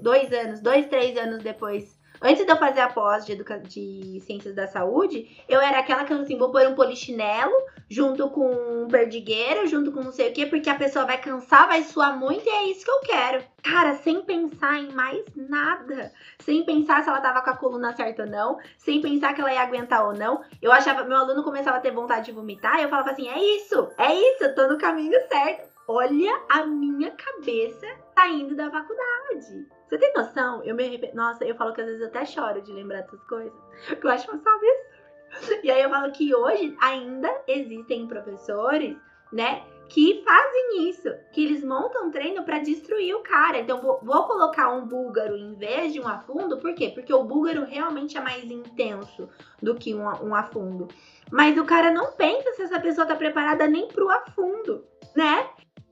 dois 0.00 0.32
anos, 0.32 0.60
dois, 0.60 0.86
três 0.86 1.16
anos 1.16 1.42
depois 1.42 1.97
Antes 2.20 2.44
de 2.44 2.50
eu 2.50 2.56
fazer 2.56 2.80
a 2.80 2.88
pós 2.88 3.24
de, 3.24 3.32
educa... 3.32 3.58
de 3.58 4.20
ciências 4.20 4.54
da 4.54 4.66
saúde, 4.66 5.28
eu 5.48 5.60
era 5.60 5.78
aquela 5.78 6.04
que 6.04 6.12
assim, 6.12 6.36
vou 6.36 6.50
pôr 6.50 6.66
um 6.66 6.74
polichinelo 6.74 7.52
junto 7.88 8.28
com 8.30 8.82
um 8.82 8.88
perdigueiro, 8.88 9.66
junto 9.66 9.92
com 9.92 10.02
não 10.02 10.12
sei 10.12 10.30
o 10.30 10.32
quê, 10.32 10.46
porque 10.46 10.68
a 10.68 10.74
pessoa 10.74 11.04
vai 11.04 11.18
cansar, 11.18 11.68
vai 11.68 11.82
suar 11.82 12.18
muito 12.18 12.46
e 12.46 12.50
é 12.50 12.70
isso 12.70 12.84
que 12.84 12.90
eu 12.90 13.00
quero. 13.00 13.44
Cara, 13.62 13.94
sem 13.96 14.22
pensar 14.22 14.78
em 14.78 14.92
mais 14.92 15.24
nada. 15.34 16.12
Sem 16.40 16.64
pensar 16.64 17.02
se 17.02 17.08
ela 17.08 17.20
tava 17.20 17.42
com 17.42 17.50
a 17.50 17.56
coluna 17.56 17.94
certa 17.94 18.24
ou 18.24 18.28
não, 18.28 18.58
sem 18.76 19.00
pensar 19.00 19.34
que 19.34 19.40
ela 19.40 19.52
ia 19.52 19.62
aguentar 19.62 20.06
ou 20.06 20.12
não. 20.12 20.42
Eu 20.60 20.72
achava, 20.72 21.04
meu 21.04 21.16
aluno 21.16 21.42
começava 21.42 21.78
a 21.78 21.80
ter 21.80 21.90
vontade 21.90 22.26
de 22.26 22.32
vomitar, 22.32 22.78
e 22.78 22.82
eu 22.82 22.88
falava 22.88 23.10
assim: 23.10 23.28
é 23.28 23.38
isso, 23.56 23.88
é 23.96 24.14
isso, 24.14 24.44
eu 24.44 24.54
tô 24.54 24.68
no 24.68 24.78
caminho 24.78 25.18
certo. 25.28 25.77
Olha 25.90 26.42
a 26.50 26.66
minha 26.66 27.10
cabeça 27.12 27.86
saindo 28.14 28.54
da 28.54 28.70
faculdade. 28.70 29.66
Você 29.88 29.96
tem 29.96 30.12
noção? 30.12 30.62
Eu 30.62 30.74
me 30.74 30.84
arrependo. 30.84 31.16
Nossa, 31.16 31.46
eu 31.46 31.54
falo 31.54 31.72
que 31.72 31.80
às 31.80 31.86
vezes 31.86 32.02
até 32.02 32.26
choro 32.26 32.60
de 32.60 32.70
lembrar 32.72 33.00
dessas 33.00 33.24
coisas. 33.24 33.58
Porque 33.88 34.06
eu 34.06 34.10
acho 34.10 34.30
uma 34.30 34.34
absurdo. 34.34 35.64
E 35.64 35.70
aí 35.70 35.82
eu 35.82 35.88
falo 35.88 36.12
que 36.12 36.34
hoje 36.34 36.76
ainda 36.78 37.34
existem 37.46 38.06
professores, 38.06 38.98
né? 39.32 39.64
Que 39.88 40.22
fazem 40.22 40.90
isso, 40.90 41.08
que 41.32 41.42
eles 41.42 41.64
montam 41.64 42.10
treino 42.10 42.44
para 42.44 42.58
destruir 42.58 43.14
o 43.14 43.22
cara. 43.22 43.58
Então, 43.58 43.80
vou, 43.80 43.98
vou, 44.02 44.24
colocar 44.24 44.70
um 44.70 44.86
búlgaro 44.86 45.34
em 45.34 45.54
vez 45.54 45.94
de 45.94 46.00
um 46.00 46.06
afundo, 46.06 46.58
por 46.58 46.74
quê? 46.74 46.92
Porque 46.94 47.14
o 47.14 47.24
búlgaro 47.24 47.64
realmente 47.64 48.18
é 48.18 48.20
mais 48.20 48.44
intenso 48.44 49.26
do 49.62 49.74
que 49.74 49.94
um, 49.94 50.04
um 50.22 50.34
afundo. 50.34 50.88
Mas 51.30 51.56
o 51.56 51.64
cara 51.64 51.90
não 51.90 52.12
pensa 52.12 52.52
se 52.52 52.62
essa 52.62 52.78
pessoa 52.78 53.06
tá 53.06 53.16
preparada 53.16 53.66
nem 53.66 53.88
pro 53.88 54.10
afundo, 54.10 54.84
né? 55.16 55.48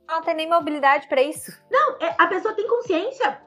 Não 0.09 0.23
tem 0.23 0.35
nem 0.35 0.49
mobilidade 0.49 1.09
para 1.09 1.23
isso. 1.23 1.53
Não, 1.71 1.97
é, 2.01 2.15
a 2.19 2.27
pessoa 2.27 2.55
tem 2.55 2.67
consciência 2.67 3.41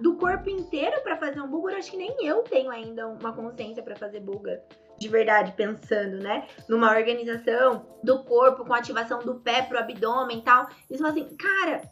do 0.00 0.16
corpo 0.16 0.48
inteiro 0.48 1.00
para 1.02 1.16
fazer 1.16 1.40
um 1.40 1.48
búlgaro, 1.48 1.78
acho 1.78 1.90
que 1.90 1.96
nem 1.96 2.14
eu 2.24 2.42
tenho 2.42 2.70
ainda 2.70 3.08
uma 3.08 3.32
consciência 3.32 3.82
para 3.82 3.96
fazer 3.96 4.20
búlgaro. 4.20 4.60
De 4.98 5.08
verdade, 5.08 5.52
pensando, 5.52 6.18
né? 6.18 6.46
Numa 6.68 6.96
organização 6.96 7.84
do 8.02 8.22
corpo, 8.22 8.64
com 8.64 8.72
ativação 8.72 9.18
do 9.18 9.40
pé 9.40 9.62
pro 9.62 9.78
abdômen 9.78 10.38
e 10.38 10.42
tal. 10.42 10.68
Eles 10.88 11.00
falam 11.00 11.10
assim, 11.10 11.36
cara, 11.36 11.82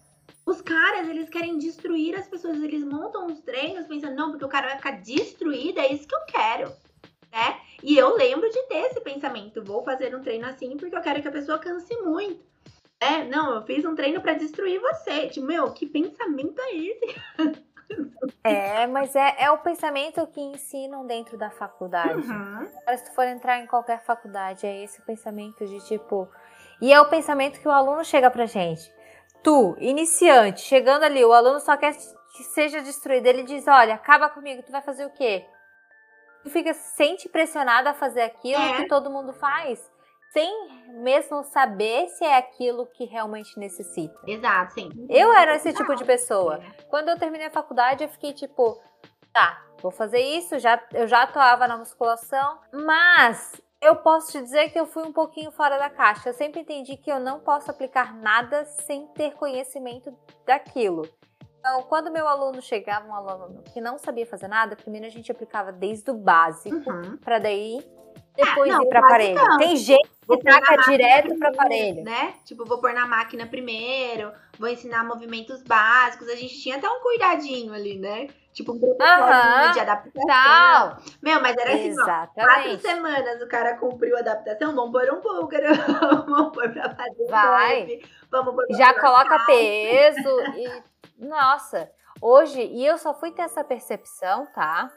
os 0.47 0.61
caras, 0.61 1.09
eles 1.09 1.29
querem 1.29 1.59
destruir 1.59 2.15
as 2.15 2.29
pessoas. 2.29 2.63
Eles 2.63 2.85
montam 2.85 3.27
os 3.27 3.41
treinos 3.41 3.87
pensando, 3.87 4.15
não, 4.15 4.31
porque 4.31 4.45
o 4.45 4.49
cara 4.49 4.69
vai 4.69 4.77
ficar 4.77 5.01
destruído, 5.01 5.81
é 5.81 5.93
isso 5.93 6.07
que 6.07 6.15
eu 6.15 6.25
quero, 6.27 6.69
né? 7.33 7.61
E 7.83 7.99
eu 7.99 8.15
lembro 8.17 8.49
de 8.49 8.63
ter 8.69 8.87
esse 8.87 9.01
pensamento, 9.01 9.65
vou 9.65 9.83
fazer 9.83 10.15
um 10.15 10.23
treino 10.23 10.47
assim 10.47 10.77
porque 10.77 10.95
eu 10.95 11.01
quero 11.01 11.21
que 11.21 11.29
a 11.29 11.33
pessoa 11.33 11.59
canse 11.59 11.97
muito. 12.03 12.52
É, 13.03 13.25
não, 13.25 13.57
eu 13.57 13.63
fiz 13.63 13.85
um 13.85 13.97
treino 13.97 14.21
para 14.21 14.35
destruir 14.35 14.81
você. 14.81 15.29
Tipo, 15.29 15.47
meu, 15.47 15.73
que 15.73 15.87
pensamento 15.87 16.61
é 16.61 16.75
esse? 16.77 17.21
É, 18.43 18.87
mas 18.87 19.15
é, 19.15 19.35
é 19.39 19.51
o 19.51 19.59
pensamento 19.59 20.27
que 20.29 20.41
ensinam 20.41 21.07
dentro 21.07 21.37
da 21.37 21.51
faculdade. 21.51 22.27
Uhum. 22.27 22.67
Se 22.97 23.05
tu 23.05 23.15
for 23.15 23.27
entrar 23.27 23.61
em 23.61 23.67
qualquer 23.67 24.03
faculdade, 24.03 24.67
é 24.67 24.83
esse 24.83 24.99
o 24.99 25.05
pensamento 25.05 25.67
de 25.67 25.79
tipo. 25.87 26.27
E 26.81 26.91
é 26.91 26.99
o 26.99 27.11
pensamento 27.11 27.61
que 27.61 27.69
o 27.69 27.71
aluno 27.71 28.03
chega 28.03 28.31
pra 28.31 28.47
gente. 28.47 28.91
Tu, 29.43 29.77
iniciante, 29.79 30.63
chegando 30.63 31.03
ali, 31.03 31.23
o 31.23 31.35
aluno 31.35 31.61
só 31.61 31.77
quer 31.77 31.95
que 31.95 32.43
seja 32.45 32.81
destruída. 32.81 33.29
Ele 33.29 33.43
diz: 33.43 33.69
olha, 33.69 33.95
acaba 33.95 34.31
comigo, 34.31 34.63
tu 34.63 34.73
vai 34.73 34.81
fazer 34.81 35.05
o 35.05 35.11
quê? 35.11 35.45
Tu 36.43 36.49
fica, 36.49 36.73
se 36.73 36.97
sente 36.97 37.29
pressionada 37.29 37.91
a 37.91 37.95
fazer 37.95 38.23
aquilo 38.23 38.63
é. 38.63 38.77
que 38.77 38.89
todo 38.89 39.11
mundo 39.11 39.35
faz 39.35 39.93
sem 40.33 40.69
mesmo 41.03 41.43
saber 41.45 42.09
se 42.09 42.25
é 42.25 42.37
aquilo 42.37 42.87
que 42.87 43.05
realmente 43.05 43.59
necessita. 43.59 44.19
Exato, 44.27 44.75
sim. 44.75 44.91
Eu 45.09 45.33
era 45.33 45.57
esse 45.57 45.73
tipo 45.73 45.95
de 45.95 46.05
pessoa. 46.05 46.61
Quando 46.89 47.09
eu 47.09 47.19
terminei 47.19 47.47
a 47.47 47.51
faculdade, 47.51 48.05
eu 48.05 48.09
fiquei 48.09 48.33
tipo, 48.33 48.81
tá, 49.33 49.63
vou 49.81 49.91
fazer 49.91 50.21
isso, 50.21 50.59
já, 50.59 50.83
eu 50.93 51.07
já 51.07 51.23
atuava 51.23 51.69
na 51.69 51.77
musculação, 51.77 52.59
mas 52.73 53.61
eu 53.81 53.97
posso 53.97 54.33
te 54.33 54.41
dizer 54.41 54.71
que 54.71 54.79
eu 54.79 54.87
fui 54.87 55.03
um 55.03 55.13
pouquinho 55.13 55.51
fora 55.51 55.79
da 55.79 55.91
caixa. 55.91 56.29
Eu 56.29 56.35
sempre 56.35 56.61
entendi 56.61 56.97
que 56.97 57.11
eu 57.11 57.21
não 57.21 57.41
posso 57.41 57.71
aplicar 57.71 58.15
nada 58.15 58.65
sem 58.65 59.07
ter 59.09 59.35
conhecimento 59.35 60.17
daquilo. 60.47 61.03
Então, 61.59 61.83
quando 61.83 62.11
meu 62.11 62.27
aluno 62.27 62.61
chegava, 62.61 63.07
um 63.07 63.15
aluno 63.15 63.63
que 63.73 63.81
não 63.81 63.99
sabia 63.99 64.27
fazer 64.27 64.49
nada, 64.49 64.77
primeiro 64.77 65.07
a 65.07 65.11
gente 65.11 65.31
aplicava 65.31 65.71
desde 65.71 66.11
o 66.11 66.15
básico, 66.15 66.91
uhum. 66.91 67.17
para 67.19 67.39
daí 67.39 67.79
depois 68.37 68.71
não, 68.71 68.83
ir 68.83 68.89
para 68.89 69.01
aparelho. 69.01 69.35
Não. 69.35 69.59
Tem 69.59 69.77
gente 69.77 70.09
que 70.27 70.39
taca 70.43 70.77
direto 70.89 71.39
para 71.39 71.49
aparelho. 71.49 72.03
Né? 72.03 72.35
Tipo, 72.45 72.65
vou 72.65 72.79
pôr 72.79 72.93
na 72.93 73.07
máquina 73.07 73.47
primeiro, 73.47 74.33
vou 74.59 74.69
ensinar 74.69 75.05
movimentos 75.05 75.63
básicos. 75.63 76.29
A 76.29 76.37
gente 76.37 76.61
tinha 76.61 76.77
até 76.77 76.89
um 76.89 77.01
cuidadinho 77.01 77.73
ali, 77.73 77.99
né? 77.99 78.29
Tipo, 78.53 78.73
um 78.73 78.79
protocolo 78.79 79.73
de 79.73 79.81
adaptação. 79.81 80.27
Tal. 80.27 80.99
Meu, 81.23 81.41
mas 81.41 81.57
era 81.57 81.75
assim, 81.75 81.95
ó, 81.99 82.27
quatro 82.35 82.79
semanas 82.81 83.43
o 83.43 83.49
cara 83.49 83.77
cumpriu 83.79 84.17
a 84.17 84.21
adaptação, 84.21 84.75
vamos 84.75 84.93
pôr 84.93 85.11
um 85.11 85.21
búlgaro, 85.21 85.75
vamos 86.27 86.53
pôr 86.53 86.71
pra 86.71 86.95
fazer 86.95 87.27
Vai. 87.31 88.01
vamos 88.31 88.55
pôr 88.55 88.67
Já 88.77 88.93
coloca 89.01 89.39
peso 89.47 90.41
e... 90.55 90.83
Nossa, 91.19 91.91
hoje, 92.21 92.61
e 92.63 92.85
eu 92.85 92.99
só 92.99 93.15
fui 93.15 93.31
ter 93.31 93.43
essa 93.43 93.65
percepção, 93.65 94.47
tá? 94.55 94.91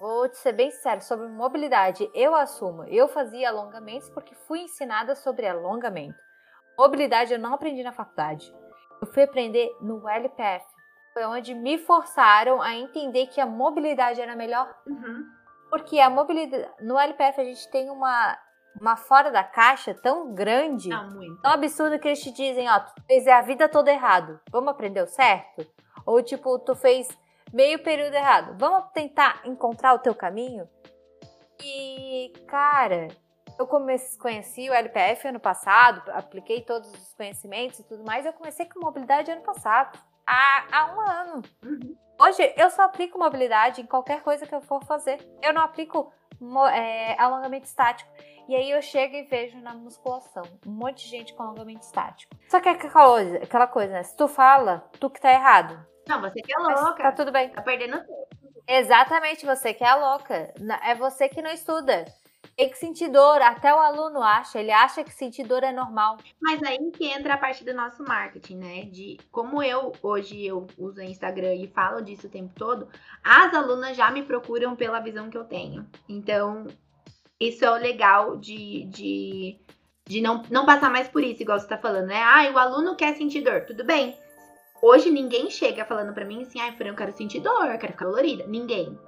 Vou 0.00 0.28
te 0.28 0.36
ser 0.36 0.52
bem 0.52 0.70
sério, 0.70 1.02
sobre 1.02 1.26
mobilidade, 1.26 2.08
eu 2.14 2.34
assumo, 2.34 2.84
eu 2.84 3.08
fazia 3.08 3.48
alongamentos 3.48 4.08
porque 4.10 4.34
fui 4.34 4.60
ensinada 4.60 5.16
sobre 5.16 5.46
alongamento. 5.46 6.18
Mobilidade 6.78 7.32
eu 7.32 7.38
não 7.38 7.54
aprendi 7.54 7.82
na 7.82 7.90
faculdade. 7.90 8.54
Eu 9.00 9.06
fui 9.08 9.24
aprender 9.24 9.76
no 9.80 10.08
LPF. 10.08 10.64
Foi 11.12 11.24
onde 11.24 11.52
me 11.52 11.78
forçaram 11.78 12.62
a 12.62 12.76
entender 12.76 13.26
que 13.26 13.40
a 13.40 13.46
mobilidade 13.46 14.20
era 14.20 14.36
melhor. 14.36 14.72
Uhum. 14.86 15.26
Porque 15.68 15.98
a 15.98 16.08
mobilidade. 16.08 16.68
No 16.80 16.96
LPF 16.96 17.40
a 17.40 17.44
gente 17.44 17.68
tem 17.70 17.90
uma, 17.90 18.38
uma 18.80 18.96
fora 18.96 19.32
da 19.32 19.42
caixa 19.42 19.92
tão 19.92 20.32
grande, 20.32 20.88
muito. 20.88 21.42
tão 21.42 21.50
absurdo 21.50 21.98
que 21.98 22.06
eles 22.06 22.22
te 22.22 22.30
dizem, 22.30 22.70
ó, 22.70 22.78
tu 22.78 22.92
fez 23.06 23.26
a 23.26 23.40
vida 23.42 23.68
toda 23.68 23.90
errado. 23.90 24.40
Vamos 24.50 24.70
aprender 24.70 25.02
o 25.02 25.08
certo? 25.08 25.66
Ou 26.06 26.22
tipo, 26.22 26.56
tu 26.60 26.76
fez 26.76 27.08
meio 27.52 27.82
período 27.82 28.14
errado. 28.14 28.56
Vamos 28.58 28.90
tentar 28.92 29.42
encontrar 29.44 29.94
o 29.94 29.98
teu 29.98 30.14
caminho? 30.14 30.68
E, 31.62 32.32
cara, 32.46 33.08
eu 33.58 33.66
comecei, 33.66 34.18
conheci 34.18 34.70
o 34.70 34.72
LPF 34.72 35.28
ano 35.28 35.40
passado, 35.40 36.02
apliquei 36.12 36.62
todos 36.62 36.90
os 36.92 37.14
conhecimentos 37.14 37.80
e 37.80 37.84
tudo 37.84 38.04
mais. 38.04 38.24
Eu 38.24 38.32
comecei 38.32 38.66
com 38.66 38.80
mobilidade 38.80 39.30
ano 39.30 39.42
passado, 39.42 39.98
há, 40.26 40.64
há 40.70 40.94
um 40.94 41.00
ano. 41.00 41.42
Uhum. 41.64 41.96
Hoje 42.20 42.52
eu 42.56 42.70
só 42.70 42.82
aplico 42.82 43.18
mobilidade 43.18 43.80
em 43.80 43.86
qualquer 43.86 44.22
coisa 44.22 44.46
que 44.46 44.54
eu 44.54 44.60
for 44.60 44.84
fazer. 44.84 45.18
Eu 45.42 45.52
não 45.52 45.62
aplico 45.62 46.12
é, 46.72 47.20
alongamento 47.20 47.66
estático. 47.66 48.10
E 48.48 48.56
aí 48.56 48.70
eu 48.70 48.80
chego 48.80 49.14
e 49.14 49.24
vejo 49.24 49.58
na 49.58 49.74
musculação 49.74 50.42
um 50.66 50.70
monte 50.70 51.04
de 51.04 51.10
gente 51.10 51.34
com 51.34 51.42
alongamento 51.42 51.84
estático. 51.84 52.34
Só 52.48 52.60
que 52.60 52.68
é 52.68 52.72
aquela 52.72 52.92
coisa, 52.92 53.36
aquela 53.36 53.66
coisa 53.66 53.92
né? 53.92 54.02
Se 54.02 54.16
tu 54.16 54.26
fala, 54.26 54.88
tu 54.98 55.10
que 55.10 55.20
tá 55.20 55.32
errado. 55.32 55.78
Não, 56.08 56.20
você 56.20 56.40
que 56.40 56.52
é 56.52 56.58
louca. 56.58 56.82
Mas 56.82 56.96
tá 56.96 57.12
tudo 57.12 57.30
bem. 57.30 57.50
Tá 57.50 57.62
perdendo 57.62 57.98
tempo. 57.98 58.28
Exatamente, 58.66 59.46
você 59.46 59.72
que 59.72 59.84
é 59.84 59.88
a 59.88 59.94
louca. 59.94 60.52
É 60.84 60.94
você 60.94 61.28
que 61.28 61.40
não 61.40 61.50
estuda. 61.50 62.04
Tem 62.56 62.68
que 62.68 62.78
sentir 62.78 63.08
dor, 63.08 63.40
até 63.40 63.72
o 63.72 63.78
aluno 63.78 64.20
acha, 64.20 64.58
ele 64.58 64.72
acha 64.72 65.04
que 65.04 65.12
sentir 65.12 65.44
dor 65.44 65.62
é 65.62 65.72
normal. 65.72 66.18
Mas 66.40 66.60
aí 66.64 66.76
que 66.90 67.06
entra 67.06 67.34
a 67.34 67.38
parte 67.38 67.64
do 67.64 67.72
nosso 67.72 68.02
marketing, 68.02 68.56
né? 68.56 68.84
De 68.86 69.16
como 69.30 69.62
eu 69.62 69.92
hoje 70.02 70.44
eu 70.44 70.66
uso 70.76 71.00
o 71.00 71.04
Instagram 71.04 71.54
e 71.54 71.68
falo 71.68 72.02
disso 72.02 72.26
o 72.26 72.30
tempo 72.30 72.52
todo, 72.56 72.88
as 73.22 73.54
alunas 73.54 73.96
já 73.96 74.10
me 74.10 74.24
procuram 74.24 74.74
pela 74.74 74.98
visão 74.98 75.30
que 75.30 75.38
eu 75.38 75.44
tenho. 75.44 75.86
Então, 76.08 76.66
isso 77.40 77.64
é 77.64 77.70
o 77.70 77.76
legal 77.76 78.36
de, 78.36 78.84
de, 78.86 79.60
de 80.04 80.20
não, 80.20 80.42
não 80.50 80.66
passar 80.66 80.90
mais 80.90 81.06
por 81.06 81.22
isso, 81.22 81.42
igual 81.42 81.60
você 81.60 81.68
tá 81.68 81.78
falando, 81.78 82.08
né? 82.08 82.20
Ah, 82.20 82.50
o 82.52 82.58
aluno 82.58 82.96
quer 82.96 83.16
sentir 83.16 83.40
dor, 83.40 83.66
tudo 83.66 83.84
bem. 83.84 84.18
Hoje 84.80 85.10
ninguém 85.10 85.50
chega 85.50 85.84
falando 85.84 86.14
para 86.14 86.24
mim 86.24 86.42
assim, 86.42 86.60
ai, 86.60 86.72
Fran, 86.76 86.88
eu 86.88 86.94
quero 86.94 87.12
sentir 87.12 87.40
dor, 87.40 87.66
eu 87.66 87.78
quero 87.78 87.92
ficar 87.92 88.04
dolorida. 88.04 88.46
Ninguém. 88.46 88.98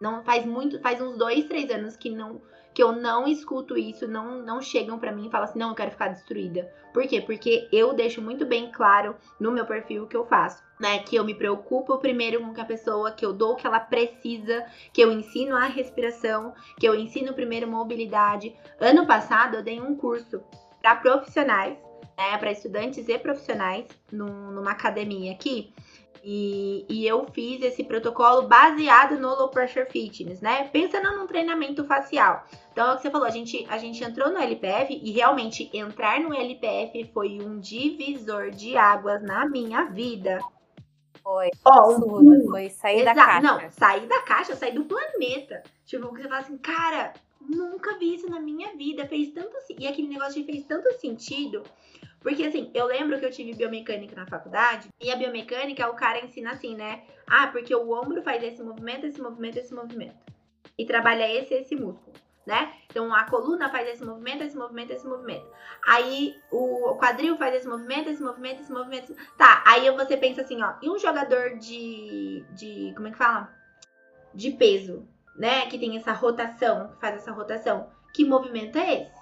Não 0.00 0.22
faz 0.22 0.44
muito, 0.44 0.80
faz 0.80 1.00
uns 1.00 1.16
dois, 1.16 1.44
três 1.46 1.70
anos 1.70 1.96
que 1.96 2.10
não 2.10 2.40
que 2.74 2.82
eu 2.82 2.90
não 2.90 3.28
escuto 3.28 3.78
isso, 3.78 4.08
não 4.08 4.42
não 4.42 4.60
chegam 4.60 4.98
para 4.98 5.12
mim 5.12 5.28
e 5.28 5.30
falam 5.30 5.48
assim, 5.48 5.58
não, 5.60 5.68
eu 5.68 5.74
quero 5.76 5.92
ficar 5.92 6.08
destruída. 6.08 6.68
Por 6.92 7.06
quê? 7.06 7.20
Porque 7.20 7.68
eu 7.72 7.94
deixo 7.94 8.20
muito 8.20 8.44
bem 8.44 8.70
claro 8.72 9.16
no 9.38 9.52
meu 9.52 9.64
perfil 9.64 10.02
o 10.02 10.06
que 10.08 10.16
eu 10.16 10.26
faço, 10.26 10.60
né? 10.80 10.98
Que 10.98 11.14
eu 11.14 11.24
me 11.24 11.34
preocupo 11.34 11.96
primeiro 11.98 12.40
com 12.40 12.60
a 12.60 12.64
pessoa, 12.64 13.12
que 13.12 13.24
eu 13.24 13.32
dou 13.32 13.52
o 13.52 13.56
que 13.56 13.66
ela 13.66 13.78
precisa, 13.78 14.66
que 14.92 15.00
eu 15.00 15.12
ensino 15.12 15.56
a 15.56 15.66
respiração, 15.66 16.52
que 16.78 16.86
eu 16.86 16.96
ensino 16.96 17.32
primeiro 17.32 17.68
mobilidade. 17.68 18.54
Ano 18.80 19.06
passado 19.06 19.56
eu 19.56 19.62
dei 19.62 19.80
um 19.80 19.96
curso 19.96 20.42
para 20.82 20.96
profissionais 20.96 21.78
né, 22.16 22.38
para 22.38 22.52
estudantes 22.52 23.08
e 23.08 23.18
profissionais 23.18 23.86
num, 24.10 24.50
numa 24.50 24.72
academia 24.72 25.32
aqui. 25.32 25.72
E, 26.26 26.86
e, 26.88 27.06
eu 27.06 27.26
fiz 27.26 27.62
esse 27.62 27.84
protocolo 27.84 28.48
baseado 28.48 29.20
no 29.20 29.28
low 29.34 29.50
pressure 29.50 29.84
fitness, 29.90 30.40
né? 30.40 30.66
Pensando 30.68 31.14
num 31.18 31.26
treinamento 31.26 31.84
facial. 31.84 32.46
Então, 32.72 32.88
é 32.88 32.94
o 32.94 32.96
que 32.96 33.02
você 33.02 33.10
falou, 33.10 33.26
a 33.26 33.30
gente, 33.30 33.66
a 33.68 33.76
gente 33.76 34.02
entrou 34.02 34.30
no 34.30 34.38
LPF 34.38 34.98
e 35.02 35.10
realmente 35.10 35.68
entrar 35.74 36.18
no 36.20 36.32
LPF 36.32 37.10
foi 37.12 37.38
um 37.42 37.60
divisor 37.60 38.50
de 38.50 38.74
águas 38.74 39.22
na 39.22 39.46
minha 39.46 39.84
vida. 39.84 40.40
Foi. 41.22 41.50
Ó, 41.62 41.94
um, 41.94 42.48
foi 42.48 42.70
sair 42.70 43.00
exato, 43.00 43.16
da 43.16 43.24
caixa. 43.26 43.42
Não, 43.42 43.70
sair 43.70 44.06
da 44.06 44.22
caixa, 44.22 44.56
sair 44.56 44.72
do 44.72 44.86
planeta. 44.86 45.62
Tipo, 45.84 46.08
você 46.08 46.22
fala 46.22 46.38
assim, 46.38 46.56
cara, 46.56 47.12
nunca 47.38 47.98
vi 47.98 48.14
isso 48.14 48.30
na 48.30 48.40
minha 48.40 48.74
vida. 48.74 49.06
Fez 49.06 49.30
tanto 49.34 49.54
E 49.78 49.86
aquele 49.86 50.08
negócio 50.08 50.42
fez 50.46 50.64
tanto 50.64 50.90
sentido 50.98 51.62
porque 52.24 52.42
assim, 52.42 52.70
eu 52.72 52.86
lembro 52.86 53.20
que 53.20 53.26
eu 53.26 53.30
tive 53.30 53.52
biomecânica 53.52 54.16
na 54.16 54.26
faculdade, 54.26 54.88
e 54.98 55.12
a 55.12 55.16
biomecânica, 55.16 55.90
o 55.90 55.94
cara 55.94 56.24
ensina 56.24 56.52
assim, 56.52 56.74
né? 56.74 57.02
Ah, 57.26 57.48
porque 57.48 57.74
o 57.74 57.90
ombro 57.92 58.22
faz 58.22 58.42
esse 58.42 58.62
movimento, 58.62 59.04
esse 59.04 59.20
movimento, 59.20 59.58
esse 59.58 59.74
movimento. 59.74 60.16
E 60.78 60.86
trabalha 60.86 61.30
esse 61.30 61.52
esse 61.52 61.76
músculo, 61.76 62.16
né? 62.46 62.72
Então 62.86 63.14
a 63.14 63.24
coluna 63.24 63.68
faz 63.68 63.86
esse 63.90 64.02
movimento, 64.02 64.42
esse 64.42 64.56
movimento, 64.56 64.92
esse 64.92 65.06
movimento. 65.06 65.46
Aí 65.86 66.34
o 66.50 66.96
quadril 66.96 67.36
faz 67.36 67.56
esse 67.56 67.68
movimento, 67.68 68.08
esse 68.08 68.22
movimento, 68.22 68.62
esse 68.62 68.72
movimento. 68.72 69.14
Tá, 69.36 69.62
aí 69.66 69.90
você 69.90 70.16
pensa 70.16 70.40
assim, 70.40 70.62
ó, 70.62 70.72
e 70.80 70.88
um 70.88 70.98
jogador 70.98 71.58
de. 71.58 72.42
de. 72.52 72.94
como 72.96 73.08
é 73.08 73.10
que 73.10 73.18
fala? 73.18 73.54
De 74.32 74.50
peso, 74.50 75.06
né? 75.36 75.66
Que 75.66 75.78
tem 75.78 75.94
essa 75.98 76.12
rotação, 76.12 76.88
que 76.88 77.00
faz 77.02 77.16
essa 77.16 77.32
rotação. 77.32 77.90
Que 78.14 78.24
movimento 78.24 78.78
é 78.78 79.02
esse? 79.02 79.13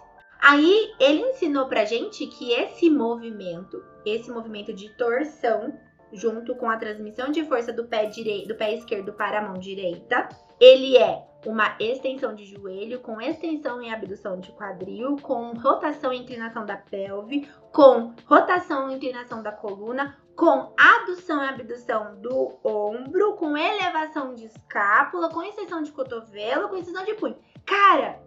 Aí 0.42 0.92
ele 0.98 1.20
ensinou 1.20 1.66
pra 1.66 1.84
gente 1.84 2.26
que 2.26 2.50
esse 2.50 2.90
movimento, 2.90 3.80
esse 4.04 4.28
movimento 4.28 4.72
de 4.72 4.88
torção, 4.96 5.72
junto 6.12 6.56
com 6.56 6.68
a 6.68 6.76
transmissão 6.76 7.30
de 7.30 7.44
força 7.44 7.72
do 7.72 7.84
pé 7.84 8.06
direito, 8.06 8.48
do 8.48 8.56
pé 8.56 8.74
esquerdo 8.74 9.12
para 9.12 9.38
a 9.38 9.42
mão 9.42 9.56
direita, 9.56 10.28
ele 10.60 10.96
é 10.96 11.24
uma 11.46 11.76
extensão 11.78 12.34
de 12.34 12.44
joelho, 12.44 13.00
com 13.00 13.20
extensão 13.20 13.80
e 13.82 13.92
abdução 13.92 14.38
de 14.40 14.52
quadril, 14.52 15.16
com 15.22 15.52
rotação 15.54 16.12
e 16.12 16.18
inclinação 16.18 16.66
da 16.66 16.76
pelve, 16.76 17.48
com 17.72 18.12
rotação 18.26 18.90
e 18.90 18.94
inclinação 18.94 19.42
da 19.42 19.52
coluna, 19.52 20.16
com 20.36 20.72
adução 20.76 21.42
e 21.44 21.48
abdução 21.48 22.20
do 22.20 22.58
ombro, 22.64 23.34
com 23.34 23.56
elevação 23.56 24.34
de 24.34 24.46
escápula, 24.46 25.30
com 25.30 25.42
extensão 25.42 25.82
de 25.82 25.92
cotovelo, 25.92 26.68
com 26.68 26.76
extensão 26.76 27.04
de 27.04 27.14
punho. 27.14 27.36
Cara, 27.64 28.20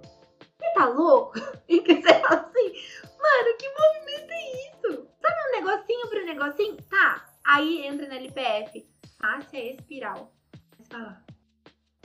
tá 0.75 0.85
louco? 0.87 1.33
E 1.67 1.81
que 1.81 1.95
você 1.95 2.13
fala 2.19 2.41
assim, 2.41 2.73
mano, 3.17 3.57
que 3.57 3.69
movimento 3.69 4.31
é 4.31 4.67
isso? 4.67 5.07
Sabe 5.19 5.35
um 5.47 5.51
negocinho 5.51 6.07
pro 6.09 6.25
negocinho? 6.25 6.77
Tá. 6.89 7.25
Aí 7.43 7.87
entra 7.87 8.07
na 8.07 8.15
LPF. 8.15 8.87
Fácil 9.19 9.59
é 9.59 9.73
espiral. 9.73 10.31
Você 10.77 10.83
fala, 10.91 11.25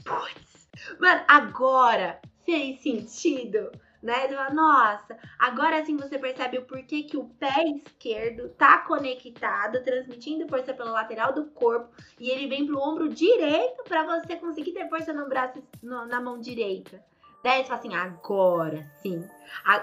putz, 0.03 0.68
mano, 0.99 1.25
agora 1.29 2.21
fez 2.47 2.81
sentido 2.81 3.71
né? 4.03 4.29
Você 4.29 4.35
fala, 4.35 4.51
nossa, 4.51 5.18
agora 5.39 5.85
sim 5.85 5.97
você 5.97 6.18
percebe 6.18 6.59
o 6.59 6.64
porquê 6.64 7.03
que 7.03 7.16
o 7.16 7.25
pé 7.25 7.64
esquerdo 7.64 8.49
tá 8.51 8.79
conectado, 8.79 9.83
transmitindo 9.83 10.49
força 10.49 10.73
pela 10.73 10.91
lateral 10.91 11.33
do 11.33 11.47
corpo, 11.51 11.91
e 12.18 12.31
ele 12.31 12.49
vem 12.49 12.66
pro 12.66 12.81
ombro 12.81 13.09
direito 13.09 13.83
para 13.85 14.05
você 14.05 14.37
conseguir 14.37 14.73
ter 14.73 14.89
força 14.89 15.12
no 15.12 15.29
braço, 15.29 15.62
no, 15.83 16.07
na 16.07 16.21
mão 16.21 16.41
direita. 16.41 17.05
Daí 17.43 17.59
eles 17.59 17.68
falam 17.68 17.80
assim, 17.80 17.95
agora 17.95 18.91
sim. 19.03 19.28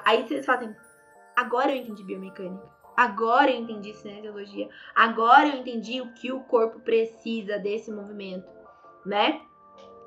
Aí 0.05 0.23
vocês 0.23 0.45
fazem, 0.45 0.75
agora 1.35 1.71
eu 1.71 1.77
entendi 1.77 2.03
biomecânica. 2.03 2.69
agora 2.95 3.51
eu 3.51 3.57
entendi 3.57 3.93
cinesiologia, 3.93 4.69
agora 4.95 5.47
eu 5.47 5.55
entendi 5.57 6.01
o 6.01 6.13
que 6.13 6.31
o 6.31 6.41
corpo 6.41 6.79
precisa 6.79 7.59
desse 7.59 7.91
movimento, 7.91 8.47
né? 9.05 9.41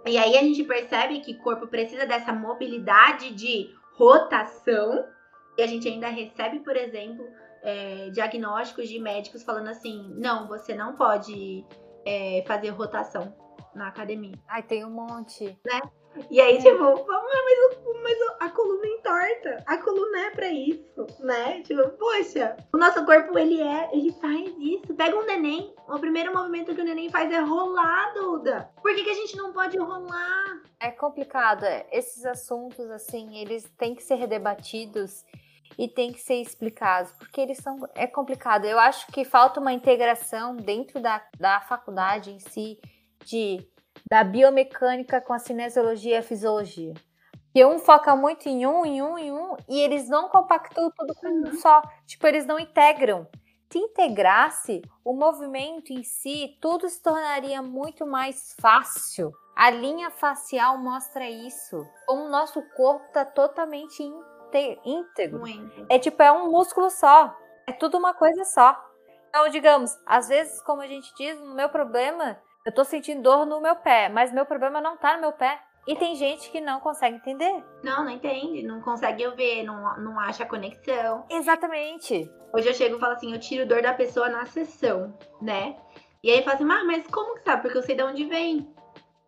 E 0.06 0.16
aí 0.16 0.36
a 0.36 0.42
gente 0.42 0.64
percebe 0.64 1.20
que 1.20 1.32
o 1.32 1.38
corpo 1.42 1.66
precisa 1.66 2.06
dessa 2.06 2.32
mobilidade 2.32 3.34
de 3.34 3.74
rotação, 3.94 5.04
e 5.58 5.62
a 5.62 5.66
gente 5.66 5.86
ainda 5.86 6.08
recebe, 6.08 6.60
por 6.60 6.74
exemplo, 6.76 7.24
é, 7.62 8.08
diagnósticos 8.10 8.88
de 8.88 8.98
médicos 8.98 9.42
falando 9.42 9.68
assim: 9.68 10.12
não, 10.16 10.48
você 10.48 10.74
não 10.74 10.96
pode 10.96 11.64
é, 12.06 12.42
fazer 12.46 12.70
rotação 12.70 13.34
na 13.74 13.88
academia. 13.88 14.38
Ai, 14.48 14.62
tem 14.62 14.84
um 14.84 14.90
monte. 14.90 15.58
Né? 15.64 15.80
E 16.30 16.40
aí, 16.40 16.56
é. 16.56 16.58
tipo, 16.58 17.06
mas, 17.06 17.82
mas 18.02 18.18
a 18.40 18.48
coluna 18.50 18.86
entorta. 18.86 19.62
A 19.66 19.78
coluna 19.78 20.18
é 20.26 20.30
pra 20.30 20.48
isso, 20.48 21.06
né? 21.20 21.62
Tipo, 21.62 21.88
poxa, 21.90 22.56
o 22.72 22.78
nosso 22.78 23.04
corpo, 23.04 23.38
ele 23.38 23.60
é, 23.60 23.90
ele 23.92 24.12
faz 24.20 24.52
isso. 24.58 24.94
Pega 24.94 25.16
um 25.16 25.24
neném, 25.24 25.74
o 25.88 25.98
primeiro 25.98 26.34
movimento 26.34 26.74
que 26.74 26.80
o 26.80 26.84
neném 26.84 27.08
faz 27.10 27.30
é 27.30 27.38
rolar, 27.38 28.12
Duda. 28.14 28.70
Por 28.82 28.94
que, 28.94 29.04
que 29.04 29.10
a 29.10 29.14
gente 29.14 29.36
não 29.36 29.52
pode 29.52 29.78
rolar? 29.78 30.62
É 30.80 30.90
complicado. 30.90 31.64
É, 31.64 31.86
esses 31.92 32.24
assuntos, 32.24 32.90
assim, 32.90 33.38
eles 33.38 33.64
têm 33.78 33.94
que 33.94 34.02
ser 34.02 34.26
debatidos 34.26 35.24
e 35.78 35.88
têm 35.88 36.12
que 36.12 36.20
ser 36.20 36.40
explicados, 36.40 37.12
porque 37.12 37.40
eles 37.40 37.58
são. 37.58 37.78
É 37.94 38.06
complicado. 38.06 38.64
Eu 38.64 38.78
acho 38.78 39.06
que 39.12 39.24
falta 39.24 39.60
uma 39.60 39.72
integração 39.72 40.56
dentro 40.56 41.00
da, 41.00 41.22
da 41.38 41.60
faculdade 41.60 42.30
em 42.30 42.38
si 42.38 42.80
de 43.24 43.66
da 44.08 44.22
biomecânica 44.22 45.20
com 45.20 45.32
a 45.32 45.38
cinesiologia 45.38 46.14
e 46.14 46.18
a 46.18 46.22
fisiologia. 46.22 46.94
Que 47.52 47.64
um 47.64 47.78
foca 47.78 48.14
muito 48.14 48.48
em 48.48 48.64
um, 48.66 48.86
em 48.86 49.02
um, 49.02 49.18
em 49.18 49.32
um, 49.32 49.56
e 49.68 49.80
eles 49.80 50.08
não 50.08 50.28
compactuam 50.28 50.90
tudo 50.96 51.14
com 51.14 51.28
um 51.28 51.58
só. 51.58 51.82
Tipo, 52.06 52.26
eles 52.28 52.46
não 52.46 52.58
integram. 52.58 53.26
Se 53.72 53.78
integrasse, 53.78 54.82
o 55.04 55.12
movimento 55.12 55.92
em 55.92 56.02
si, 56.02 56.56
tudo 56.60 56.88
se 56.88 57.02
tornaria 57.02 57.60
muito 57.62 58.06
mais 58.06 58.54
fácil. 58.60 59.32
A 59.56 59.70
linha 59.70 60.10
facial 60.10 60.78
mostra 60.78 61.28
isso. 61.28 61.86
Como 62.06 62.24
o 62.24 62.28
nosso 62.28 62.62
corpo 62.76 63.04
está 63.06 63.24
totalmente 63.24 64.02
íntegro. 64.84 65.40
Muito. 65.40 65.86
É 65.88 65.98
tipo, 65.98 66.22
é 66.22 66.32
um 66.32 66.50
músculo 66.50 66.90
só. 66.90 67.36
É 67.66 67.72
tudo 67.72 67.98
uma 67.98 68.14
coisa 68.14 68.44
só. 68.44 68.76
Então, 69.28 69.48
digamos, 69.48 69.96
às 70.04 70.28
vezes, 70.28 70.60
como 70.62 70.82
a 70.82 70.86
gente 70.86 71.12
diz, 71.14 71.38
o 71.38 71.54
meu 71.54 71.68
problema 71.68 72.36
eu 72.64 72.72
tô 72.72 72.84
sentindo 72.84 73.22
dor 73.22 73.46
no 73.46 73.60
meu 73.60 73.76
pé, 73.76 74.08
mas 74.08 74.32
meu 74.32 74.44
problema 74.44 74.80
não 74.80 74.96
tá 74.96 75.14
no 75.14 75.22
meu 75.22 75.32
pé. 75.32 75.60
E 75.86 75.96
tem 75.96 76.14
gente 76.14 76.50
que 76.50 76.60
não 76.60 76.78
consegue 76.78 77.16
entender. 77.16 77.64
Não, 77.82 78.04
não 78.04 78.10
entende, 78.10 78.62
não 78.62 78.82
consegue 78.82 79.26
ver, 79.30 79.62
não, 79.62 79.98
não 79.98 80.20
acha 80.20 80.44
conexão. 80.44 81.24
Exatamente. 81.30 82.30
Hoje 82.52 82.68
eu 82.68 82.74
chego 82.74 82.96
e 82.96 83.00
falo 83.00 83.14
assim, 83.14 83.32
eu 83.32 83.40
tiro 83.40 83.66
dor 83.66 83.80
da 83.80 83.94
pessoa 83.94 84.28
na 84.28 84.44
sessão, 84.44 85.16
né? 85.40 85.76
E 86.22 86.30
aí 86.30 86.42
fala 86.42 86.56
assim, 86.56 86.70
ah, 86.70 86.84
mas 86.84 87.06
como 87.06 87.34
que 87.34 87.44
sabe? 87.44 87.62
Porque 87.62 87.78
eu 87.78 87.82
sei 87.82 87.96
de 87.96 88.02
onde 88.02 88.26
vem. 88.26 88.68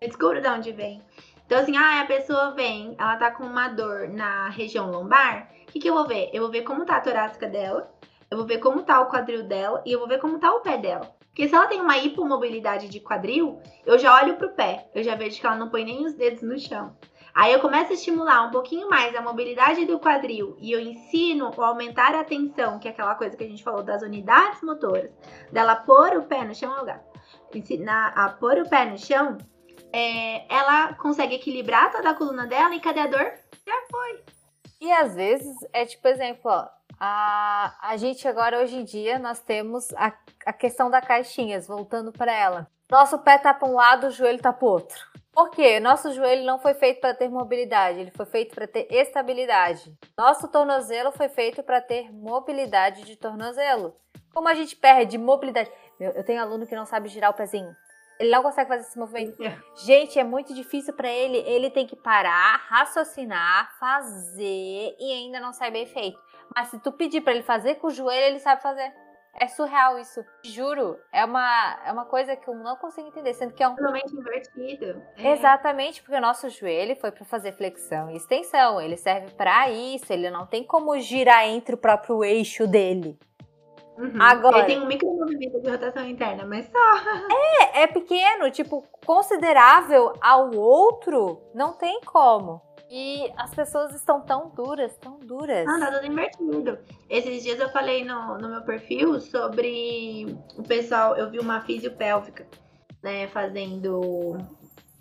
Eu 0.00 0.08
descubro 0.08 0.40
de 0.40 0.48
onde 0.48 0.72
vem. 0.72 1.02
Então, 1.46 1.58
assim, 1.58 1.76
ah, 1.76 2.02
a 2.02 2.06
pessoa 2.06 2.50
vem, 2.50 2.94
ela 2.98 3.16
tá 3.16 3.30
com 3.30 3.44
uma 3.44 3.68
dor 3.68 4.08
na 4.08 4.50
região 4.50 4.90
lombar. 4.90 5.48
O 5.62 5.72
que, 5.72 5.80
que 5.80 5.88
eu 5.88 5.94
vou 5.94 6.06
ver? 6.06 6.28
Eu 6.34 6.42
vou 6.42 6.50
ver 6.50 6.62
como 6.62 6.84
tá 6.84 6.96
a 6.96 7.00
torácica 7.00 7.48
dela, 7.48 7.90
eu 8.30 8.36
vou 8.36 8.46
ver 8.46 8.58
como 8.58 8.82
tá 8.82 9.00
o 9.00 9.08
quadril 9.08 9.42
dela 9.42 9.82
e 9.86 9.92
eu 9.92 9.98
vou 9.98 10.08
ver 10.08 10.20
como 10.20 10.38
tá 10.38 10.52
o 10.52 10.60
pé 10.60 10.76
dela. 10.76 11.10
Porque 11.32 11.48
se 11.48 11.54
ela 11.54 11.66
tem 11.66 11.80
uma 11.80 11.96
hipomobilidade 11.96 12.88
de 12.88 13.00
quadril, 13.00 13.58
eu 13.86 13.98
já 13.98 14.14
olho 14.22 14.36
pro 14.36 14.52
pé, 14.52 14.90
eu 14.94 15.02
já 15.02 15.14
vejo 15.14 15.40
que 15.40 15.46
ela 15.46 15.56
não 15.56 15.70
põe 15.70 15.82
nem 15.82 16.04
os 16.04 16.12
dedos 16.12 16.42
no 16.42 16.58
chão. 16.58 16.94
Aí 17.34 17.50
eu 17.50 17.60
começo 17.60 17.90
a 17.90 17.94
estimular 17.94 18.46
um 18.46 18.50
pouquinho 18.50 18.90
mais 18.90 19.16
a 19.16 19.22
mobilidade 19.22 19.86
do 19.86 19.98
quadril 19.98 20.54
e 20.60 20.70
eu 20.70 20.78
ensino 20.78 21.50
a 21.56 21.66
aumentar 21.66 22.14
a 22.14 22.22
tensão, 22.22 22.78
que 22.78 22.86
é 22.86 22.90
aquela 22.90 23.14
coisa 23.14 23.34
que 23.34 23.44
a 23.44 23.48
gente 23.48 23.64
falou 23.64 23.82
das 23.82 24.02
unidades 24.02 24.60
motoras, 24.62 25.10
dela 25.50 25.74
pôr 25.74 26.18
o 26.18 26.24
pé 26.24 26.44
no 26.44 26.54
chão, 26.54 26.78
lugar. 26.78 27.02
Ensinar 27.54 28.12
a 28.14 28.28
pôr 28.28 28.58
o 28.58 28.68
pé 28.68 28.84
no 28.84 28.98
chão, 28.98 29.38
é, 29.90 30.44
ela 30.54 30.92
consegue 30.94 31.36
equilibrar 31.36 31.90
toda 31.90 32.10
a 32.10 32.14
coluna 32.14 32.46
dela 32.46 32.74
e 32.74 32.80
cadê 32.80 33.00
a 33.00 33.06
dor? 33.06 33.32
Já 33.66 33.80
foi. 33.90 34.41
E 34.82 34.90
às 34.90 35.14
vezes 35.14 35.56
é 35.72 35.86
tipo 35.86 36.08
exemplo, 36.08 36.50
ó, 36.50 36.68
a, 36.98 37.72
a 37.80 37.96
gente 37.96 38.26
agora, 38.26 38.58
hoje 38.58 38.74
em 38.74 38.82
dia, 38.82 39.16
nós 39.16 39.38
temos 39.38 39.94
a, 39.94 40.12
a 40.44 40.52
questão 40.52 40.90
da 40.90 41.00
caixinhas, 41.00 41.68
voltando 41.68 42.10
para 42.10 42.32
ela. 42.32 42.66
Nosso 42.90 43.16
pé 43.20 43.38
tá 43.38 43.54
para 43.54 43.68
um 43.68 43.76
lado, 43.76 44.08
o 44.08 44.10
joelho 44.10 44.42
tá 44.42 44.52
para 44.52 44.66
outro. 44.66 44.98
Por 45.30 45.50
quê? 45.50 45.78
Nosso 45.78 46.12
joelho 46.12 46.44
não 46.44 46.58
foi 46.58 46.74
feito 46.74 47.00
para 47.00 47.14
ter 47.14 47.28
mobilidade, 47.28 48.00
ele 48.00 48.10
foi 48.10 48.26
feito 48.26 48.56
para 48.56 48.66
ter 48.66 48.88
estabilidade. 48.90 49.96
Nosso 50.18 50.48
tornozelo 50.48 51.12
foi 51.12 51.28
feito 51.28 51.62
para 51.62 51.80
ter 51.80 52.12
mobilidade 52.12 53.04
de 53.04 53.14
tornozelo. 53.14 53.94
Como 54.34 54.48
a 54.48 54.54
gente 54.54 54.74
perde 54.74 55.16
mobilidade? 55.16 55.70
Eu 56.00 56.24
tenho 56.24 56.42
aluno 56.42 56.66
que 56.66 56.74
não 56.74 56.86
sabe 56.86 57.08
girar 57.08 57.30
o 57.30 57.34
pezinho. 57.34 57.72
Ele 58.18 58.30
não 58.30 58.42
consegue 58.42 58.68
fazer 58.68 58.82
esse 58.82 58.98
movimento. 58.98 59.42
É. 59.42 59.58
Gente, 59.84 60.18
é 60.18 60.24
muito 60.24 60.54
difícil 60.54 60.94
para 60.94 61.10
ele. 61.10 61.38
Ele 61.38 61.70
tem 61.70 61.86
que 61.86 61.96
parar, 61.96 62.56
raciocinar, 62.68 63.76
fazer 63.78 64.96
e 64.98 65.12
ainda 65.12 65.40
não 65.40 65.52
sai 65.52 65.70
bem 65.70 65.86
feito. 65.86 66.18
Mas 66.54 66.68
se 66.68 66.78
tu 66.78 66.92
pedir 66.92 67.22
para 67.22 67.32
ele 67.32 67.42
fazer 67.42 67.76
com 67.76 67.86
o 67.86 67.90
joelho, 67.90 68.26
ele 68.26 68.38
sabe 68.38 68.62
fazer. 68.62 68.92
É 69.34 69.48
surreal 69.48 69.98
isso. 69.98 70.22
Juro, 70.44 70.98
é 71.10 71.24
uma, 71.24 71.80
é 71.86 71.92
uma 71.92 72.04
coisa 72.04 72.36
que 72.36 72.48
eu 72.48 72.54
não 72.54 72.76
consigo 72.76 73.08
entender, 73.08 73.32
sendo 73.32 73.54
que 73.54 73.62
é 73.62 73.68
um 73.68 73.74
totalmente 73.74 74.14
invertido. 74.14 75.02
É. 75.16 75.32
Exatamente, 75.32 76.02
porque 76.02 76.16
o 76.16 76.20
nosso 76.20 76.50
joelho 76.50 76.94
foi 76.96 77.10
para 77.10 77.24
fazer 77.24 77.52
flexão 77.52 78.10
e 78.10 78.16
extensão, 78.16 78.80
ele 78.80 78.96
serve 78.96 79.32
para 79.32 79.70
isso, 79.70 80.12
ele 80.12 80.30
não 80.30 80.46
tem 80.46 80.62
como 80.62 80.98
girar 81.00 81.46
entre 81.46 81.74
o 81.74 81.78
próprio 81.78 82.22
eixo 82.22 82.66
dele. 82.66 83.18
Uhum. 83.98 84.20
Agora, 84.20 84.58
ele 84.58 84.66
tem 84.66 84.80
um 84.80 84.86
micro 84.86 85.08
movimento 85.08 85.60
de 85.60 85.70
rotação 85.70 86.06
interna, 86.06 86.46
mas 86.46 86.66
só. 86.66 87.28
É, 87.30 87.82
é 87.82 87.86
pequeno, 87.86 88.50
tipo, 88.50 88.82
considerável 89.04 90.14
ao 90.20 90.54
outro, 90.54 91.42
não 91.54 91.74
tem 91.74 92.00
como. 92.00 92.60
E 92.94 93.32
as 93.38 93.54
pessoas 93.54 93.94
estão 93.94 94.20
tão 94.20 94.50
duras, 94.50 94.94
tão 94.98 95.18
duras. 95.18 95.64
Não, 95.64 95.80
tá 95.80 95.92
tudo 95.92 96.06
invertido. 96.06 96.78
Esses 97.08 97.42
dias 97.42 97.58
eu 97.58 97.70
falei 97.70 98.04
no, 98.04 98.36
no 98.36 98.50
meu 98.50 98.60
perfil 98.62 99.18
sobre 99.18 100.26
o 100.58 100.62
pessoal. 100.62 101.16
Eu 101.16 101.30
vi 101.30 101.38
uma 101.38 101.62
fisiopélvica, 101.62 102.46
né, 103.02 103.28
fazendo 103.28 104.36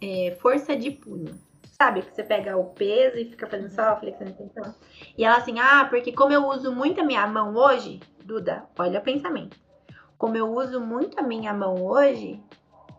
é, 0.01 0.37
força 0.41 0.73
de 0.73 0.91
punho. 0.91 1.37
Sabe? 1.77 2.01
Que 2.03 2.15
você 2.15 2.23
pega 2.23 2.55
o 2.55 2.65
peso 2.65 3.17
e 3.17 3.25
fica 3.25 3.45
fazendo 3.45 3.69
só 3.71 3.99
flexão 3.99 4.27
e 4.27 4.33
tensão. 4.33 4.73
E 5.17 5.25
ela 5.25 5.35
assim, 5.35 5.59
ah, 5.59 5.85
porque 5.89 6.13
como 6.13 6.31
eu 6.31 6.47
uso 6.47 6.73
muito 6.73 7.01
a 7.01 7.03
minha 7.03 7.27
mão 7.27 7.53
hoje, 7.55 7.99
Duda, 8.23 8.65
olha 8.77 8.99
o 8.99 9.03
pensamento. 9.03 9.57
Como 10.17 10.37
eu 10.37 10.47
uso 10.47 10.79
muito 10.79 11.19
a 11.19 11.23
minha 11.23 11.53
mão 11.53 11.83
hoje, 11.83 12.41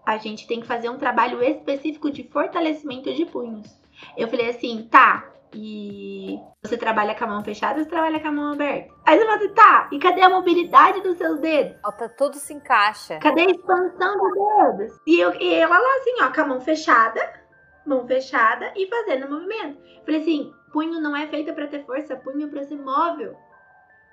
a 0.04 0.16
gente 0.16 0.46
tem 0.46 0.60
que 0.60 0.66
fazer 0.66 0.88
um 0.88 0.98
trabalho 0.98 1.42
específico 1.42 2.10
de 2.10 2.24
fortalecimento 2.24 3.12
de 3.14 3.24
punhos. 3.24 3.80
Eu 4.16 4.28
falei 4.28 4.50
assim, 4.50 4.88
tá, 4.90 5.32
e 5.54 6.40
você 6.62 6.76
trabalha 6.76 7.14
com 7.14 7.24
a 7.24 7.26
mão 7.28 7.44
fechada 7.44 7.78
ou 7.78 7.84
você 7.84 7.90
trabalha 7.90 8.18
com 8.20 8.28
a 8.28 8.32
mão 8.32 8.52
aberta? 8.52 8.92
Aí 9.06 9.18
você 9.18 9.24
fala 9.24 9.36
assim, 9.36 9.54
tá, 9.54 9.88
e 9.92 9.98
cadê 9.98 10.22
a 10.22 10.30
mobilidade 10.30 11.00
dos 11.02 11.18
seus 11.18 11.38
dedos? 11.40 11.76
Falta 11.82 12.08
tudo 12.08 12.36
se 12.36 12.52
encaixa. 12.54 13.18
Cadê 13.18 13.42
a 13.42 13.50
expansão 13.50 14.18
dos 14.18 14.32
dedos? 14.32 15.00
E, 15.06 15.20
eu, 15.20 15.34
e 15.34 15.54
ela 15.54 15.78
lá 15.78 15.96
assim, 15.98 16.22
ó, 16.22 16.32
com 16.32 16.40
a 16.40 16.46
mão 16.46 16.60
fechada, 16.60 17.20
mão 17.86 18.06
fechada 18.06 18.72
e 18.76 18.88
fazendo 18.88 19.30
movimento. 19.30 19.78
Eu 19.98 20.04
falei 20.04 20.20
assim, 20.20 20.52
punho 20.72 21.00
não 21.00 21.14
é 21.14 21.26
feito 21.26 21.52
para 21.52 21.68
ter 21.68 21.84
força, 21.84 22.16
punho 22.16 22.46
é 22.46 22.50
pra 22.50 22.64
ser 22.64 22.78
móvel. 22.78 23.36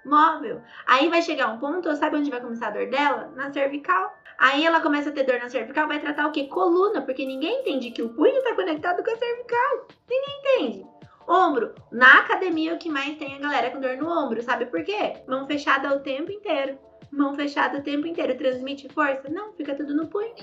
Móvel. 0.05 0.61
Aí 0.87 1.09
vai 1.09 1.21
chegar 1.21 1.47
um 1.47 1.59
ponto, 1.59 1.95
sabe 1.95 2.17
onde 2.17 2.31
vai 2.31 2.41
começar 2.41 2.67
a 2.67 2.71
dor 2.71 2.89
dela? 2.89 3.31
Na 3.35 3.51
cervical. 3.51 4.17
Aí 4.37 4.65
ela 4.65 4.79
começa 4.79 5.09
a 5.09 5.11
ter 5.13 5.23
dor 5.23 5.39
na 5.39 5.49
cervical, 5.49 5.87
vai 5.87 5.99
tratar 5.99 6.27
o 6.27 6.31
quê? 6.31 6.45
Coluna, 6.45 7.01
porque 7.01 7.25
ninguém 7.25 7.61
entende 7.61 7.91
que 7.91 8.01
o 8.01 8.13
punho 8.13 8.37
está 8.37 8.55
conectado 8.55 9.03
com 9.03 9.11
a 9.11 9.17
cervical. 9.17 9.87
Ninguém 10.09 10.39
entende. 10.39 10.87
Ombro. 11.27 11.75
Na 11.91 12.21
academia, 12.21 12.73
o 12.73 12.79
que 12.79 12.89
mais 12.89 13.17
tem 13.17 13.33
é 13.33 13.35
a 13.35 13.39
galera 13.39 13.69
com 13.69 13.79
dor 13.79 13.97
no 13.97 14.09
ombro. 14.09 14.41
Sabe 14.41 14.65
por 14.65 14.83
quê? 14.83 15.21
Mão 15.27 15.45
fechada 15.45 15.95
o 15.95 15.99
tempo 15.99 16.31
inteiro. 16.31 16.79
Mão 17.11 17.35
fechada 17.35 17.77
o 17.77 17.83
tempo 17.83 18.07
inteiro. 18.07 18.37
Transmite 18.37 18.87
força? 18.89 19.29
Não, 19.29 19.53
fica 19.53 19.75
tudo 19.75 19.93
no 19.93 20.07
punho. 20.07 20.33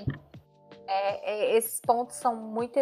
É, 0.87 1.33
é, 1.33 1.57
esses 1.57 1.81
pontos 1.81 2.17
são 2.17 2.37
muito 2.37 2.79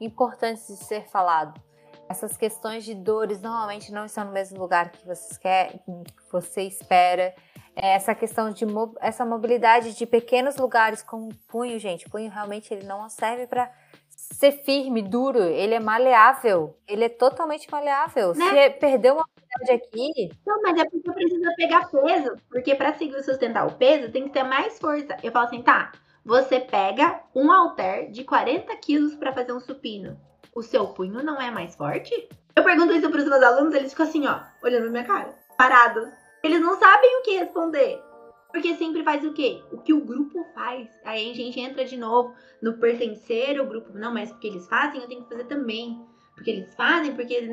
importantes 0.00 0.68
de 0.68 0.76
ser 0.76 1.08
falado. 1.08 1.60
Essas 2.08 2.36
questões 2.36 2.84
de 2.84 2.94
dores 2.94 3.40
normalmente 3.40 3.92
não 3.92 4.06
estão 4.06 4.24
no 4.24 4.32
mesmo 4.32 4.58
lugar 4.58 4.90
que 4.90 5.06
você 5.06 5.38
quer, 5.38 5.72
que 5.84 6.32
você 6.32 6.62
espera. 6.62 7.34
É, 7.76 7.94
essa 7.94 8.14
questão 8.14 8.50
de 8.50 8.64
essa 9.00 9.24
mobilidade 9.24 9.94
de 9.94 10.06
pequenos 10.06 10.56
lugares 10.56 11.02
como 11.02 11.28
o 11.28 11.34
punho, 11.46 11.78
gente, 11.78 12.06
o 12.06 12.10
punho 12.10 12.30
realmente 12.30 12.74
ele 12.74 12.84
não 12.84 13.08
serve 13.08 13.46
para 13.46 13.70
ser 14.08 14.52
firme, 14.64 15.00
duro, 15.00 15.42
ele 15.42 15.74
é 15.74 15.80
maleável, 15.80 16.76
ele 16.88 17.04
é 17.04 17.08
totalmente 17.08 17.70
maleável. 17.70 18.34
Né? 18.34 18.44
Se 18.48 18.70
perder 18.70 19.12
uma 19.12 19.24
mobilidade 19.24 19.84
aqui. 19.84 20.30
Não, 20.44 20.60
mas 20.62 20.80
é 20.80 20.84
porque 20.84 21.12
precisa 21.12 21.54
pegar 21.56 21.88
peso, 21.88 22.36
porque 22.48 22.74
para 22.74 22.94
seguir 22.94 23.22
sustentar 23.22 23.66
o 23.66 23.74
peso 23.74 24.10
tem 24.10 24.24
que 24.24 24.30
ter 24.30 24.42
mais 24.42 24.78
força. 24.78 25.16
Eu 25.22 25.30
falo 25.30 25.46
assim, 25.46 25.62
tá, 25.62 25.92
você 26.24 26.58
pega 26.58 27.22
um 27.34 27.50
halter 27.50 28.10
de 28.10 28.24
40 28.24 28.74
quilos 28.76 29.14
para 29.14 29.32
fazer 29.32 29.52
um 29.52 29.60
supino. 29.60 30.18
O 30.58 30.62
seu 30.64 30.88
punho 30.88 31.22
não 31.22 31.40
é 31.40 31.52
mais 31.52 31.76
forte? 31.76 32.28
Eu 32.56 32.64
pergunto 32.64 32.92
isso 32.92 33.08
para 33.08 33.20
os 33.20 33.28
meus 33.28 33.42
alunos, 33.44 33.72
eles 33.76 33.92
ficam 33.92 34.04
assim, 34.04 34.26
ó, 34.26 34.40
olhando 34.60 34.86
na 34.86 34.90
minha 34.90 35.04
cara, 35.04 35.32
parados 35.56 36.08
Eles 36.42 36.60
não 36.60 36.76
sabem 36.76 37.16
o 37.16 37.22
que 37.22 37.38
responder. 37.38 38.02
Porque 38.50 38.74
sempre 38.74 39.04
faz 39.04 39.24
o 39.24 39.32
quê? 39.32 39.62
O 39.70 39.78
que 39.78 39.92
o 39.92 40.04
grupo 40.04 40.44
faz. 40.56 40.88
Aí 41.04 41.30
a 41.30 41.34
gente 41.34 41.60
entra 41.60 41.84
de 41.84 41.96
novo 41.96 42.34
no 42.60 42.76
pertencer 42.76 43.56
ao 43.56 43.66
grupo. 43.66 43.96
Não, 43.96 44.12
mas 44.12 44.32
porque 44.32 44.48
eles 44.48 44.66
fazem, 44.66 45.00
eu 45.00 45.06
tenho 45.06 45.22
que 45.22 45.28
fazer 45.28 45.44
também. 45.44 46.04
Porque 46.38 46.52
eles 46.52 46.72
fazem, 46.76 47.16
porque 47.16 47.48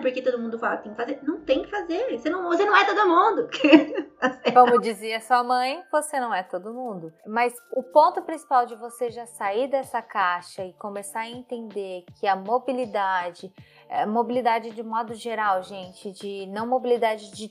porque 0.00 0.22
todo 0.22 0.38
mundo 0.38 0.58
fala 0.58 0.78
que 0.78 0.84
tem 0.84 0.92
que 0.92 0.96
fazer. 0.96 1.18
Não 1.22 1.40
tem 1.42 1.62
que 1.62 1.70
fazer. 1.70 2.18
Você 2.18 2.30
não, 2.30 2.44
você 2.44 2.64
não 2.64 2.74
é 2.74 2.86
todo 2.86 3.06
mundo. 3.06 3.50
Como 4.54 4.80
dizia 4.80 5.20
sua 5.20 5.44
mãe, 5.44 5.82
você 5.92 6.18
não 6.18 6.32
é 6.32 6.42
todo 6.42 6.72
mundo. 6.72 7.12
Mas 7.26 7.54
o 7.70 7.82
ponto 7.82 8.22
principal 8.22 8.64
de 8.64 8.74
você 8.76 9.10
já 9.10 9.26
sair 9.26 9.68
dessa 9.68 10.00
caixa 10.00 10.64
e 10.64 10.72
começar 10.72 11.20
a 11.20 11.30
entender 11.30 12.04
que 12.18 12.26
a 12.26 12.34
mobilidade, 12.34 13.52
a 13.90 14.06
mobilidade 14.06 14.70
de 14.70 14.82
modo 14.82 15.14
geral, 15.14 15.62
gente, 15.62 16.10
de 16.10 16.46
não 16.46 16.66
mobilidade 16.66 17.30
de 17.32 17.50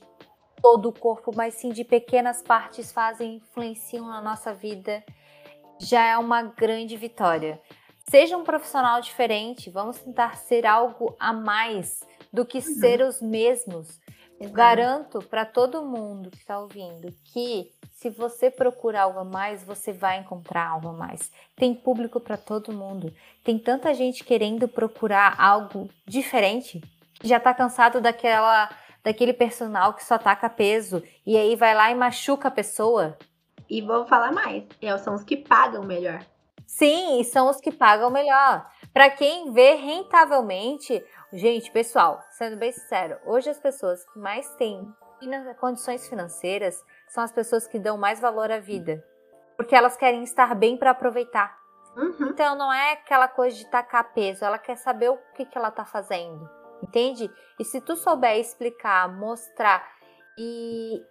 todo 0.60 0.88
o 0.88 0.92
corpo, 0.92 1.30
mas 1.36 1.54
sim 1.54 1.70
de 1.70 1.84
pequenas 1.84 2.42
partes 2.42 2.90
fazem 2.90 3.36
influenciam 3.36 4.08
na 4.08 4.20
nossa 4.20 4.52
vida, 4.52 5.04
já 5.78 6.04
é 6.04 6.18
uma 6.18 6.42
grande 6.42 6.96
vitória. 6.96 7.60
Seja 8.10 8.36
um 8.36 8.42
profissional 8.42 9.00
diferente, 9.00 9.70
vamos 9.70 10.00
tentar 10.00 10.36
ser 10.36 10.66
algo 10.66 11.14
a 11.16 11.32
mais 11.32 12.00
do 12.32 12.44
que 12.44 12.58
uhum. 12.58 12.64
ser 12.64 13.00
os 13.02 13.22
mesmos. 13.22 14.00
Exato. 14.40 14.52
Garanto 14.52 15.22
para 15.22 15.44
todo 15.44 15.84
mundo 15.84 16.28
que 16.28 16.38
está 16.38 16.58
ouvindo 16.58 17.14
que 17.26 17.70
se 17.92 18.10
você 18.10 18.50
procurar 18.50 19.02
algo 19.02 19.20
a 19.20 19.24
mais, 19.24 19.62
você 19.62 19.92
vai 19.92 20.18
encontrar 20.18 20.70
algo 20.70 20.88
a 20.88 20.92
mais. 20.92 21.30
Tem 21.54 21.72
público 21.72 22.18
para 22.18 22.36
todo 22.36 22.72
mundo. 22.72 23.14
Tem 23.44 23.56
tanta 23.56 23.94
gente 23.94 24.24
querendo 24.24 24.66
procurar 24.66 25.40
algo 25.40 25.88
diferente 26.04 26.80
que 27.14 27.28
já 27.28 27.36
está 27.36 27.54
cansado 27.54 28.00
daquela 28.00 28.70
daquele 29.04 29.32
personal 29.32 29.94
que 29.94 30.04
só 30.04 30.16
ataca 30.16 30.50
peso 30.50 31.00
e 31.24 31.36
aí 31.36 31.54
vai 31.54 31.74
lá 31.76 31.92
e 31.92 31.94
machuca 31.94 32.48
a 32.48 32.50
pessoa. 32.50 33.16
E 33.68 33.80
vou 33.80 34.04
falar 34.04 34.32
mais, 34.32 34.64
é, 34.82 34.98
são 34.98 35.14
os 35.14 35.22
que 35.22 35.36
pagam 35.36 35.84
melhor. 35.84 36.26
Sim, 36.70 37.20
e 37.20 37.24
são 37.24 37.48
os 37.48 37.60
que 37.60 37.72
pagam 37.72 38.10
melhor. 38.10 38.66
Para 38.92 39.10
quem 39.10 39.52
vê 39.52 39.74
rentavelmente, 39.74 41.04
gente, 41.32 41.70
pessoal, 41.70 42.20
sendo 42.30 42.56
bem 42.56 42.72
sincero, 42.72 43.18
hoje 43.26 43.50
as 43.50 43.58
pessoas 43.58 44.04
que 44.12 44.18
mais 44.18 44.48
têm 44.56 44.88
condições 45.58 46.08
financeiras 46.08 46.82
são 47.08 47.22
as 47.22 47.32
pessoas 47.32 47.66
que 47.66 47.78
dão 47.78 47.98
mais 47.98 48.20
valor 48.20 48.50
à 48.50 48.58
vida, 48.58 49.04
porque 49.56 49.74
elas 49.74 49.96
querem 49.96 50.22
estar 50.22 50.54
bem 50.54 50.76
para 50.76 50.92
aproveitar. 50.92 51.58
Uhum. 51.96 52.28
Então 52.30 52.56
não 52.56 52.72
é 52.72 52.92
aquela 52.92 53.28
coisa 53.28 53.56
de 53.56 53.66
tacar 53.66 54.14
peso, 54.14 54.44
ela 54.44 54.58
quer 54.58 54.76
saber 54.76 55.10
o 55.10 55.18
que, 55.34 55.44
que 55.44 55.58
ela 55.58 55.68
está 55.68 55.84
fazendo 55.84 56.48
entende? 56.82 57.30
E 57.58 57.64
se 57.64 57.80
tu 57.80 57.96
souber 57.96 58.38
explicar, 58.38 59.08
mostrar 59.08 59.86
e 60.38 61.02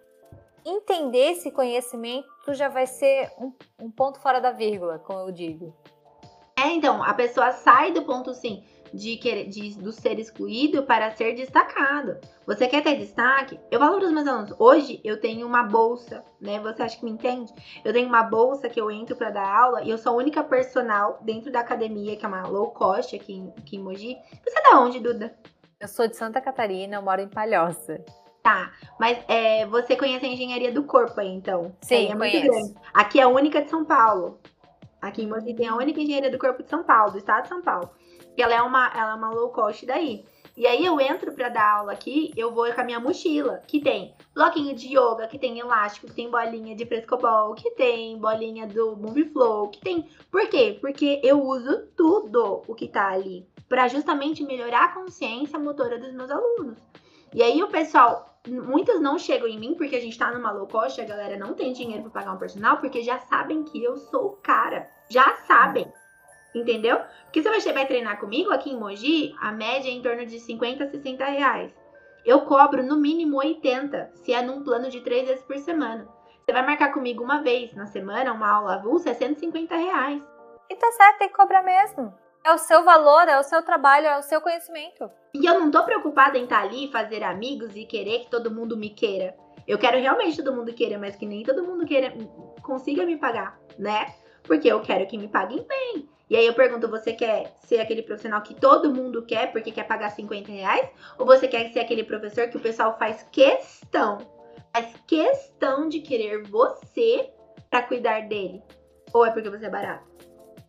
entender 0.64 1.32
esse 1.32 1.50
conhecimento, 1.50 2.28
tu 2.44 2.54
já 2.54 2.68
vai 2.68 2.86
ser 2.86 3.30
um, 3.38 3.52
um 3.78 3.90
ponto 3.90 4.18
fora 4.20 4.40
da 4.40 4.50
vírgula, 4.50 4.98
como 4.98 5.20
eu 5.20 5.32
digo. 5.32 5.74
É, 6.58 6.68
então, 6.68 7.02
a 7.02 7.14
pessoa 7.14 7.52
sai 7.52 7.92
do 7.92 8.02
ponto 8.02 8.34
sim 8.34 8.62
de, 8.92 9.16
querer, 9.16 9.48
de 9.48 9.78
do 9.78 9.92
ser 9.92 10.18
excluído 10.18 10.82
para 10.82 11.10
ser 11.12 11.34
destacado. 11.34 12.18
Você 12.46 12.66
quer 12.66 12.82
ter 12.82 12.96
destaque? 12.96 13.58
Eu 13.70 13.78
valoro 13.78 14.06
os 14.06 14.12
meus 14.12 14.26
alunos. 14.26 14.54
Hoje 14.58 15.00
eu 15.04 15.20
tenho 15.20 15.46
uma 15.46 15.62
bolsa, 15.62 16.24
né? 16.40 16.58
Você 16.60 16.82
acha 16.82 16.98
que 16.98 17.04
me 17.04 17.10
entende? 17.10 17.52
Eu 17.84 17.92
tenho 17.92 18.08
uma 18.08 18.22
bolsa 18.22 18.68
que 18.68 18.80
eu 18.80 18.90
entro 18.90 19.16
para 19.16 19.30
dar 19.30 19.48
aula 19.48 19.82
e 19.82 19.90
eu 19.90 19.98
sou 19.98 20.12
a 20.12 20.16
única 20.16 20.42
personal 20.42 21.18
dentro 21.22 21.50
da 21.50 21.60
academia, 21.60 22.16
que 22.16 22.24
é 22.24 22.28
uma 22.28 22.46
low 22.46 22.70
cost 22.72 23.14
aqui 23.14 23.34
em, 23.34 23.48
aqui 23.56 23.76
em 23.76 23.82
Mogi. 23.82 24.16
Você 24.44 24.58
é 24.58 24.70
da 24.70 24.80
onde, 24.80 25.00
Duda? 25.00 25.34
Eu 25.78 25.88
sou 25.88 26.06
de 26.06 26.16
Santa 26.16 26.40
Catarina, 26.40 26.96
eu 26.96 27.02
moro 27.02 27.22
em 27.22 27.28
Palhoça. 27.28 28.04
Tá, 28.42 28.72
mas 28.98 29.18
é, 29.28 29.66
você 29.66 29.94
conhece 29.94 30.24
a 30.24 30.28
engenharia 30.28 30.72
do 30.72 30.84
corpo 30.84 31.20
aí, 31.20 31.28
então? 31.28 31.76
Sim, 31.82 32.08
é 32.10 32.14
muito 32.14 32.40
grande. 32.40 32.74
Aqui 32.94 33.20
é 33.20 33.24
a 33.24 33.28
única 33.28 33.60
de 33.60 33.68
São 33.68 33.84
Paulo. 33.84 34.38
Aqui 35.00 35.22
em 35.22 35.26
Mogi 35.26 35.54
tem 35.54 35.68
a 35.68 35.74
única 35.74 36.00
engenharia 36.00 36.30
do 36.30 36.38
corpo 36.38 36.62
de 36.62 36.70
São 36.70 36.82
Paulo, 36.82 37.12
do 37.12 37.18
estado 37.18 37.42
de 37.42 37.48
São 37.48 37.60
Paulo. 37.60 37.90
E 38.36 38.42
ela 38.42 38.54
é 38.54 38.62
uma, 38.62 38.90
ela 38.94 39.12
é 39.12 39.14
uma 39.14 39.30
low 39.30 39.50
cost 39.50 39.84
daí. 39.84 40.24
E 40.56 40.66
aí 40.66 40.84
eu 40.84 41.00
entro 41.00 41.32
para 41.32 41.48
dar 41.48 41.78
aula 41.78 41.92
aqui, 41.92 42.32
eu 42.36 42.52
vou 42.52 42.70
com 42.72 42.80
a 42.80 42.84
minha 42.84 43.00
mochila, 43.00 43.62
que 43.66 43.80
tem 43.80 44.14
bloquinho 44.34 44.74
de 44.74 44.88
yoga, 44.88 45.26
que 45.26 45.38
tem 45.38 45.58
elástico, 45.58 46.06
que 46.06 46.14
tem 46.14 46.30
bolinha 46.30 46.74
de 46.74 46.84
frescobol, 46.84 47.54
que 47.54 47.70
tem 47.70 48.18
bolinha 48.18 48.66
do 48.66 48.96
Movie 48.96 49.30
Flow, 49.30 49.68
que 49.68 49.80
tem. 49.80 50.08
Por 50.30 50.46
quê? 50.48 50.76
Porque 50.80 51.20
eu 51.22 51.42
uso 51.42 51.86
tudo 51.96 52.62
o 52.66 52.74
que 52.74 52.88
tá 52.88 53.08
ali 53.08 53.46
para 53.68 53.88
justamente 53.88 54.42
melhorar 54.42 54.84
a 54.84 54.94
consciência 54.94 55.58
motora 55.58 55.98
dos 55.98 56.12
meus 56.12 56.30
alunos. 56.30 56.76
E 57.32 57.42
aí 57.42 57.62
o 57.62 57.68
pessoal, 57.68 58.29
muitos 58.48 59.00
não 59.00 59.18
chegam 59.18 59.46
em 59.46 59.58
mim 59.58 59.74
porque 59.74 59.96
a 59.96 60.00
gente 60.00 60.18
tá 60.18 60.30
numa 60.30 60.50
low 60.50 60.66
cost, 60.66 61.00
a 61.00 61.04
galera 61.04 61.36
não 61.36 61.54
tem 61.54 61.72
dinheiro 61.72 62.02
para 62.04 62.20
pagar 62.20 62.32
um 62.32 62.38
personal, 62.38 62.78
porque 62.78 63.02
já 63.02 63.18
sabem 63.18 63.62
que 63.64 63.82
eu 63.82 63.96
sou 63.96 64.38
cara. 64.42 64.88
Já 65.10 65.36
sabem. 65.46 65.92
Entendeu? 66.54 66.98
Porque 67.24 67.42
se 67.42 67.48
você 67.48 67.72
vai 67.72 67.86
treinar 67.86 68.18
comigo 68.18 68.50
aqui 68.50 68.70
em 68.70 68.78
Mogi, 68.78 69.34
a 69.40 69.52
média 69.52 69.88
é 69.88 69.92
em 69.92 70.02
torno 70.02 70.26
de 70.26 70.40
50 70.40 70.84
a 70.84 70.90
60 70.90 71.24
reais. 71.24 71.72
Eu 72.24 72.42
cobro 72.42 72.82
no 72.82 72.96
mínimo 72.96 73.38
80, 73.38 74.10
se 74.14 74.32
é 74.32 74.42
num 74.42 74.62
plano 74.62 74.90
de 74.90 75.00
três 75.00 75.28
vezes 75.28 75.44
por 75.44 75.56
semana. 75.58 76.08
Você 76.44 76.52
vai 76.52 76.66
marcar 76.66 76.92
comigo 76.92 77.22
uma 77.22 77.42
vez 77.42 77.72
na 77.74 77.86
semana, 77.86 78.32
uma 78.32 78.50
aula 78.50 78.74
avulsa, 78.74 79.10
é 79.10 79.14
150 79.14 79.76
reais. 79.76 80.22
E 80.68 80.76
tá 80.76 80.90
certo, 80.92 81.18
tem 81.18 81.28
que 81.28 81.34
cobrar 81.34 81.62
mesmo. 81.62 82.12
É 82.42 82.52
o 82.52 82.58
seu 82.58 82.82
valor, 82.82 83.28
é 83.28 83.38
o 83.38 83.42
seu 83.42 83.62
trabalho, 83.62 84.06
é 84.06 84.18
o 84.18 84.22
seu 84.22 84.40
conhecimento. 84.40 85.10
E 85.34 85.44
eu 85.44 85.60
não 85.60 85.70
tô 85.70 85.84
preocupada 85.84 86.38
em 86.38 86.44
estar 86.44 86.60
tá 86.60 86.62
ali, 86.62 86.90
fazer 86.90 87.22
amigos 87.22 87.76
e 87.76 87.84
querer 87.84 88.20
que 88.20 88.30
todo 88.30 88.50
mundo 88.50 88.76
me 88.76 88.90
queira. 88.90 89.36
Eu 89.68 89.78
quero 89.78 89.98
realmente 89.98 90.42
todo 90.42 90.54
mundo 90.54 90.72
queira, 90.72 90.98
mas 90.98 91.16
que 91.16 91.26
nem 91.26 91.42
todo 91.42 91.62
mundo 91.62 91.84
queira, 91.84 92.12
consiga 92.62 93.04
me 93.04 93.16
pagar, 93.18 93.60
né? 93.78 94.14
Porque 94.42 94.68
eu 94.68 94.80
quero 94.80 95.06
que 95.06 95.18
me 95.18 95.28
paguem 95.28 95.64
bem. 95.68 96.08
E 96.30 96.36
aí 96.36 96.46
eu 96.46 96.54
pergunto, 96.54 96.88
você 96.88 97.12
quer 97.12 97.54
ser 97.58 97.80
aquele 97.80 98.02
profissional 98.02 98.40
que 98.40 98.54
todo 98.54 98.94
mundo 98.94 99.26
quer 99.26 99.52
porque 99.52 99.70
quer 99.70 99.84
pagar 99.86 100.10
50 100.10 100.50
reais? 100.50 100.88
Ou 101.18 101.26
você 101.26 101.46
quer 101.46 101.70
ser 101.72 101.80
aquele 101.80 102.04
professor 102.04 102.48
que 102.48 102.56
o 102.56 102.60
pessoal 102.60 102.96
faz 102.98 103.22
questão, 103.30 104.18
faz 104.72 104.94
questão 105.06 105.88
de 105.88 106.00
querer 106.00 106.42
você 106.44 107.30
para 107.68 107.82
cuidar 107.82 108.28
dele? 108.28 108.62
Ou 109.12 109.26
é 109.26 109.30
porque 109.30 109.50
você 109.50 109.66
é 109.66 109.70
barato? 109.70 110.08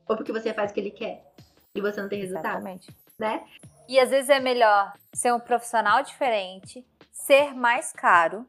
Ou 0.09 0.17
porque 0.17 0.31
você 0.31 0.51
faz 0.51 0.71
o 0.71 0.73
que 0.73 0.79
ele 0.79 0.91
quer? 0.91 1.30
E 1.75 1.81
você 1.81 2.01
não 2.01 2.09
tem 2.09 2.19
resultado. 2.19 2.45
Exatamente. 2.45 2.95
Né? 3.17 3.43
E 3.87 3.99
às 3.99 4.09
vezes 4.09 4.29
é 4.29 4.39
melhor 4.39 4.93
ser 5.13 5.33
um 5.33 5.39
profissional 5.39 6.03
diferente, 6.03 6.85
ser 7.11 7.53
mais 7.53 7.91
caro, 7.91 8.45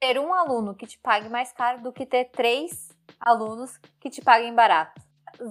ter 0.00 0.18
um 0.18 0.34
aluno 0.34 0.74
que 0.74 0.86
te 0.86 0.98
pague 0.98 1.28
mais 1.28 1.52
caro 1.52 1.82
do 1.82 1.92
que 1.92 2.04
ter 2.04 2.26
três 2.26 2.94
alunos 3.18 3.78
que 4.00 4.10
te 4.10 4.20
paguem 4.20 4.54
barato. 4.54 5.00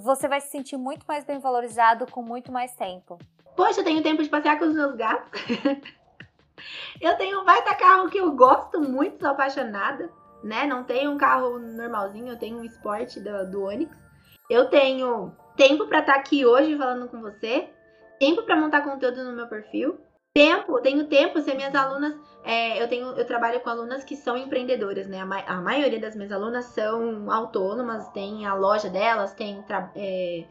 Você 0.03 0.27
vai 0.27 0.39
se 0.39 0.49
sentir 0.49 0.77
muito 0.77 1.05
mais 1.07 1.25
bem 1.25 1.39
valorizado 1.39 2.05
com 2.09 2.21
muito 2.21 2.51
mais 2.51 2.73
tempo. 2.75 3.17
Poxa, 3.55 3.81
eu 3.81 3.83
tenho 3.83 4.01
tempo 4.01 4.23
de 4.23 4.29
passear 4.29 4.57
com 4.57 4.65
os 4.65 4.73
meus 4.73 4.95
gatos. 4.95 5.41
eu 7.01 7.17
tenho 7.17 7.41
um 7.41 7.45
baita 7.45 7.75
carro 7.75 8.09
que 8.09 8.17
eu 8.17 8.31
gosto 8.31 8.79
muito, 8.81 9.19
sou 9.19 9.29
apaixonada, 9.29 10.09
né? 10.43 10.65
Não 10.65 10.83
tenho 10.83 11.11
um 11.11 11.17
carro 11.17 11.59
normalzinho, 11.59 12.29
eu 12.29 12.39
tenho 12.39 12.57
um 12.57 12.63
esporte 12.63 13.19
do, 13.19 13.49
do 13.49 13.63
Onix. 13.63 14.02
Eu 14.53 14.65
tenho 14.65 15.31
tempo 15.57 15.87
para 15.87 16.01
estar 16.01 16.13
tá 16.13 16.19
aqui 16.19 16.45
hoje 16.45 16.77
falando 16.77 17.07
com 17.07 17.19
você, 17.19 17.69
tempo 18.19 18.43
para 18.43 18.55
montar 18.55 18.81
conteúdo 18.81 19.23
no 19.23 19.35
meu 19.35 19.47
perfil, 19.47 19.97
tempo, 20.31 20.79
tenho 20.79 21.07
tempo, 21.07 21.41
se 21.41 21.55
minhas 21.55 21.73
alunas, 21.73 22.13
é, 22.43 22.79
eu 22.79 22.87
tenho, 22.87 23.07
eu 23.13 23.25
trabalho 23.25 23.59
com 23.61 23.71
alunas 23.71 24.03
que 24.03 24.15
são 24.15 24.37
empreendedoras, 24.37 25.07
né? 25.07 25.21
A, 25.21 25.25
ma 25.25 25.39
a, 25.39 25.59
maioria 25.59 25.99
das 25.99 26.15
minhas 26.15 26.31
alunas 26.31 26.65
são 26.65 27.31
autônomas, 27.31 28.07
tem 28.09 28.45
a 28.45 28.53
loja 28.53 28.91
delas, 28.91 29.33
tem 29.33 29.65
é, 29.95 30.43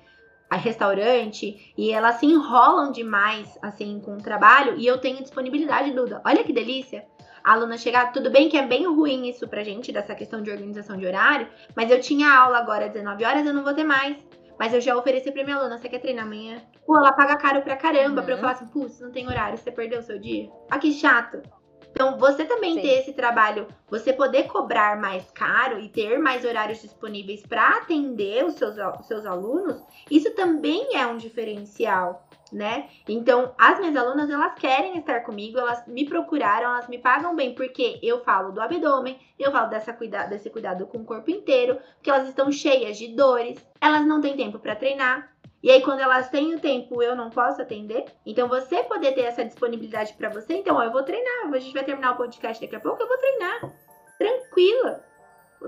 a 0.50 0.56
restaurante 0.56 1.72
e 1.78 1.92
elas 1.92 2.16
se 2.16 2.26
enrolam 2.26 2.90
demais 2.90 3.56
assim 3.62 4.00
com 4.00 4.16
o 4.16 4.22
trabalho 4.22 4.74
e 4.78 4.84
eu 4.84 4.98
tenho 4.98 5.22
disponibilidade, 5.22 5.92
Duda. 5.92 6.20
Olha 6.26 6.42
que 6.42 6.52
delícia! 6.52 7.06
A 7.44 7.52
aluna 7.52 7.76
chegar, 7.76 8.12
tudo 8.12 8.30
bem 8.30 8.48
que 8.48 8.56
é 8.56 8.66
bem 8.66 8.86
ruim 8.86 9.28
isso 9.28 9.48
pra 9.48 9.64
gente, 9.64 9.92
dessa 9.92 10.14
questão 10.14 10.42
de 10.42 10.50
organização 10.50 10.96
de 10.96 11.06
horário, 11.06 11.48
mas 11.74 11.90
eu 11.90 12.00
tinha 12.00 12.32
aula 12.32 12.58
agora 12.58 12.86
às 12.86 12.92
19 12.92 13.24
horas, 13.24 13.46
eu 13.46 13.52
não 13.52 13.64
vou 13.64 13.74
ter 13.74 13.84
mais. 13.84 14.16
Mas 14.58 14.72
eu 14.72 14.80
já 14.80 14.96
ofereci 14.96 15.32
pra 15.32 15.42
minha 15.42 15.56
aluna, 15.56 15.78
você 15.78 15.88
quer 15.88 15.98
treinar 15.98 16.24
amanhã? 16.24 16.62
Pô, 16.86 16.96
ela 16.96 17.12
paga 17.12 17.36
caro 17.36 17.62
pra 17.62 17.76
caramba 17.76 18.20
uhum. 18.20 18.24
pra 18.24 18.34
eu 18.34 18.38
falar 18.38 18.52
assim, 18.52 18.66
putz, 18.66 19.00
não 19.00 19.10
tem 19.10 19.26
horário, 19.26 19.58
você 19.58 19.72
perdeu 19.72 19.98
o 19.98 20.02
seu 20.02 20.18
dia? 20.18 20.48
Ah, 20.70 20.78
que 20.78 20.92
chato. 20.92 21.42
Então, 21.90 22.16
você 22.18 22.44
também 22.44 22.74
Sim. 22.74 22.80
ter 22.80 23.00
esse 23.00 23.12
trabalho, 23.12 23.66
você 23.88 24.12
poder 24.12 24.44
cobrar 24.44 24.98
mais 24.98 25.30
caro 25.30 25.78
e 25.78 25.88
ter 25.88 26.18
mais 26.18 26.44
horários 26.44 26.80
disponíveis 26.80 27.44
para 27.46 27.76
atender 27.76 28.44
os 28.44 28.54
seus, 28.54 28.76
os 28.98 29.06
seus 29.06 29.26
alunos, 29.26 29.82
isso 30.10 30.34
também 30.34 30.96
é 30.96 31.06
um 31.06 31.18
diferencial 31.18 32.26
né? 32.52 32.88
Então, 33.08 33.54
as 33.58 33.78
minhas 33.78 33.96
alunas, 33.96 34.28
elas 34.28 34.54
querem 34.54 34.98
estar 34.98 35.20
comigo, 35.20 35.58
elas 35.58 35.86
me 35.86 36.04
procuraram, 36.04 36.70
elas 36.70 36.88
me 36.88 36.98
pagam 36.98 37.34
bem, 37.34 37.54
porque 37.54 37.98
eu 38.02 38.22
falo 38.22 38.52
do 38.52 38.60
abdômen, 38.60 39.18
eu 39.38 39.50
falo 39.50 39.68
dessa 39.68 39.92
cuida 39.92 40.26
desse 40.26 40.50
cuidado 40.50 40.86
com 40.86 40.98
o 40.98 41.04
corpo 41.04 41.30
inteiro, 41.30 41.78
porque 41.94 42.10
elas 42.10 42.28
estão 42.28 42.52
cheias 42.52 42.98
de 42.98 43.08
dores, 43.08 43.64
elas 43.80 44.04
não 44.06 44.20
têm 44.20 44.36
tempo 44.36 44.58
para 44.58 44.76
treinar. 44.76 45.32
E 45.62 45.70
aí, 45.70 45.80
quando 45.80 46.00
elas 46.00 46.28
têm 46.28 46.54
o 46.54 46.60
tempo, 46.60 47.00
eu 47.02 47.14
não 47.14 47.30
posso 47.30 47.62
atender. 47.62 48.04
Então, 48.26 48.48
você 48.48 48.82
poder 48.82 49.12
ter 49.12 49.22
essa 49.22 49.44
disponibilidade 49.44 50.12
para 50.14 50.28
você, 50.28 50.54
então, 50.54 50.76
ó, 50.76 50.82
eu 50.82 50.90
vou 50.90 51.04
treinar. 51.04 51.52
A 51.52 51.58
gente 51.58 51.72
vai 51.72 51.84
terminar 51.84 52.12
o 52.12 52.16
podcast 52.16 52.60
daqui 52.60 52.74
a 52.74 52.80
pouco, 52.80 53.00
eu 53.00 53.08
vou 53.08 53.18
treinar. 53.18 53.72
tranquila. 54.18 55.04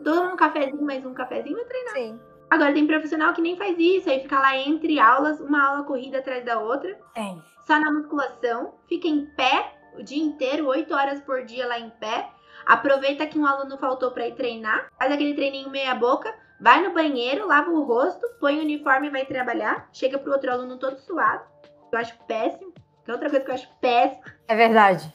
Dou 0.02 0.24
um 0.24 0.36
cafezinho, 0.36 0.82
mais 0.82 1.06
um 1.06 1.14
cafezinho, 1.14 1.56
vou 1.56 1.64
treinar. 1.64 1.94
Sim. 1.94 2.33
Agora 2.54 2.72
tem 2.72 2.86
profissional 2.86 3.34
que 3.34 3.42
nem 3.42 3.56
faz 3.56 3.76
isso, 3.76 4.08
aí 4.08 4.20
fica 4.20 4.38
lá 4.38 4.56
entre 4.56 5.00
aulas, 5.00 5.40
uma 5.40 5.60
aula 5.60 5.82
corrida 5.82 6.18
atrás 6.18 6.44
da 6.44 6.60
outra, 6.60 6.96
Tem. 7.12 7.42
só 7.66 7.80
na 7.80 7.90
musculação, 7.90 8.74
fica 8.88 9.08
em 9.08 9.26
pé 9.26 9.74
o 9.98 10.04
dia 10.04 10.22
inteiro, 10.22 10.68
oito 10.68 10.94
horas 10.94 11.20
por 11.20 11.44
dia 11.44 11.66
lá 11.66 11.80
em 11.80 11.90
pé. 11.90 12.30
Aproveita 12.64 13.26
que 13.26 13.36
um 13.36 13.44
aluno 13.44 13.76
faltou 13.76 14.12
para 14.12 14.28
ir 14.28 14.36
treinar, 14.36 14.88
faz 14.96 15.10
aquele 15.10 15.34
treininho 15.34 15.68
meia 15.68 15.96
boca, 15.96 16.32
vai 16.60 16.80
no 16.80 16.94
banheiro, 16.94 17.44
lava 17.48 17.72
o 17.72 17.82
rosto, 17.82 18.24
põe 18.38 18.56
o 18.56 18.62
uniforme 18.62 19.08
e 19.08 19.10
vai 19.10 19.26
trabalhar. 19.26 19.88
Chega 19.92 20.16
pro 20.16 20.32
outro 20.32 20.52
aluno 20.52 20.78
todo 20.78 21.00
suado. 21.00 21.42
Eu 21.90 21.98
acho 21.98 22.16
péssimo. 22.28 22.72
Que 23.04 23.10
é 23.10 23.14
outra 23.14 23.28
coisa 23.28 23.44
que 23.44 23.50
eu 23.50 23.54
acho 23.54 23.68
péssimo. 23.80 24.22
É 24.46 24.54
verdade. 24.54 25.12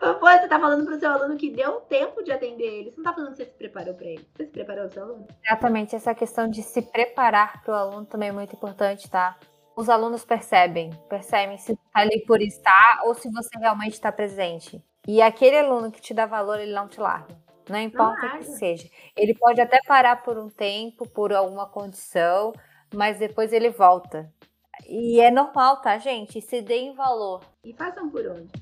Você 0.00 0.48
tá 0.48 0.60
falando 0.60 0.84
pro 0.84 0.98
seu 0.98 1.10
aluno 1.10 1.36
que 1.36 1.50
deu 1.50 1.80
tempo 1.82 2.22
de 2.22 2.32
atender 2.32 2.64
ele. 2.64 2.90
Você 2.90 2.96
não 2.98 3.04
tá 3.04 3.12
falando 3.12 3.30
que 3.30 3.36
você 3.36 3.44
se 3.44 3.56
preparou 3.56 3.94
pra 3.94 4.06
ele. 4.06 4.28
Você 4.34 4.44
se 4.44 4.50
preparou 4.50 4.84
pro 4.84 4.94
seu 4.94 5.02
aluno? 5.02 5.28
Exatamente, 5.44 5.96
essa 5.96 6.14
questão 6.14 6.48
de 6.48 6.62
se 6.62 6.82
preparar 6.82 7.62
para 7.62 7.72
o 7.72 7.76
aluno 7.76 8.06
também 8.06 8.28
é 8.28 8.32
muito 8.32 8.54
importante, 8.54 9.10
tá? 9.10 9.38
Os 9.74 9.88
alunos 9.88 10.24
percebem, 10.24 10.90
percebem 11.08 11.56
se 11.56 11.74
tá 11.74 12.00
ali 12.00 12.24
por 12.26 12.42
estar 12.42 13.02
ou 13.04 13.14
se 13.14 13.30
você 13.30 13.58
realmente 13.58 13.94
está 13.94 14.12
presente. 14.12 14.82
E 15.08 15.22
aquele 15.22 15.58
aluno 15.58 15.90
que 15.90 16.00
te 16.00 16.12
dá 16.12 16.26
valor, 16.26 16.60
ele 16.60 16.72
não 16.72 16.86
te 16.86 17.00
larga. 17.00 17.34
Não 17.68 17.78
importa 17.78 18.26
o 18.26 18.38
que 18.38 18.44
seja. 18.44 18.88
Ele 19.16 19.34
pode 19.34 19.60
até 19.60 19.80
parar 19.86 20.22
por 20.22 20.36
um 20.36 20.50
tempo, 20.50 21.08
por 21.08 21.32
alguma 21.32 21.66
condição, 21.66 22.52
mas 22.92 23.18
depois 23.18 23.52
ele 23.52 23.70
volta. 23.70 24.30
E 24.86 25.20
é 25.20 25.30
normal, 25.30 25.80
tá, 25.80 25.96
gente? 25.98 26.40
Se 26.40 26.60
deem 26.60 26.94
valor. 26.94 27.40
E 27.64 27.72
façam 27.72 28.10
por 28.10 28.26
onde? 28.26 28.52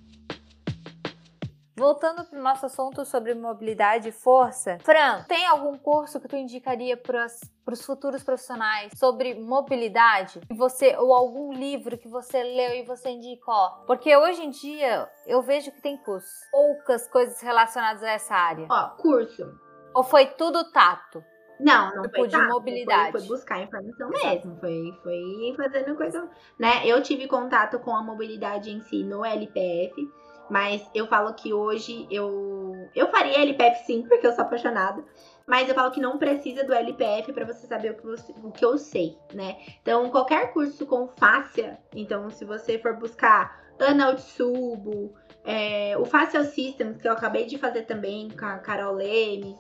Voltando 1.80 2.22
para 2.26 2.38
o 2.38 2.42
nosso 2.42 2.66
assunto 2.66 3.06
sobre 3.06 3.32
mobilidade 3.32 4.10
e 4.10 4.12
força, 4.12 4.76
Fran, 4.82 5.24
tem 5.26 5.46
algum 5.46 5.78
curso 5.78 6.20
que 6.20 6.28
tu 6.28 6.36
indicaria 6.36 6.94
para 6.94 7.24
os 7.72 7.82
futuros 7.82 8.22
profissionais 8.22 8.92
sobre 8.98 9.32
mobilidade? 9.34 10.42
E 10.50 10.54
você 10.54 10.94
ou 10.98 11.14
algum 11.14 11.54
livro 11.54 11.96
que 11.96 12.06
você 12.06 12.42
leu 12.42 12.74
e 12.74 12.84
você 12.84 13.08
indicou? 13.08 13.70
Porque 13.86 14.14
hoje 14.14 14.44
em 14.44 14.50
dia 14.50 15.08
eu 15.26 15.40
vejo 15.40 15.72
que 15.72 15.80
tem 15.80 15.96
cursos, 15.96 16.42
poucas 16.50 17.08
coisas 17.08 17.40
relacionadas 17.40 18.02
a 18.02 18.10
essa 18.10 18.34
área. 18.34 18.66
Ó, 18.70 18.90
curso. 18.90 19.50
Ou 19.94 20.04
foi 20.04 20.26
tudo 20.26 20.70
tato? 20.70 21.24
Não, 21.58 21.94
não 21.94 22.02
Tipo 22.02 22.16
foi 22.16 22.28
de 22.28 22.36
tato, 22.36 22.52
mobilidade. 22.52 23.12
Foi, 23.12 23.20
foi 23.20 23.28
buscar 23.28 23.62
informação 23.62 24.10
mesmo. 24.10 24.56
Foi, 24.60 24.98
foi 25.02 25.54
fazendo 25.56 25.96
coisa. 25.96 26.28
Né? 26.58 26.86
Eu 26.86 27.02
tive 27.02 27.26
contato 27.26 27.78
com 27.78 27.96
a 27.96 28.02
mobilidade 28.02 28.70
em 28.70 28.80
si 28.82 29.02
no 29.02 29.24
LPF. 29.24 30.19
Mas 30.50 30.82
eu 30.94 31.06
falo 31.06 31.32
que 31.34 31.52
hoje 31.54 32.06
eu. 32.10 32.88
Eu 32.94 33.08
faria 33.10 33.40
LPF 33.40 33.84
sim, 33.86 34.02
porque 34.02 34.26
eu 34.26 34.32
sou 34.32 34.42
apaixonada. 34.44 35.02
Mas 35.46 35.68
eu 35.68 35.74
falo 35.74 35.90
que 35.90 36.00
não 36.00 36.18
precisa 36.18 36.64
do 36.64 36.72
LPF 36.74 37.32
para 37.32 37.44
você 37.46 37.66
saber 37.66 37.92
o 37.92 37.96
que, 37.96 38.04
você- 38.06 38.32
o 38.42 38.50
que 38.52 38.64
eu 38.64 38.76
sei, 38.78 39.16
né? 39.32 39.56
Então, 39.80 40.10
qualquer 40.10 40.52
curso 40.52 40.86
com 40.86 41.08
fáscia, 41.16 41.78
então, 41.94 42.30
se 42.30 42.44
você 42.44 42.78
for 42.78 42.96
buscar 42.96 43.60
Ana 43.78 44.10
Utsubo, 44.10 45.12
é, 45.44 45.96
o 45.98 46.04
Facial 46.04 46.44
Systems, 46.44 47.00
que 47.00 47.08
eu 47.08 47.12
acabei 47.12 47.46
de 47.46 47.58
fazer 47.58 47.82
também 47.82 48.28
com 48.30 48.44
a 48.44 48.58
Carol 48.58 48.94
Lemes, 48.94 49.56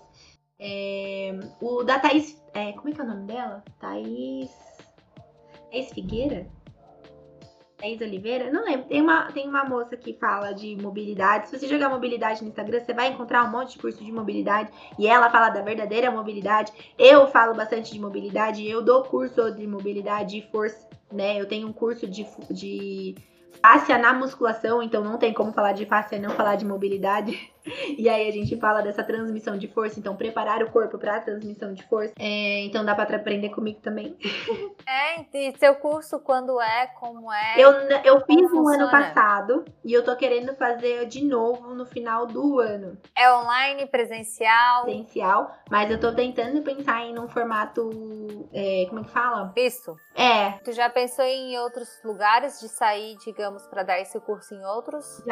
é, 0.58 1.32
o 1.60 1.82
da 1.82 1.98
Thaís. 1.98 2.40
é, 2.54 2.72
como 2.72 2.88
é 2.90 2.92
que 2.92 3.00
é 3.00 3.04
o 3.04 3.06
nome 3.06 3.26
dela? 3.26 3.64
Thaís. 3.80 4.50
Thaís 5.70 5.88
Figueira? 5.92 6.46
Thaís 7.80 8.00
Oliveira? 8.00 8.50
Não 8.52 8.64
lembro. 8.64 8.86
Tem 8.86 9.00
uma, 9.00 9.32
tem 9.32 9.48
uma 9.48 9.64
moça 9.64 9.96
que 9.96 10.12
fala 10.12 10.52
de 10.52 10.76
mobilidade. 10.76 11.48
Se 11.48 11.58
você 11.58 11.66
jogar 11.66 11.88
mobilidade 11.88 12.42
no 12.42 12.48
Instagram, 12.48 12.80
você 12.80 12.92
vai 12.92 13.08
encontrar 13.08 13.44
um 13.44 13.50
monte 13.50 13.72
de 13.72 13.78
curso 13.78 14.04
de 14.04 14.12
mobilidade. 14.12 14.70
E 14.98 15.06
ela 15.06 15.30
fala 15.30 15.48
da 15.48 15.62
verdadeira 15.62 16.10
mobilidade. 16.10 16.72
Eu 16.98 17.26
falo 17.28 17.54
bastante 17.54 17.92
de 17.92 17.98
mobilidade. 17.98 18.68
Eu 18.68 18.82
dou 18.82 19.04
curso 19.04 19.50
de 19.50 19.66
mobilidade 19.66 20.38
e 20.38 20.42
força, 20.52 20.86
né? 21.10 21.40
Eu 21.40 21.46
tenho 21.46 21.66
um 21.66 21.72
curso 21.72 22.06
de, 22.06 22.26
de 22.50 23.14
fáscia 23.62 23.98
na 23.98 24.12
musculação, 24.12 24.82
então 24.82 25.02
não 25.02 25.18
tem 25.18 25.32
como 25.32 25.52
falar 25.52 25.72
de 25.72 25.86
fáscia 25.86 26.16
e 26.16 26.20
não 26.20 26.30
falar 26.30 26.56
de 26.56 26.64
mobilidade. 26.64 27.50
E 27.96 28.08
aí 28.08 28.28
a 28.28 28.32
gente 28.32 28.56
fala 28.58 28.80
dessa 28.82 29.02
transmissão 29.02 29.56
de 29.56 29.68
força, 29.68 29.98
então 29.98 30.16
preparar 30.16 30.62
o 30.62 30.70
corpo 30.70 30.98
para 30.98 31.16
a 31.16 31.20
transmissão 31.20 31.72
de 31.72 31.82
força. 31.84 32.12
É, 32.18 32.64
então 32.64 32.84
dá 32.84 32.94
para 32.94 33.16
aprender 33.16 33.50
comigo 33.50 33.80
também. 33.80 34.16
É, 34.86 35.24
e 35.32 35.56
seu 35.58 35.74
curso 35.76 36.18
quando 36.20 36.60
é, 36.60 36.86
como 36.98 37.32
é? 37.32 37.54
Eu, 37.56 37.72
eu 38.04 38.24
fiz 38.24 38.52
um 38.52 38.68
ano 38.68 38.90
passado 38.90 39.64
e 39.84 39.92
eu 39.92 40.04
tô 40.04 40.16
querendo 40.16 40.54
fazer 40.54 41.06
de 41.06 41.24
novo 41.24 41.74
no 41.74 41.86
final 41.86 42.26
do 42.26 42.58
ano. 42.60 42.96
É 43.16 43.32
online, 43.32 43.86
presencial? 43.86 44.84
Presencial, 44.84 45.54
mas 45.70 45.90
eu 45.90 46.00
tô 46.00 46.12
tentando 46.12 46.62
pensar 46.62 47.02
em 47.04 47.18
um 47.18 47.28
formato. 47.28 47.90
é, 48.52 48.86
como 48.88 49.00
é 49.00 49.04
que 49.04 49.10
fala? 49.10 49.52
Visto. 49.54 49.96
É, 50.14 50.50
Tu 50.64 50.72
já 50.72 50.88
pensou 50.90 51.24
em 51.24 51.58
outros 51.58 51.88
lugares 52.04 52.60
de 52.60 52.68
sair, 52.68 53.16
digamos, 53.24 53.66
para 53.66 53.82
dar 53.82 54.00
esse 54.00 54.18
curso 54.20 54.54
em 54.54 54.64
outros? 54.64 55.22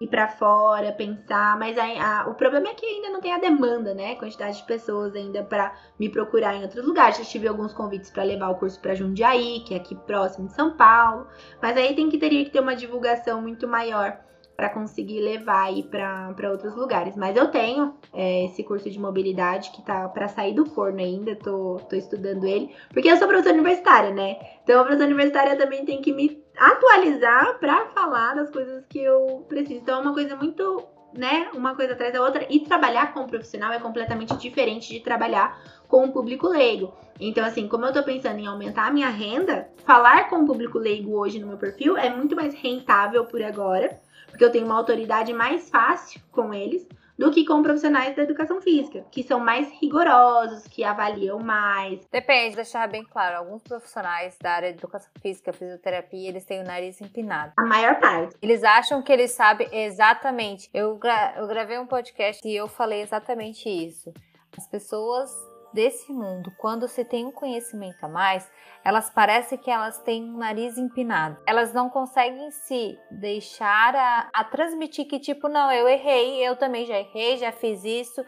ir 0.00 0.08
pra 0.08 0.28
fora, 0.28 0.92
pensar, 0.92 1.58
mas 1.58 1.78
aí, 1.78 1.83
a- 1.98 2.26
o 2.28 2.34
problema 2.34 2.68
é 2.68 2.74
que 2.74 2.84
ainda 2.86 3.10
não 3.10 3.20
tem 3.20 3.32
a 3.32 3.38
demanda, 3.38 3.94
né? 3.94 4.14
Quantidade 4.16 4.58
de 4.58 4.64
pessoas 4.64 5.14
ainda 5.14 5.42
pra 5.42 5.74
me 5.98 6.08
procurar 6.08 6.54
em 6.54 6.62
outros 6.62 6.84
lugares. 6.84 7.18
Já 7.18 7.24
tive 7.24 7.48
alguns 7.48 7.72
convites 7.72 8.10
pra 8.10 8.22
levar 8.24 8.50
o 8.50 8.56
curso 8.56 8.80
pra 8.80 8.94
Jundiaí, 8.94 9.60
que 9.66 9.74
é 9.74 9.76
aqui 9.76 9.94
próximo 9.94 10.46
de 10.46 10.54
São 10.54 10.76
Paulo, 10.76 11.26
mas 11.62 11.76
aí 11.76 11.94
tem 11.94 12.08
que 12.08 12.18
teria 12.18 12.44
que 12.44 12.50
ter 12.50 12.60
uma 12.60 12.74
divulgação 12.76 13.40
muito 13.40 13.66
maior 13.68 14.18
pra 14.56 14.68
conseguir 14.68 15.20
levar 15.20 15.64
aí 15.64 15.82
pra 15.82 16.32
outros 16.48 16.76
lugares. 16.76 17.16
Mas 17.16 17.36
eu 17.36 17.48
tenho 17.48 17.94
é, 18.12 18.44
esse 18.44 18.62
curso 18.62 18.88
de 18.88 19.00
mobilidade 19.00 19.72
que 19.72 19.82
tá 19.82 20.08
pra 20.08 20.28
sair 20.28 20.54
do 20.54 20.64
forno 20.64 21.00
ainda, 21.00 21.34
tô, 21.34 21.80
tô 21.90 21.96
estudando 21.96 22.44
ele, 22.46 22.72
porque 22.92 23.10
eu 23.10 23.16
sou 23.16 23.26
professora 23.26 23.54
universitária, 23.54 24.10
né? 24.10 24.36
Então 24.62 24.78
a 24.80 24.84
professora 24.84 25.08
universitária 25.08 25.56
também 25.56 25.84
tem 25.84 26.00
que 26.00 26.12
me 26.12 26.40
atualizar 26.56 27.58
pra 27.58 27.86
falar 27.86 28.34
das 28.34 28.48
coisas 28.50 28.84
que 28.86 29.00
eu 29.00 29.44
preciso. 29.48 29.80
Então 29.80 29.98
é 29.98 30.02
uma 30.02 30.14
coisa 30.14 30.36
muito, 30.36 30.84
né, 31.16 31.48
uma 31.54 31.74
coisa 31.74 31.92
atrás 31.92 32.12
da 32.12 32.20
outra 32.20 32.46
e 32.50 32.60
trabalhar 32.60 33.14
com 33.14 33.20
o 33.20 33.28
profissional 33.28 33.72
é 33.72 33.78
completamente 33.78 34.36
diferente 34.36 34.92
de 34.92 35.00
trabalhar 35.00 35.60
com 35.86 36.04
o 36.04 36.12
público 36.12 36.48
leigo. 36.48 36.92
Então 37.20 37.44
assim, 37.44 37.68
como 37.68 37.86
eu 37.86 37.92
tô 37.92 38.02
pensando 38.02 38.38
em 38.38 38.46
aumentar 38.46 38.88
a 38.88 38.90
minha 38.90 39.08
renda, 39.08 39.68
falar 39.84 40.28
com 40.28 40.36
o 40.36 40.46
público 40.46 40.78
leigo 40.78 41.16
hoje 41.16 41.38
no 41.38 41.46
meu 41.46 41.56
perfil 41.56 41.96
é 41.96 42.10
muito 42.10 42.34
mais 42.34 42.54
rentável 42.54 43.24
por 43.24 43.42
agora, 43.42 43.98
porque 44.28 44.44
eu 44.44 44.50
tenho 44.50 44.66
uma 44.66 44.76
autoridade 44.76 45.32
mais 45.32 45.70
fácil 45.70 46.20
com 46.32 46.52
eles 46.52 46.86
do 47.18 47.30
que 47.30 47.44
com 47.44 47.62
profissionais 47.62 48.16
da 48.16 48.22
educação 48.22 48.60
física, 48.60 49.04
que 49.10 49.22
são 49.22 49.38
mais 49.38 49.70
rigorosos, 49.80 50.66
que 50.66 50.82
avaliam 50.82 51.38
mais, 51.38 52.00
Depende, 52.10 52.56
deixar 52.56 52.88
bem 52.88 53.04
claro. 53.04 53.36
Alguns 53.38 53.62
profissionais 53.62 54.36
da 54.42 54.50
área 54.52 54.72
de 54.72 54.78
educação 54.78 55.10
física, 55.22 55.52
fisioterapia, 55.52 56.28
eles 56.28 56.44
têm 56.44 56.60
o 56.60 56.64
nariz 56.66 57.00
empinado. 57.00 57.52
a 57.56 57.64
maior 57.64 58.00
parte. 58.00 58.36
Eles 58.42 58.64
acham 58.64 59.00
que 59.02 59.12
eles 59.12 59.30
sabem 59.30 59.68
exatamente. 59.72 60.68
Eu, 60.74 60.96
gra- 60.96 61.34
eu 61.36 61.46
gravei 61.46 61.78
um 61.78 61.86
podcast 61.86 62.46
e 62.46 62.54
eu 62.54 62.66
falei 62.66 63.00
exatamente 63.02 63.68
isso. 63.68 64.12
As 64.56 64.66
pessoas 64.68 65.30
desse 65.74 66.12
mundo, 66.12 66.52
quando 66.56 66.86
se 66.86 67.04
tem 67.04 67.26
um 67.26 67.32
conhecimento 67.32 68.04
a 68.04 68.08
mais, 68.08 68.48
elas 68.84 69.10
parecem 69.10 69.58
que 69.58 69.70
elas 69.70 69.98
têm 70.02 70.22
um 70.22 70.38
nariz 70.38 70.78
empinado. 70.78 71.36
Elas 71.44 71.74
não 71.74 71.90
conseguem 71.90 72.50
se 72.52 72.96
deixar 73.10 73.94
a, 73.96 74.30
a 74.32 74.44
transmitir 74.44 75.06
que, 75.06 75.18
tipo, 75.18 75.48
não, 75.48 75.72
eu 75.72 75.88
errei, 75.88 76.46
eu 76.46 76.56
também 76.56 76.86
já 76.86 76.96
errei, 76.96 77.36
já 77.36 77.50
fiz 77.50 77.82
isso 77.84 78.24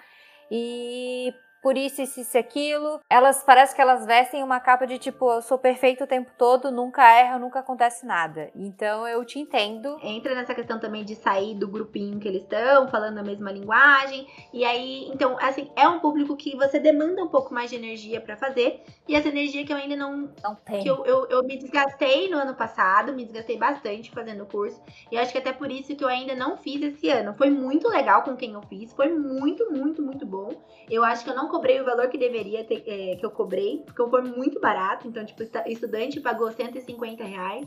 e 0.50 1.32
por 1.66 1.76
isso, 1.76 2.00
isso, 2.00 2.20
isso, 2.20 2.38
aquilo. 2.38 3.00
Elas 3.10 3.42
parece 3.42 3.74
que 3.74 3.82
elas 3.82 4.06
vestem 4.06 4.40
uma 4.40 4.60
capa 4.60 4.86
de 4.86 5.00
tipo, 5.00 5.28
eu 5.32 5.42
sou 5.42 5.58
perfeito 5.58 6.04
o 6.04 6.06
tempo 6.06 6.30
todo, 6.38 6.70
nunca 6.70 7.02
erro, 7.20 7.40
nunca 7.40 7.58
acontece 7.58 8.06
nada. 8.06 8.52
Então 8.54 9.04
eu 9.08 9.24
te 9.24 9.40
entendo. 9.40 9.98
entra 10.00 10.32
nessa 10.32 10.54
questão 10.54 10.78
também 10.78 11.04
de 11.04 11.16
sair 11.16 11.56
do 11.56 11.66
grupinho 11.66 12.20
que 12.20 12.28
eles 12.28 12.42
estão, 12.42 12.86
falando 12.86 13.18
a 13.18 13.22
mesma 13.24 13.50
linguagem. 13.50 14.28
E 14.52 14.64
aí, 14.64 15.10
então, 15.12 15.36
assim, 15.40 15.68
é 15.74 15.88
um 15.88 15.98
público 15.98 16.36
que 16.36 16.54
você 16.54 16.78
demanda 16.78 17.20
um 17.24 17.26
pouco 17.26 17.52
mais 17.52 17.68
de 17.68 17.74
energia 17.74 18.20
pra 18.20 18.36
fazer. 18.36 18.84
E 19.08 19.16
essa 19.16 19.26
energia 19.26 19.66
que 19.66 19.72
eu 19.72 19.76
ainda 19.76 19.96
não. 19.96 20.30
Não 20.44 20.54
tem. 20.54 20.84
Que 20.84 20.88
eu, 20.88 21.04
eu, 21.04 21.26
eu 21.28 21.42
me 21.42 21.58
desgastei 21.58 22.30
no 22.30 22.36
ano 22.36 22.54
passado, 22.54 23.12
me 23.12 23.24
desgastei 23.24 23.58
bastante 23.58 24.12
fazendo 24.12 24.44
o 24.44 24.46
curso. 24.46 24.80
E 25.10 25.18
acho 25.18 25.32
que 25.32 25.38
até 25.38 25.52
por 25.52 25.72
isso 25.72 25.96
que 25.96 26.04
eu 26.04 26.08
ainda 26.08 26.36
não 26.36 26.56
fiz 26.56 26.80
esse 26.80 27.10
ano. 27.10 27.34
Foi 27.34 27.50
muito 27.50 27.88
legal 27.88 28.22
com 28.22 28.36
quem 28.36 28.52
eu 28.52 28.62
fiz, 28.62 28.92
foi 28.92 29.12
muito, 29.12 29.68
muito, 29.72 30.00
muito 30.00 30.24
bom. 30.24 30.50
Eu 30.88 31.02
acho 31.02 31.24
que 31.24 31.30
eu 31.30 31.34
não 31.34 31.55
cobrei 31.56 31.80
o 31.80 31.84
valor 31.84 32.08
que 32.08 32.18
deveria 32.18 32.64
ter, 32.64 32.84
é, 32.86 33.16
que 33.16 33.24
eu 33.24 33.30
cobrei, 33.30 33.82
porque 33.84 34.10
foi 34.10 34.22
muito 34.22 34.60
barato. 34.60 35.08
Então, 35.08 35.24
tipo, 35.24 35.42
estudante 35.66 36.20
pagou 36.20 36.50
150 36.50 37.24
reais. 37.24 37.66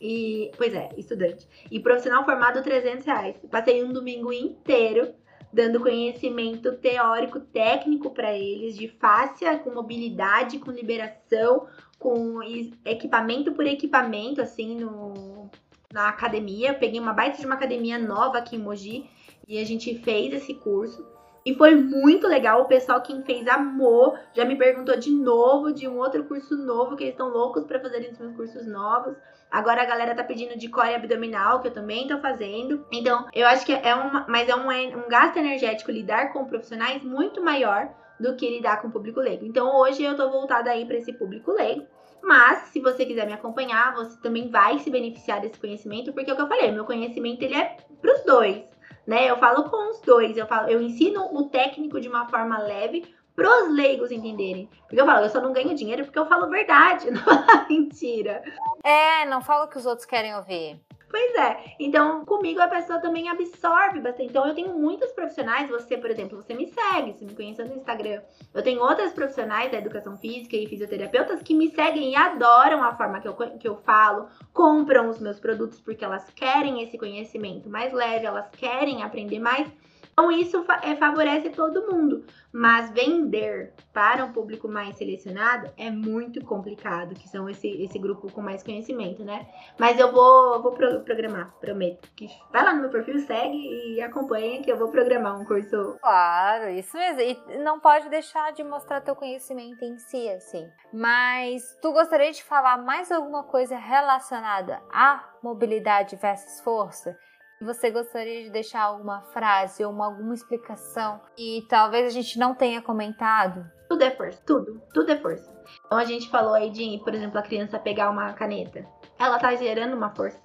E, 0.00 0.52
pois 0.56 0.72
é, 0.72 0.90
estudante. 0.96 1.48
E 1.70 1.80
profissional 1.80 2.24
formado 2.24 2.62
300 2.62 3.04
reais. 3.04 3.36
Passei 3.50 3.82
um 3.82 3.92
domingo 3.92 4.32
inteiro 4.32 5.12
dando 5.52 5.80
conhecimento 5.80 6.72
teórico, 6.78 7.38
técnico 7.38 8.10
para 8.10 8.36
eles, 8.36 8.76
de 8.76 8.88
fáscia, 8.88 9.56
com 9.58 9.72
mobilidade, 9.72 10.58
com 10.58 10.70
liberação, 10.70 11.66
com 11.98 12.40
equipamento 12.84 13.52
por 13.52 13.64
equipamento, 13.64 14.40
assim, 14.42 14.76
no, 14.76 15.48
na 15.92 16.08
academia. 16.08 16.70
Eu 16.70 16.78
peguei 16.78 17.00
uma 17.00 17.12
baita 17.12 17.38
de 17.38 17.46
uma 17.46 17.54
academia 17.54 17.98
nova 17.98 18.38
aqui 18.38 18.56
em 18.56 18.58
Mogi 18.58 19.08
e 19.46 19.58
a 19.58 19.64
gente 19.64 19.96
fez 19.98 20.32
esse 20.34 20.54
curso. 20.54 21.13
E 21.44 21.54
foi 21.54 21.74
muito 21.74 22.26
legal. 22.26 22.62
O 22.62 22.64
pessoal 22.64 23.02
quem 23.02 23.22
fez 23.22 23.46
amor 23.46 24.18
já 24.32 24.44
me 24.44 24.56
perguntou 24.56 24.96
de 24.96 25.10
novo 25.10 25.72
de 25.72 25.86
um 25.86 25.98
outro 25.98 26.24
curso 26.24 26.56
novo, 26.56 26.96
que 26.96 27.04
eles 27.04 27.12
estão 27.12 27.28
loucos 27.28 27.64
para 27.64 27.80
fazerem 27.80 28.10
os 28.10 28.18
meus 28.18 28.34
cursos 28.34 28.66
novos. 28.66 29.14
Agora 29.50 29.82
a 29.82 29.84
galera 29.84 30.14
tá 30.14 30.24
pedindo 30.24 30.58
de 30.58 30.68
core 30.68 30.94
abdominal, 30.94 31.60
que 31.60 31.68
eu 31.68 31.72
também 31.72 32.08
tô 32.08 32.18
fazendo. 32.18 32.86
Então, 32.90 33.26
eu 33.34 33.46
acho 33.46 33.66
que 33.66 33.72
é 33.72 33.94
uma. 33.94 34.24
Mas 34.26 34.48
é 34.48 34.56
um, 34.56 34.68
um 34.68 35.08
gasto 35.08 35.36
energético 35.36 35.90
lidar 35.90 36.32
com 36.32 36.46
profissionais 36.46 37.04
muito 37.04 37.42
maior 37.42 37.90
do 38.18 38.34
que 38.36 38.48
lidar 38.48 38.80
com 38.80 38.88
o 38.88 38.90
público 38.90 39.20
leigo. 39.20 39.44
Então, 39.44 39.76
hoje 39.76 40.02
eu 40.02 40.16
tô 40.16 40.30
voltada 40.30 40.70
aí 40.70 40.86
para 40.86 40.96
esse 40.96 41.12
público 41.12 41.52
leigo. 41.52 41.84
Mas, 42.22 42.68
se 42.68 42.80
você 42.80 43.04
quiser 43.04 43.26
me 43.26 43.34
acompanhar, 43.34 43.94
você 43.94 44.18
também 44.22 44.48
vai 44.48 44.78
se 44.78 44.90
beneficiar 44.90 45.42
desse 45.42 45.60
conhecimento, 45.60 46.10
porque 46.14 46.30
é 46.30 46.32
o 46.32 46.36
que 46.36 46.42
eu 46.42 46.48
falei, 46.48 46.72
meu 46.72 46.86
conhecimento 46.86 47.42
ele 47.42 47.54
é 47.54 47.76
pros 48.00 48.24
dois 48.24 48.64
né? 49.06 49.30
Eu 49.30 49.36
falo 49.36 49.68
com 49.70 49.90
os 49.90 50.00
dois, 50.00 50.36
eu 50.36 50.46
falo, 50.46 50.68
eu 50.68 50.80
ensino 50.80 51.28
o 51.34 51.48
técnico 51.48 52.00
de 52.00 52.08
uma 52.08 52.28
forma 52.28 52.58
leve 52.58 53.04
pros 53.34 53.74
leigos 53.74 54.10
entenderem. 54.10 54.68
Porque 54.82 55.00
eu 55.00 55.06
falo, 55.06 55.24
eu 55.24 55.30
só 55.30 55.40
não 55.40 55.52
ganho 55.52 55.74
dinheiro 55.74 56.04
porque 56.04 56.18
eu 56.18 56.26
falo 56.26 56.48
verdade, 56.48 57.10
não 57.12 57.22
é 57.22 57.66
mentira. 57.68 58.42
É, 58.82 59.24
não 59.26 59.42
falo 59.42 59.64
o 59.64 59.68
que 59.68 59.78
os 59.78 59.86
outros 59.86 60.06
querem 60.06 60.34
ouvir. 60.36 60.80
Pois 61.08 61.34
é. 61.36 61.74
Então, 61.78 62.24
comigo 62.24 62.60
a 62.60 62.68
pessoa 62.68 63.00
também 63.00 63.28
absorve 63.28 64.00
bastante. 64.00 64.30
Então, 64.30 64.46
eu 64.46 64.54
tenho 64.54 64.76
muitos 64.78 65.12
profissionais. 65.12 65.68
Você, 65.70 65.96
por 65.96 66.10
exemplo, 66.10 66.42
você 66.42 66.54
me 66.54 66.66
segue, 66.66 67.12
você 67.12 67.24
me 67.24 67.34
conhece 67.34 67.62
no 67.62 67.74
Instagram. 67.74 68.20
Eu 68.52 68.62
tenho 68.62 68.80
outras 68.80 69.12
profissionais 69.12 69.70
da 69.70 69.78
educação 69.78 70.16
física 70.16 70.56
e 70.56 70.66
fisioterapeutas 70.66 71.42
que 71.42 71.54
me 71.54 71.70
seguem 71.70 72.12
e 72.12 72.16
adoram 72.16 72.82
a 72.82 72.94
forma 72.94 73.20
que 73.20 73.28
eu, 73.28 73.34
que 73.34 73.68
eu 73.68 73.76
falo, 73.76 74.28
compram 74.52 75.08
os 75.08 75.20
meus 75.20 75.38
produtos 75.38 75.80
porque 75.80 76.04
elas 76.04 76.28
querem 76.30 76.82
esse 76.82 76.98
conhecimento 76.98 77.68
mais 77.68 77.92
leve, 77.92 78.26
elas 78.26 78.50
querem 78.50 79.02
aprender 79.02 79.38
mais. 79.38 79.70
Então, 80.14 80.30
isso 80.30 80.64
é, 80.82 80.94
favorece 80.94 81.50
todo 81.50 81.92
mundo. 81.92 82.24
Mas 82.52 82.90
vender 82.92 83.74
para 83.92 84.24
um 84.24 84.32
público 84.32 84.68
mais 84.68 84.96
selecionado 84.96 85.72
é 85.76 85.90
muito 85.90 86.44
complicado, 86.44 87.14
que 87.14 87.28
são 87.28 87.48
esse, 87.50 87.68
esse 87.82 87.98
grupo 87.98 88.30
com 88.30 88.40
mais 88.40 88.62
conhecimento, 88.62 89.24
né? 89.24 89.44
Mas 89.76 89.98
eu 89.98 90.12
vou, 90.12 90.62
vou 90.62 90.70
pro, 90.70 91.00
programar, 91.00 91.52
prometo. 91.60 92.08
Que 92.14 92.28
vai 92.52 92.62
lá 92.64 92.72
no 92.72 92.82
meu 92.82 92.90
perfil, 92.90 93.18
segue 93.18 93.56
e 93.56 94.00
acompanha 94.00 94.62
que 94.62 94.70
eu 94.70 94.78
vou 94.78 94.88
programar 94.88 95.40
um 95.40 95.44
curso. 95.44 95.98
Claro, 96.00 96.70
isso 96.70 96.96
mesmo. 96.96 97.20
E 97.20 97.58
não 97.58 97.80
pode 97.80 98.08
deixar 98.08 98.52
de 98.52 98.62
mostrar 98.62 99.00
teu 99.00 99.16
conhecimento 99.16 99.84
em 99.84 99.98
si, 99.98 100.28
assim. 100.28 100.64
Mas 100.92 101.76
tu 101.82 101.92
gostaria 101.92 102.30
de 102.30 102.44
falar 102.44 102.78
mais 102.78 103.10
alguma 103.10 103.42
coisa 103.42 103.76
relacionada 103.76 104.80
à 104.92 105.24
mobilidade 105.42 106.14
versus 106.14 106.60
força? 106.60 107.18
Você 107.62 107.90
gostaria 107.90 108.44
de 108.44 108.50
deixar 108.50 108.82
alguma 108.82 109.22
frase 109.32 109.84
ou 109.84 109.92
uma, 109.92 110.06
alguma 110.06 110.34
explicação 110.34 111.20
e 111.38 111.64
talvez 111.68 112.06
a 112.06 112.10
gente 112.10 112.38
não 112.38 112.54
tenha 112.54 112.82
comentado? 112.82 113.64
Tudo 113.88 114.02
é 114.02 114.10
força, 114.10 114.42
tudo, 114.44 114.82
tudo 114.92 115.12
é 115.12 115.16
força. 115.16 115.52
Então 115.86 115.98
a 115.98 116.04
gente 116.04 116.28
falou 116.28 116.54
aí 116.54 116.70
de, 116.70 117.00
por 117.04 117.14
exemplo, 117.14 117.38
a 117.38 117.42
criança 117.42 117.78
pegar 117.78 118.10
uma 118.10 118.32
caneta. 118.32 118.84
Ela 119.18 119.38
tá 119.38 119.54
gerando 119.54 119.96
uma 119.96 120.14
força, 120.14 120.40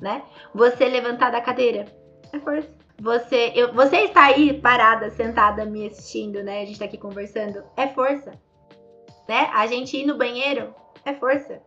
né? 0.00 0.22
Você 0.54 0.88
levantar 0.88 1.30
da 1.30 1.40
cadeira 1.40 1.84
é 2.32 2.38
força. 2.38 2.72
Você, 3.00 3.52
eu, 3.56 3.72
você 3.74 4.04
está 4.04 4.26
aí 4.26 4.60
parada, 4.60 5.10
sentada, 5.10 5.64
me 5.64 5.86
assistindo, 5.86 6.42
né? 6.42 6.62
A 6.62 6.64
gente 6.64 6.78
tá 6.78 6.84
aqui 6.84 6.96
conversando, 6.96 7.64
é 7.76 7.88
força. 7.88 8.30
Né? 9.28 9.50
A 9.52 9.66
gente 9.66 9.96
ir 9.96 10.06
no 10.06 10.16
banheiro 10.16 10.74
é 11.04 11.12
força. 11.14 11.60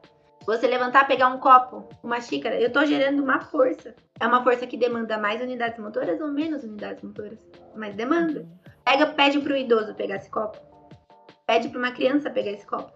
Você 0.45 0.67
levantar, 0.67 1.07
pegar 1.07 1.27
um 1.27 1.39
copo, 1.39 1.89
uma 2.03 2.21
xícara, 2.21 2.59
eu 2.59 2.71
tô 2.71 2.85
gerando 2.85 3.23
uma 3.23 3.41
força. 3.41 3.95
É 4.19 4.27
uma 4.27 4.43
força 4.43 4.67
que 4.67 4.77
demanda 4.77 5.17
mais 5.17 5.41
unidades 5.41 5.79
motoras 5.79 6.21
ou 6.21 6.27
menos 6.27 6.63
unidades 6.63 7.03
motoras? 7.03 7.39
Mas 7.75 7.95
demanda. 7.95 8.47
Pega, 8.83 9.07
pede 9.07 9.39
pro 9.39 9.57
idoso 9.57 9.95
pegar 9.95 10.17
esse 10.17 10.29
copo. 10.29 10.59
Pede 11.47 11.69
para 11.69 11.79
uma 11.79 11.91
criança 11.91 12.29
pegar 12.29 12.51
esse 12.51 12.65
copo. 12.65 12.93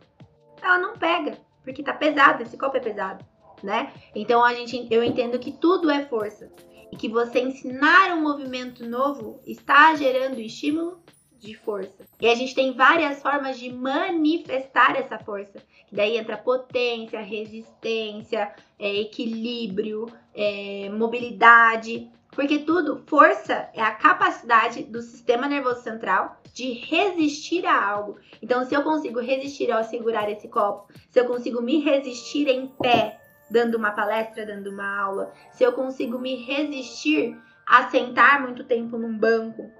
Ela 0.61 0.77
não 0.77 0.93
pega, 0.93 1.37
porque 1.63 1.81
tá 1.81 1.93
pesado, 1.93 2.43
esse 2.43 2.57
copo 2.57 2.77
é 2.77 2.79
pesado, 2.79 3.25
né? 3.63 3.91
Então 4.13 4.43
a 4.43 4.53
gente 4.53 4.87
eu 4.91 5.03
entendo 5.03 5.39
que 5.39 5.51
tudo 5.51 5.89
é 5.89 6.05
força 6.05 6.51
e 6.91 6.95
que 6.95 7.09
você 7.09 7.39
ensinar 7.39 8.13
um 8.13 8.21
movimento 8.21 8.87
novo 8.87 9.41
está 9.45 9.95
gerando 9.95 10.39
estímulo 10.39 11.03
de 11.39 11.55
força. 11.55 12.05
E 12.19 12.27
a 12.27 12.35
gente 12.35 12.53
tem 12.53 12.73
várias 12.73 13.21
formas 13.21 13.57
de 13.57 13.71
manifestar 13.71 14.95
essa 14.95 15.17
força. 15.17 15.59
Que 15.87 15.95
daí 15.95 16.17
entra 16.17 16.37
potência, 16.37 17.19
resistência, 17.21 18.53
é, 18.77 19.01
equilíbrio, 19.01 20.07
é, 20.35 20.89
mobilidade. 20.89 22.09
Porque 22.31 22.59
tudo, 22.59 23.01
força 23.07 23.69
é 23.73 23.81
a 23.81 23.91
capacidade 23.91 24.83
do 24.83 25.01
sistema 25.01 25.47
nervoso 25.47 25.81
central 25.81 26.39
de 26.53 26.73
resistir 26.73 27.65
a 27.65 27.89
algo. 27.89 28.17
Então, 28.41 28.65
se 28.65 28.75
eu 28.75 28.83
consigo 28.83 29.19
resistir 29.19 29.71
ao 29.71 29.83
segurar 29.83 30.29
esse 30.29 30.47
copo, 30.47 30.91
se 31.09 31.19
eu 31.19 31.25
consigo 31.25 31.61
me 31.61 31.79
resistir 31.79 32.47
em 32.47 32.67
pé, 32.67 33.19
dando 33.49 33.75
uma 33.75 33.91
palestra, 33.91 34.45
dando 34.45 34.69
uma 34.69 35.01
aula, 35.01 35.33
se 35.51 35.63
eu 35.63 35.73
consigo 35.73 36.19
me 36.19 36.35
resistir 36.35 37.35
a 37.65 37.89
sentar 37.89 38.41
muito 38.41 38.63
tempo 38.63 38.97
num 38.97 39.17
banco, 39.17 39.71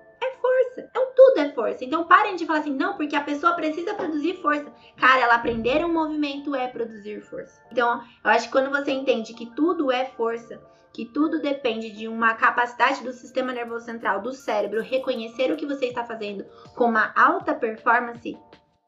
força. 0.70 0.82
Então 0.90 1.08
tudo 1.16 1.40
é 1.40 1.50
força. 1.52 1.84
Então 1.84 2.06
parem 2.06 2.36
de 2.36 2.46
falar 2.46 2.60
assim, 2.60 2.74
não, 2.74 2.96
porque 2.96 3.16
a 3.16 3.22
pessoa 3.22 3.54
precisa 3.54 3.94
produzir 3.94 4.36
força. 4.42 4.72
Cara, 4.96 5.22
ela 5.22 5.36
aprender 5.36 5.84
um 5.86 5.94
movimento 5.94 6.56
é 6.56 6.68
produzir 6.68 7.22
força. 7.22 7.62
Então, 7.72 8.02
eu 8.24 8.32
acho 8.32 8.46
que 8.46 8.52
quando 8.52 8.70
você 8.70 8.92
entende 8.92 9.34
que 9.34 9.48
tudo 9.56 9.92
é 9.92 10.06
força, 10.06 10.62
que 10.94 11.06
tudo 11.06 11.40
depende 11.40 11.92
de 11.92 12.08
uma 12.08 12.34
capacidade 12.34 13.04
do 13.04 13.14
sistema 13.14 13.54
nervoso 13.54 13.86
central, 13.86 14.22
do 14.22 14.34
cérebro, 14.34 14.82
reconhecer 14.82 15.52
o 15.52 15.58
que 15.58 15.66
você 15.66 15.88
está 15.88 16.04
fazendo 16.04 16.46
com 16.76 16.86
uma 16.86 17.14
alta 17.16 17.54
performance, 17.54 18.38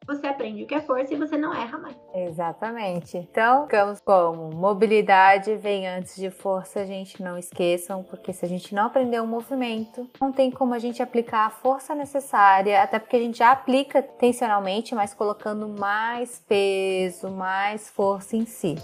você 0.06 0.28
aprende 0.28 0.64
o 0.64 0.68
que 0.68 0.76
é 0.76 0.82
força 0.82 1.14
e 1.14 1.18
você 1.18 1.38
não 1.38 1.54
erra 1.54 1.78
mais. 1.78 1.96
Exatamente. 2.14 3.18
Então, 3.18 3.64
ficamos 3.64 4.00
como 4.02 4.50
mobilidade 4.54 5.56
vem 5.56 5.88
antes 5.88 6.16
de 6.16 6.30
força, 6.30 6.86
gente, 6.86 7.22
não 7.22 7.38
esqueçam, 7.38 8.04
porque 8.04 8.34
se 8.34 8.46
a 8.46 8.48
gente 8.48 8.74
não 8.74 8.86
aprender 8.86 9.22
o 9.22 9.28
movimento, 9.28 10.10
não 10.20 10.32
tem 10.32 10.52
como 10.52 10.74
a 10.74 10.80
gente 10.80 11.02
aplicar 11.02 11.46
a 11.46 11.50
força 11.50 11.94
necessária, 11.94 12.82
até 12.82 13.00
porque 13.00 13.16
a 13.16 13.20
gente 13.20 13.38
já 13.38 13.52
aplica 13.52 14.02
tensionalmente, 14.02 14.96
mas 14.96 15.14
colocando 15.14 15.68
mais 15.68 16.40
peso, 16.48 17.30
mais 17.30 17.90
força 17.90 18.36
em 18.36 18.46
si. 18.46 18.76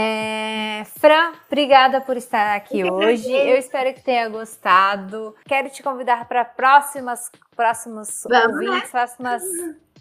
É... 0.00 0.84
Fran, 0.98 1.32
obrigada 1.46 2.00
por 2.00 2.16
estar 2.16 2.56
aqui 2.56 2.82
hoje. 2.90 3.30
Eu 3.30 3.56
espero 3.56 3.92
que 3.92 4.02
tenha 4.02 4.28
gostado. 4.28 5.34
Quero 5.44 5.68
te 5.68 5.82
convidar 5.82 6.26
para 6.26 6.42
próximas, 6.42 7.30
próximos 7.54 8.22
Vamos 8.28 8.66
ouvintes, 8.66 8.90
próximas 8.90 9.42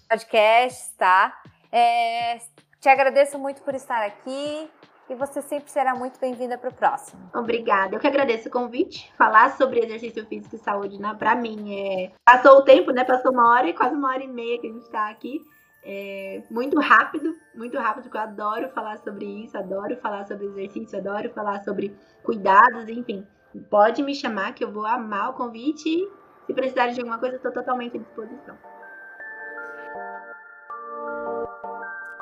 podcasts, 0.07 0.93
tá? 0.97 1.37
É... 1.69 2.37
Te 2.79 2.87
agradeço 2.87 3.37
muito 3.37 3.61
por 3.61 3.75
estar 3.75 4.01
aqui 4.05 4.69
e 5.09 5.15
você 5.15 5.41
sempre 5.41 5.69
será 5.69 5.93
muito 5.93 6.17
bem-vinda 6.17 6.57
para 6.57 6.69
o 6.69 6.73
próximo. 6.73 7.29
Obrigada. 7.35 7.95
Eu 7.95 7.99
que 7.99 8.07
agradeço 8.07 8.47
o 8.47 8.51
convite. 8.51 9.11
Falar 9.17 9.57
sobre 9.57 9.79
exercício 9.79 10.25
físico 10.27 10.55
e 10.55 10.59
saúde, 10.59 10.97
né, 10.97 11.13
para 11.19 11.35
mim 11.35 11.75
é. 11.77 12.11
Passou 12.23 12.59
o 12.59 12.63
tempo, 12.63 12.91
né? 12.91 13.03
Passou 13.03 13.33
uma 13.33 13.49
hora 13.49 13.67
e 13.67 13.73
quase 13.73 13.95
uma 13.95 14.09
hora 14.09 14.23
e 14.23 14.27
meia 14.27 14.59
que 14.59 14.67
a 14.67 14.71
gente 14.71 14.83
está 14.83 15.09
aqui. 15.09 15.41
É 15.83 16.43
muito 16.49 16.79
rápido, 16.79 17.35
muito 17.55 17.77
rápido, 17.77 18.03
porque 18.03 18.17
eu 18.17 18.21
adoro 18.21 18.69
falar 18.69 18.97
sobre 18.97 19.25
isso, 19.25 19.57
adoro 19.57 19.95
falar 19.97 20.25
sobre 20.25 20.45
exercício, 20.47 20.97
adoro 20.97 21.29
falar 21.29 21.63
sobre 21.63 21.95
cuidados, 22.23 22.89
enfim. 22.89 23.25
Pode 23.69 24.03
me 24.03 24.13
chamar 24.13 24.53
que 24.53 24.63
eu 24.63 24.71
vou 24.71 24.85
amar 24.85 25.29
o 25.29 25.33
convite 25.33 25.89
e 25.89 26.07
se 26.45 26.53
precisar 26.53 26.87
de 26.87 26.99
alguma 26.99 27.17
coisa, 27.17 27.35
estou 27.35 27.51
totalmente 27.51 27.97
à 27.97 28.01
disposição. 28.01 28.57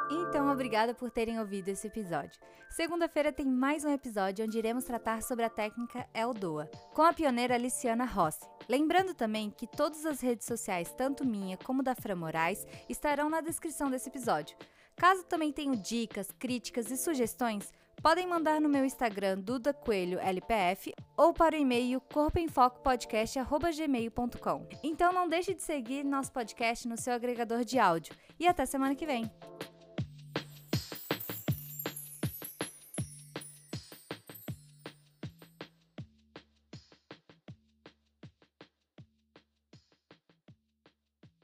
Então, 0.09 0.51
obrigada 0.51 0.93
por 0.93 1.09
terem 1.09 1.39
ouvido 1.39 1.69
esse 1.69 1.87
episódio. 1.87 2.39
Segunda-feira 2.69 3.31
tem 3.31 3.45
mais 3.45 3.83
um 3.83 3.89
episódio 3.89 4.45
onde 4.45 4.57
iremos 4.57 4.83
tratar 4.83 5.21
sobre 5.21 5.43
a 5.45 5.49
técnica 5.49 6.05
Eldoa, 6.13 6.69
com 6.93 7.01
a 7.01 7.11
pioneira 7.13 7.55
Aliciana 7.55 8.05
Rossi. 8.05 8.45
Lembrando 8.69 9.13
também 9.13 9.49
que 9.49 9.65
todas 9.65 10.05
as 10.05 10.19
redes 10.21 10.45
sociais, 10.45 10.93
tanto 10.97 11.25
minha 11.25 11.55
como 11.57 11.81
da 11.81 11.95
Fran 11.95 12.15
Moraes, 12.15 12.67
estarão 12.89 13.29
na 13.29 13.39
descrição 13.41 13.89
desse 13.89 14.09
episódio. 14.09 14.57
Caso 14.95 15.23
também 15.23 15.53
tenham 15.53 15.75
dicas, 15.75 16.27
críticas 16.37 16.91
e 16.91 16.97
sugestões, 16.97 17.71
podem 18.01 18.27
mandar 18.27 18.59
no 18.59 18.67
meu 18.67 18.83
Instagram 18.83 19.39
Duda 19.39 19.73
Coelho 19.73 20.19
LPF 20.19 20.93
ou 21.15 21.33
para 21.33 21.55
o 21.55 21.59
e-mail 21.59 22.01
corpoemfocopodcast@gmail.com. 22.01 24.67
Então 24.83 25.13
não 25.13 25.29
deixe 25.29 25.53
de 25.53 25.61
seguir 25.61 26.03
nosso 26.03 26.31
podcast 26.31 26.87
no 26.87 26.97
seu 26.97 27.13
agregador 27.13 27.63
de 27.63 27.77
áudio 27.79 28.15
e 28.39 28.47
até 28.47 28.65
semana 28.65 28.95
que 28.95 29.05
vem. 29.05 29.31